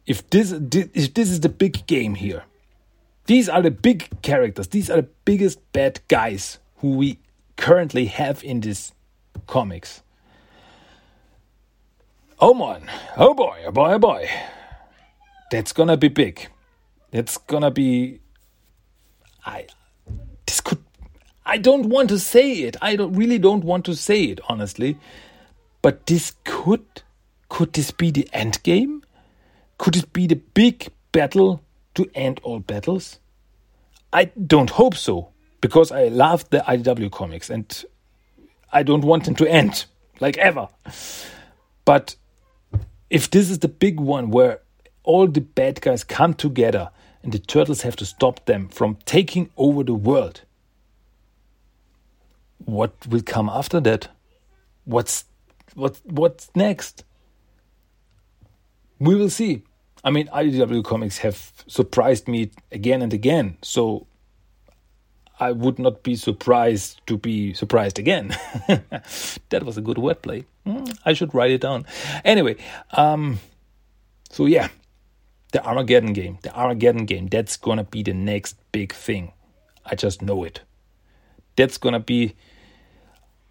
If 0.05 0.29
this 0.29 0.51
if 0.51 1.13
this 1.13 1.29
is 1.29 1.41
the 1.41 1.49
big 1.49 1.85
game 1.87 2.15
here, 2.15 2.43
these 3.25 3.47
are 3.47 3.61
the 3.61 3.71
big 3.71 4.21
characters, 4.21 4.67
these 4.67 4.89
are 4.89 4.97
the 4.97 5.09
biggest 5.25 5.59
bad 5.71 6.01
guys 6.07 6.59
who 6.77 6.95
we 6.95 7.19
currently 7.57 8.05
have 8.05 8.43
in 8.43 8.61
this 8.61 8.93
comics. 9.47 10.01
Oh 12.39 12.53
man, 12.53 12.89
oh 13.17 13.33
boy, 13.33 13.61
oh 13.65 13.71
boy, 13.71 13.93
oh 13.93 13.99
boy. 13.99 14.29
That's 15.51 15.73
gonna 15.73 15.97
be 15.97 16.07
big. 16.07 16.47
That's 17.11 17.37
gonna 17.37 17.71
be. 17.71 18.21
I. 19.45 19.67
I 21.45 21.57
don't 21.57 21.87
want 21.87 22.09
to 22.09 22.19
say 22.19 22.53
it. 22.63 22.77
I 22.81 22.95
don't 22.95 23.13
really 23.13 23.39
don't 23.39 23.63
want 23.63 23.85
to 23.85 23.95
say 23.95 24.25
it 24.25 24.39
honestly, 24.47 24.97
but 25.81 26.05
this 26.05 26.35
could. 26.43 26.85
Could 27.49 27.73
this 27.73 27.91
be 27.91 28.11
the 28.11 28.29
end 28.31 28.63
game? 28.63 29.03
Could 29.77 29.97
it 29.97 30.13
be 30.13 30.27
the 30.27 30.35
big 30.35 30.87
battle 31.11 31.61
to 31.95 32.09
end 32.15 32.39
all 32.43 32.59
battles? 32.59 33.19
I 34.13 34.25
don't 34.25 34.69
hope 34.69 34.95
so 34.95 35.29
because 35.59 35.91
I 35.91 36.07
love 36.07 36.49
the 36.49 36.59
IDW 36.59 37.11
comics 37.11 37.49
and 37.49 37.83
I 38.71 38.83
don't 38.83 39.03
want 39.03 39.25
them 39.25 39.35
to 39.35 39.49
end 39.49 39.85
like 40.19 40.37
ever. 40.37 40.67
But 41.83 42.15
if 43.09 43.29
this 43.29 43.49
is 43.49 43.59
the 43.59 43.67
big 43.67 43.99
one 43.99 44.31
where 44.31 44.59
all 45.03 45.27
the 45.27 45.41
bad 45.41 45.81
guys 45.81 46.03
come 46.03 46.33
together 46.33 46.89
and 47.23 47.31
the 47.31 47.39
turtles 47.39 47.81
have 47.81 47.95
to 47.97 48.05
stop 48.05 48.45
them 48.45 48.69
from 48.69 48.97
taking 49.05 49.49
over 49.57 49.83
the 49.83 49.93
world, 49.93 50.41
what 52.65 52.93
will 53.07 53.21
come 53.21 53.49
after 53.49 53.79
that? 53.81 54.09
What's 54.85 55.25
what 55.73 55.99
what's 56.05 56.49
next? 56.55 57.03
We 58.99 59.15
will 59.15 59.29
see. 59.29 59.63
I 60.03 60.09
mean, 60.09 60.27
IDW 60.27 60.83
comics 60.83 61.19
have 61.19 61.51
surprised 61.67 62.27
me 62.27 62.51
again 62.71 63.01
and 63.01 63.13
again, 63.13 63.57
so 63.61 64.07
I 65.39 65.51
would 65.51 65.79
not 65.79 66.03
be 66.03 66.15
surprised 66.15 67.01
to 67.07 67.17
be 67.17 67.53
surprised 67.53 67.97
again. 67.97 68.29
that 69.49 69.63
was 69.63 69.77
a 69.77 69.81
good 69.81 69.97
wordplay. 69.97 70.45
Mm, 70.67 70.95
I 71.03 71.13
should 71.13 71.33
write 71.33 71.49
it 71.49 71.61
down. 71.61 71.85
Anyway, 72.23 72.57
um, 72.91 73.39
so 74.29 74.45
yeah, 74.45 74.69
the 75.51 75.65
Armageddon 75.65 76.13
game, 76.13 76.37
the 76.43 76.53
Armageddon 76.53 77.05
game, 77.05 77.27
that's 77.27 77.57
gonna 77.57 77.83
be 77.83 78.03
the 78.03 78.13
next 78.13 78.55
big 78.71 78.93
thing. 78.93 79.33
I 79.83 79.95
just 79.95 80.21
know 80.21 80.43
it. 80.43 80.61
That's 81.55 81.79
gonna 81.79 81.99
be, 81.99 82.35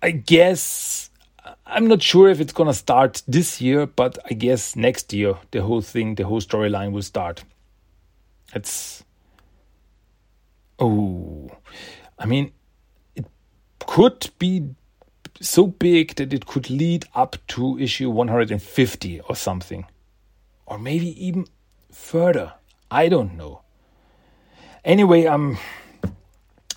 I 0.03 0.13
guess, 0.13 1.11
I'm 1.67 1.89
not 1.89 2.03
sure 2.03 2.29
if 2.29 2.41
it's 2.41 2.53
gonna 2.53 2.75
start 2.75 3.23
this 3.29 3.61
year, 3.61 3.87
but 3.87 4.19
I 4.31 4.35
guess 4.35 4.77
next 4.77 5.13
year 5.13 5.35
the 5.51 5.63
whole 5.63 5.83
thing, 5.83 6.15
the 6.15 6.25
whole 6.25 6.41
storyline 6.41 6.93
will 6.93 7.03
start. 7.03 7.45
It's 8.55 9.05
Oh, 10.83 11.51
I 12.19 12.25
mean, 12.25 12.53
it 13.15 13.27
could 13.87 14.31
be 14.39 14.71
so 15.39 15.67
big 15.67 16.15
that 16.15 16.33
it 16.33 16.47
could 16.47 16.71
lead 16.71 17.05
up 17.15 17.37
to 17.49 17.79
issue 17.79 18.09
150 18.09 19.21
or 19.21 19.37
something. 19.37 19.85
Or 20.65 20.79
maybe 20.79 21.09
even 21.23 21.47
further. 21.93 22.55
I 22.91 23.09
don't 23.09 23.37
know. 23.37 23.61
Anyway, 24.83 25.27
I'm 25.27 25.59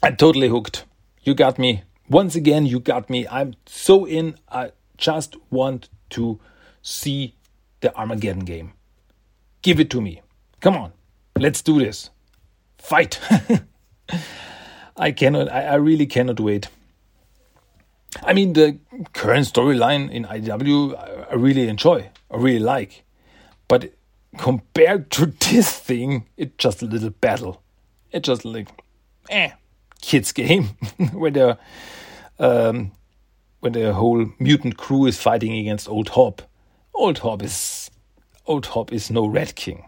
I'm 0.01 0.17
totally 0.17 0.49
hooked. 0.49 0.84
You 1.21 1.34
got 1.34 1.57
me. 1.57 1.84
Once 2.14 2.36
again, 2.36 2.68
you 2.68 2.80
got 2.80 3.09
me. 3.09 3.28
I'm 3.28 3.55
so 3.66 4.05
in. 4.05 4.36
I 4.47 4.74
just 4.97 5.36
want 5.49 5.89
to 6.11 6.39
see 6.84 7.34
the 7.82 7.91
Armageddon 7.95 8.45
game. 8.45 8.74
Give 9.64 9.80
it 9.80 9.89
to 9.89 9.99
me. 9.99 10.22
Come 10.59 10.76
on. 10.76 10.91
Let's 11.36 11.64
do 11.64 11.80
this. 11.80 12.11
Fight. 12.78 13.20
I 14.95 15.11
cannot, 15.11 15.51
I, 15.51 15.64
I 15.64 15.74
really 15.74 16.05
cannot 16.05 16.39
wait. 16.39 16.68
I 18.22 18.34
mean, 18.34 18.53
the 18.53 18.78
current 19.14 19.47
storyline 19.51 20.11
in 20.11 20.26
IDW, 20.26 20.95
I, 20.95 21.32
I 21.32 21.34
really 21.34 21.68
enjoy, 21.68 22.11
I 22.30 22.38
really 22.38 22.59
like. 22.59 23.05
But 23.68 23.91
compared 24.38 25.09
to 25.14 25.26
this 25.51 25.72
thing, 25.72 26.28
it's 26.38 26.53
just 26.59 26.84
a 26.84 26.86
little 26.86 27.09
battle. 27.09 27.64
It's 28.11 28.28
just 28.28 28.45
like, 28.45 28.68
eh, 29.32 29.53
kids 29.99 30.32
game 30.32 30.66
where 31.11 31.32
the 31.32 31.57
um, 32.39 32.91
when 33.59 33.73
the 33.73 33.93
whole 33.93 34.27
mutant 34.39 34.77
crew 34.77 35.05
is 35.05 35.21
fighting 35.21 35.53
against 35.53 35.88
Old 35.88 36.09
Hob. 36.09 36.41
Old 36.93 37.19
Hob 37.19 37.41
is 37.41 37.89
Old 38.45 38.67
Hob 38.67 38.91
is 38.91 39.09
no 39.09 39.25
Red 39.25 39.55
King. 39.55 39.86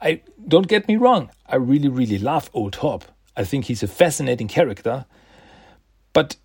I 0.00 0.22
don't 0.46 0.68
get 0.68 0.86
me 0.86 0.96
wrong. 0.96 1.30
I 1.46 1.56
really, 1.56 1.88
really 1.88 2.18
love 2.18 2.50
Old 2.52 2.76
Hob. 2.76 3.04
I 3.36 3.44
think 3.44 3.64
he's 3.64 3.82
a 3.82 3.88
fascinating 3.88 4.48
character. 4.48 5.06
But 6.12 6.36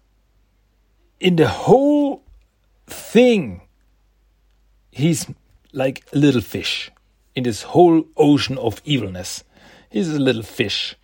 in 1.19 1.35
the 1.35 1.47
whole 1.47 2.23
thing, 2.87 3.61
he's 4.91 5.27
like 5.71 6.05
a 6.13 6.17
little 6.17 6.41
fish 6.41 6.91
in 7.35 7.43
this 7.43 7.63
whole 7.63 8.05
ocean 8.15 8.57
of 8.57 8.81
evilness. 8.85 9.43
He's 9.89 10.09
a 10.09 10.19
little 10.19 10.43
fish. 10.43 10.95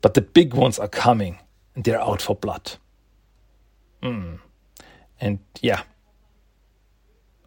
But 0.00 0.14
the 0.14 0.22
big 0.22 0.54
ones 0.54 0.78
are 0.78 0.88
coming 0.88 1.38
and 1.74 1.84
they're 1.84 2.00
out 2.00 2.22
for 2.22 2.36
blood. 2.36 2.72
Mm. 4.02 4.38
And 5.20 5.38
yeah. 5.60 5.82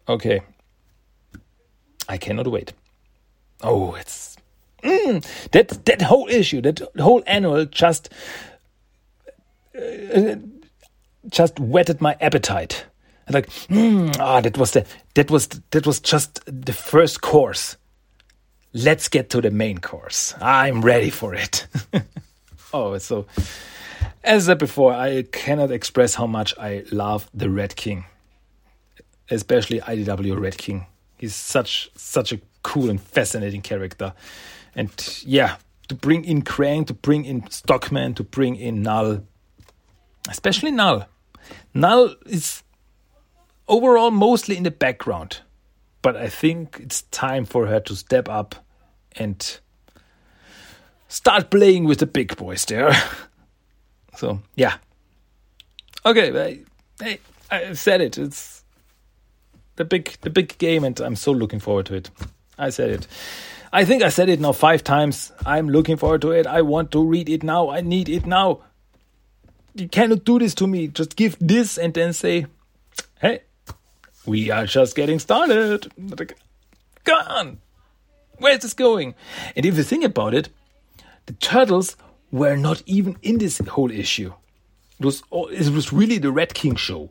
Okay. 0.08 0.40
I 2.08 2.18
cannot 2.18 2.46
wait. 2.48 2.72
Oh, 3.62 3.94
it's 3.94 4.36
Mm, 4.82 5.50
that 5.50 5.84
that 5.84 6.02
whole 6.02 6.28
issue, 6.28 6.60
that 6.62 6.80
whole 6.98 7.22
annual, 7.26 7.66
just 7.66 8.08
uh, 9.78 10.36
just 11.28 11.60
whetted 11.60 12.00
my 12.00 12.16
appetite. 12.20 12.86
Like, 13.28 13.48
mm, 13.68 14.16
ah, 14.18 14.40
that 14.40 14.56
was 14.56 14.72
the 14.72 14.86
that 15.14 15.30
was 15.30 15.48
that 15.70 15.86
was 15.86 16.00
just 16.00 16.40
the 16.46 16.72
first 16.72 17.20
course. 17.20 17.76
Let's 18.72 19.08
get 19.08 19.30
to 19.30 19.40
the 19.40 19.50
main 19.50 19.78
course. 19.78 20.34
I'm 20.40 20.80
ready 20.80 21.10
for 21.10 21.34
it. 21.34 21.66
oh, 22.72 22.96
so 22.98 23.26
as 24.22 24.48
I 24.48 24.52
said 24.52 24.58
before, 24.58 24.92
I 24.92 25.22
cannot 25.22 25.70
express 25.70 26.14
how 26.14 26.26
much 26.26 26.54
I 26.58 26.84
love 26.92 27.28
the 27.32 27.48
Red 27.48 27.76
King, 27.76 28.04
especially 29.30 29.80
IDW 29.80 30.38
Red 30.38 30.58
King. 30.58 30.86
He's 31.16 31.34
such 31.34 31.90
such 31.94 32.32
a 32.32 32.40
cool 32.62 32.90
and 32.90 33.00
fascinating 33.00 33.62
character. 33.62 34.12
And 34.74 34.90
yeah, 35.24 35.56
to 35.88 35.94
bring 35.94 36.24
in 36.24 36.42
Krang, 36.42 36.86
to 36.86 36.94
bring 36.94 37.24
in 37.24 37.50
Stockman, 37.50 38.14
to 38.14 38.24
bring 38.24 38.56
in 38.56 38.82
Null, 38.82 39.24
especially 40.28 40.70
Null. 40.70 41.06
Null 41.74 42.14
is 42.26 42.62
overall 43.66 44.10
mostly 44.10 44.56
in 44.56 44.62
the 44.62 44.70
background, 44.70 45.40
but 46.02 46.16
I 46.16 46.28
think 46.28 46.78
it's 46.80 47.02
time 47.02 47.44
for 47.44 47.66
her 47.66 47.80
to 47.80 47.96
step 47.96 48.28
up 48.28 48.54
and 49.16 49.58
start 51.08 51.50
playing 51.50 51.84
with 51.84 51.98
the 51.98 52.06
big 52.06 52.36
boys 52.36 52.64
there. 52.66 52.92
so 54.16 54.40
yeah, 54.56 54.76
okay, 56.04 56.64
I, 57.00 57.04
I, 57.04 57.18
I 57.50 57.72
said 57.72 58.00
it. 58.00 58.18
It's 58.18 58.64
the 59.76 59.84
big 59.84 60.16
the 60.20 60.30
big 60.30 60.58
game, 60.58 60.84
and 60.84 60.98
I'm 61.00 61.16
so 61.16 61.32
looking 61.32 61.60
forward 61.60 61.86
to 61.86 61.94
it. 61.94 62.10
I 62.58 62.70
said 62.70 62.90
it. 62.90 63.06
I 63.72 63.84
think 63.84 64.02
I 64.02 64.08
said 64.08 64.28
it 64.28 64.40
now 64.40 64.52
five 64.52 64.82
times. 64.82 65.32
I'm 65.46 65.68
looking 65.68 65.96
forward 65.96 66.22
to 66.22 66.32
it. 66.32 66.46
I 66.46 66.62
want 66.62 66.90
to 66.92 67.02
read 67.04 67.28
it 67.28 67.42
now. 67.42 67.70
I 67.70 67.80
need 67.80 68.08
it 68.08 68.26
now. 68.26 68.60
You 69.74 69.88
cannot 69.88 70.24
do 70.24 70.38
this 70.38 70.54
to 70.56 70.66
me. 70.66 70.88
Just 70.88 71.16
give 71.16 71.36
this 71.40 71.78
and 71.78 71.94
then 71.94 72.12
say, 72.12 72.46
"Hey, 73.20 73.42
we 74.26 74.50
are 74.50 74.66
just 74.66 74.96
getting 74.96 75.18
started." 75.18 75.90
Come 77.04 77.26
on, 77.28 77.58
where's 78.38 78.62
this 78.62 78.74
going? 78.74 79.14
And 79.56 79.64
if 79.64 79.76
you 79.76 79.82
think 79.82 80.04
about 80.04 80.34
it, 80.34 80.48
the 81.26 81.32
turtles 81.34 81.96
were 82.30 82.56
not 82.56 82.82
even 82.86 83.16
in 83.22 83.38
this 83.38 83.58
whole 83.58 83.90
issue. 83.90 84.32
It 84.98 85.04
was 85.04 85.22
it 85.32 85.72
was 85.72 85.92
really 85.92 86.18
the 86.18 86.32
Red 86.32 86.54
King 86.54 86.76
show. 86.76 87.10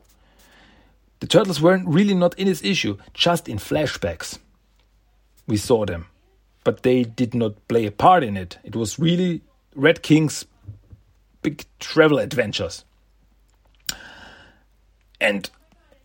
The 1.20 1.26
turtles 1.26 1.60
weren't 1.60 1.86
really 1.86 2.14
not 2.14 2.38
in 2.38 2.46
this 2.46 2.64
issue, 2.64 2.96
just 3.12 3.48
in 3.48 3.58
flashbacks. 3.58 4.38
We 5.46 5.58
saw 5.58 5.84
them, 5.84 6.06
but 6.64 6.82
they 6.82 7.04
did 7.04 7.34
not 7.34 7.68
play 7.68 7.86
a 7.86 7.90
part 7.90 8.24
in 8.24 8.36
it. 8.36 8.58
It 8.64 8.74
was 8.74 8.98
really 8.98 9.42
Red 9.74 10.02
King's 10.02 10.46
big 11.42 11.64
travel 11.78 12.18
adventures. 12.18 12.84
And 15.20 15.50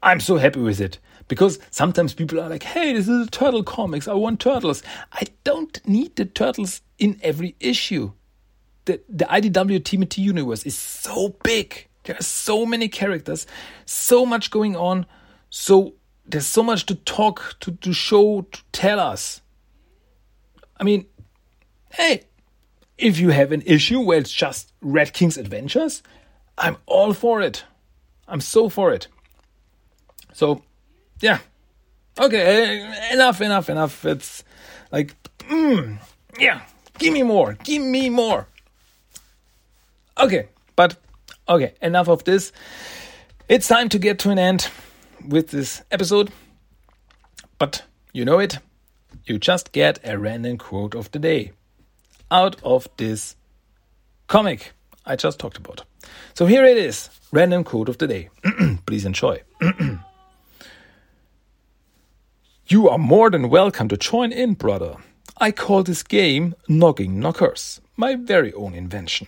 I'm 0.03 0.19
so 0.19 0.37
happy 0.37 0.59
with 0.59 0.81
it 0.81 0.99
because 1.27 1.59
sometimes 1.71 2.13
people 2.13 2.39
are 2.39 2.49
like, 2.49 2.63
hey, 2.63 2.93
this 2.93 3.07
is 3.07 3.27
a 3.27 3.31
turtle 3.31 3.63
comics. 3.63 4.07
I 4.07 4.13
want 4.13 4.39
turtles. 4.39 4.83
I 5.13 5.23
don't 5.43 5.79
need 5.87 6.15
the 6.15 6.25
turtles 6.25 6.81
in 6.99 7.19
every 7.23 7.55
issue. 7.59 8.11
The, 8.85 9.01
the 9.09 9.25
IDW 9.25 9.79
TMNT 9.79 10.19
universe 10.19 10.63
is 10.63 10.77
so 10.77 11.35
big. 11.43 11.87
There 12.03 12.15
are 12.15 12.23
so 12.23 12.65
many 12.65 12.87
characters, 12.87 13.47
so 13.85 14.25
much 14.25 14.51
going 14.51 14.75
on. 14.75 15.05
So 15.49 15.95
there's 16.25 16.45
so 16.45 16.63
much 16.63 16.85
to 16.87 16.95
talk, 16.95 17.55
to, 17.61 17.71
to 17.71 17.93
show, 17.93 18.41
to 18.41 18.61
tell 18.71 18.99
us. 18.99 19.41
I 20.79 20.83
mean, 20.83 21.05
hey, 21.93 22.23
if 22.97 23.19
you 23.19 23.29
have 23.29 23.51
an 23.51 23.63
issue 23.65 23.99
where 23.99 24.19
it's 24.19 24.31
just 24.31 24.71
Red 24.81 25.13
King's 25.13 25.37
adventures, 25.37 26.03
I'm 26.57 26.77
all 26.85 27.13
for 27.13 27.41
it. 27.41 27.63
I'm 28.27 28.41
so 28.41 28.69
for 28.69 28.91
it. 28.91 29.07
So, 30.33 30.63
yeah. 31.21 31.39
Okay, 32.19 33.11
enough, 33.11 33.41
enough, 33.41 33.69
enough. 33.69 34.05
It's 34.05 34.43
like, 34.91 35.13
mm, 35.39 35.97
yeah, 36.39 36.61
give 36.97 37.13
me 37.13 37.23
more, 37.23 37.57
give 37.63 37.81
me 37.81 38.09
more. 38.09 38.47
Okay, 40.17 40.47
but 40.77 40.95
okay, 41.49 41.73
enough 41.81 42.07
of 42.07 42.23
this. 42.23 42.53
It's 43.49 43.67
time 43.67 43.89
to 43.89 43.99
get 43.99 44.17
to 44.19 44.29
an 44.29 44.39
end 44.39 44.69
with 45.27 45.49
this 45.49 45.83
episode. 45.91 46.31
But 47.57 47.83
you 48.13 48.23
know 48.23 48.39
it, 48.39 48.59
you 49.25 49.37
just 49.37 49.73
get 49.73 49.99
a 50.05 50.17
random 50.17 50.57
quote 50.57 50.95
of 50.95 51.11
the 51.11 51.19
day 51.19 51.51
out 52.31 52.55
of 52.63 52.87
this 52.95 53.35
comic 54.27 54.71
I 55.05 55.17
just 55.17 55.37
talked 55.37 55.57
about. 55.57 55.83
So 56.33 56.45
here 56.45 56.63
it 56.63 56.77
is 56.77 57.09
random 57.33 57.65
quote 57.65 57.89
of 57.89 57.97
the 57.97 58.07
day. 58.07 58.29
Please 58.85 59.05
enjoy. 59.05 59.41
you 62.67 62.87
are 62.89 62.97
more 62.97 63.29
than 63.29 63.49
welcome 63.49 63.89
to 63.89 63.97
join 63.97 64.31
in, 64.31 64.53
brother. 64.53 64.95
I 65.37 65.51
call 65.51 65.83
this 65.83 66.03
game 66.03 66.55
Knocking 66.69 67.19
Knockers, 67.19 67.81
my 67.97 68.15
very 68.15 68.53
own 68.53 68.73
invention. 68.73 69.27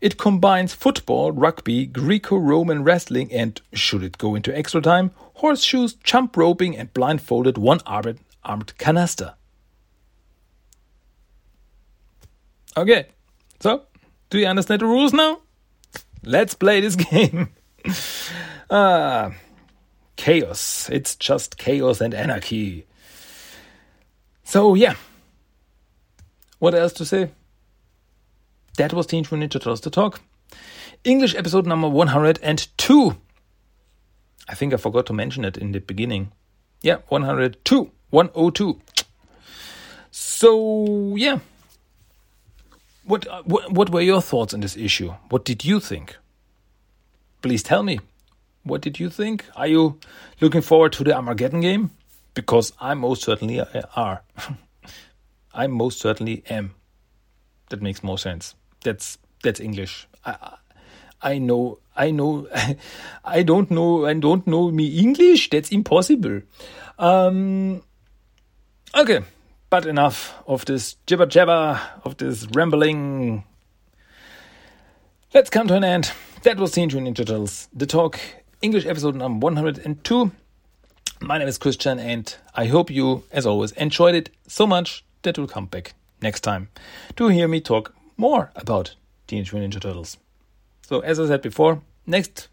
It 0.00 0.16
combines 0.18 0.74
football, 0.74 1.32
rugby, 1.32 1.86
Greco 1.86 2.36
Roman 2.36 2.84
wrestling, 2.84 3.32
and, 3.32 3.60
should 3.72 4.02
it 4.02 4.18
go 4.18 4.34
into 4.34 4.56
extra 4.56 4.80
time, 4.80 5.10
horseshoes, 5.34 5.94
jump 5.94 6.36
roping, 6.36 6.76
and 6.76 6.92
blindfolded 6.94 7.58
one 7.58 7.80
armed, 7.86 8.18
armed 8.44 8.72
canasta. 8.78 9.34
Okay, 12.76 13.06
so 13.60 13.82
do 14.30 14.38
you 14.38 14.46
understand 14.46 14.80
the 14.80 14.86
rules 14.86 15.12
now? 15.12 15.40
Let's 16.22 16.54
play 16.54 16.80
this 16.80 16.96
game. 17.10 17.50
ah, 18.70 19.32
chaos. 20.16 20.88
It's 20.90 21.16
just 21.16 21.56
chaos 21.58 22.00
and 22.00 22.14
anarchy. 22.14 22.86
So, 24.44 24.74
yeah. 24.74 24.94
What 26.58 26.74
else 26.74 26.92
to 26.94 27.04
say? 27.04 27.30
That 28.76 28.92
was 28.92 29.06
Teenage 29.06 29.30
Mutant 29.30 29.52
Ninja 29.52 29.60
Turtles 29.60 29.80
The 29.80 29.90
Talk. 29.90 30.20
English 31.04 31.34
episode 31.34 31.66
number 31.66 31.88
102. 31.88 33.16
I 34.48 34.54
think 34.54 34.74
I 34.74 34.76
forgot 34.76 35.06
to 35.06 35.12
mention 35.12 35.44
it 35.44 35.56
in 35.56 35.72
the 35.72 35.80
beginning. 35.80 36.32
Yeah, 36.82 36.98
102. 37.08 37.90
102. 38.10 38.80
So, 40.10 41.14
yeah. 41.16 41.38
What, 43.04 43.26
uh, 43.26 43.42
what, 43.44 43.72
what 43.72 43.90
were 43.90 44.00
your 44.00 44.22
thoughts 44.22 44.54
on 44.54 44.60
this 44.60 44.76
issue? 44.76 45.14
What 45.28 45.44
did 45.44 45.64
you 45.64 45.80
think? 45.80 46.16
Please 47.42 47.62
tell 47.62 47.82
me. 47.82 48.00
What 48.62 48.82
did 48.82 49.00
you 49.00 49.08
think? 49.08 49.44
Are 49.56 49.66
you 49.66 49.98
looking 50.40 50.60
forward 50.60 50.92
to 50.94 51.04
the 51.04 51.14
Armageddon 51.14 51.60
game? 51.60 51.90
Because 52.34 52.72
I 52.80 52.94
most 52.94 53.22
certainly 53.22 53.60
are. 53.96 54.22
I 55.54 55.66
most 55.66 55.98
certainly 55.98 56.44
am. 56.48 56.74
That 57.70 57.82
makes 57.82 58.02
more 58.02 58.18
sense. 58.18 58.54
That's 58.84 59.18
that's 59.42 59.60
English. 59.60 60.08
I 60.24 60.56
I 61.22 61.38
know 61.38 61.78
I 61.96 62.10
know 62.10 62.48
I 63.24 63.42
don't 63.42 63.70
know 63.70 64.06
I 64.06 64.14
don't 64.14 64.46
know 64.46 64.70
me 64.70 64.98
English. 64.98 65.50
That's 65.50 65.70
impossible. 65.70 66.42
Um, 66.98 67.82
okay, 68.94 69.20
but 69.70 69.86
enough 69.86 70.34
of 70.46 70.64
this 70.66 70.96
jibber 71.06 71.26
jabber 71.26 71.80
of 72.04 72.16
this 72.18 72.46
rambling. 72.54 73.44
Let's 75.32 75.48
come 75.48 75.68
to 75.68 75.74
an 75.74 75.84
end. 75.84 76.12
That 76.42 76.58
was 76.58 76.72
Teenage 76.72 76.94
Mutant 76.94 77.16
Ninja 77.16 77.26
Turtles, 77.26 77.68
the 77.72 77.86
talk, 77.86 78.18
English 78.62 78.84
episode 78.84 79.14
number 79.14 79.44
102. 79.44 80.32
My 81.20 81.38
name 81.38 81.48
is 81.48 81.58
Christian, 81.58 81.98
and 81.98 82.34
I 82.54 82.64
hope 82.64 82.90
you, 82.90 83.24
as 83.30 83.46
always, 83.46 83.72
enjoyed 83.72 84.14
it 84.14 84.30
so 84.48 84.66
much 84.66 85.04
that 85.22 85.36
you'll 85.36 85.46
come 85.46 85.66
back 85.66 85.92
next 86.22 86.40
time 86.40 86.68
to 87.16 87.28
hear 87.28 87.46
me 87.46 87.60
talk 87.60 87.94
more 88.20 88.52
about 88.54 88.94
Teenage 89.26 89.52
Mutant 89.52 89.74
Ninja 89.74 89.80
Turtles. 89.80 90.18
So, 90.82 91.00
as 91.00 91.18
I 91.18 91.26
said 91.26 91.42
before, 91.42 91.82
next 92.06 92.48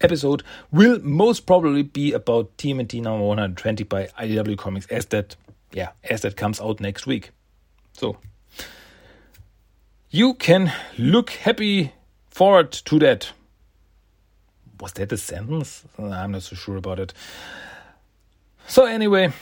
episode 0.00 0.44
will 0.70 1.00
most 1.00 1.44
probably 1.44 1.82
be 1.82 2.12
about 2.12 2.56
TMNT 2.56 3.02
number 3.02 3.24
120 3.24 3.84
by 3.84 4.06
IDW 4.18 4.56
Comics, 4.56 4.86
as 4.86 5.06
that, 5.06 5.34
yeah, 5.72 5.90
as 6.04 6.22
that 6.22 6.36
comes 6.36 6.60
out 6.60 6.80
next 6.80 7.06
week. 7.06 7.32
So, 7.92 8.18
you 10.10 10.34
can 10.34 10.72
look 10.96 11.30
happy 11.30 11.92
forward 12.30 12.70
to 12.72 12.98
that. 13.00 13.32
Was 14.80 14.92
that 14.92 15.10
a 15.10 15.16
sentence? 15.16 15.84
I'm 15.98 16.30
not 16.30 16.42
so 16.42 16.54
sure 16.54 16.76
about 16.76 17.00
it. 17.00 17.12
So, 18.68 18.84
anyway, 18.84 19.32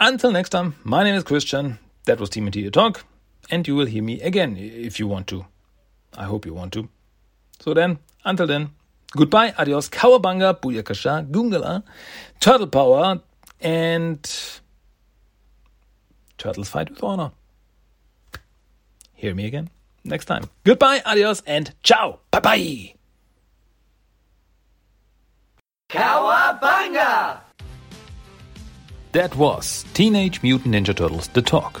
until 0.00 0.32
next 0.32 0.48
time, 0.50 0.74
my 0.82 1.04
name 1.04 1.14
is 1.14 1.22
Christian. 1.22 1.78
That 2.06 2.18
was 2.18 2.30
TMNT 2.30 2.72
Talk 2.72 3.04
and 3.50 3.66
you 3.66 3.76
will 3.76 3.86
hear 3.86 4.02
me 4.02 4.20
again 4.20 4.56
if 4.56 4.98
you 4.98 5.06
want 5.06 5.26
to. 5.28 5.46
I 6.16 6.24
hope 6.24 6.46
you 6.46 6.54
want 6.54 6.72
to. 6.74 6.88
So 7.60 7.74
then, 7.74 7.98
until 8.24 8.46
then, 8.46 8.70
goodbye, 9.12 9.54
adios, 9.58 9.88
cowabunga, 9.88 10.60
booyakasha, 10.60 11.30
gungala, 11.30 11.82
turtle 12.40 12.66
power, 12.66 13.20
and 13.60 14.22
turtles 16.38 16.68
fight 16.68 16.90
with 16.90 17.02
honor. 17.02 17.32
Hear 19.14 19.34
me 19.34 19.46
again 19.46 19.70
next 20.04 20.26
time. 20.26 20.50
Goodbye, 20.64 21.02
adios, 21.04 21.42
and 21.46 21.72
ciao. 21.82 22.20
Bye 22.30 22.40
bye. 22.40 22.92
Cowabunga! 25.88 27.40
That 29.12 29.34
was 29.36 29.84
Teenage 29.94 30.42
Mutant 30.42 30.74
Ninja 30.74 30.94
Turtles 30.94 31.28
The 31.28 31.40
Talk. 31.40 31.80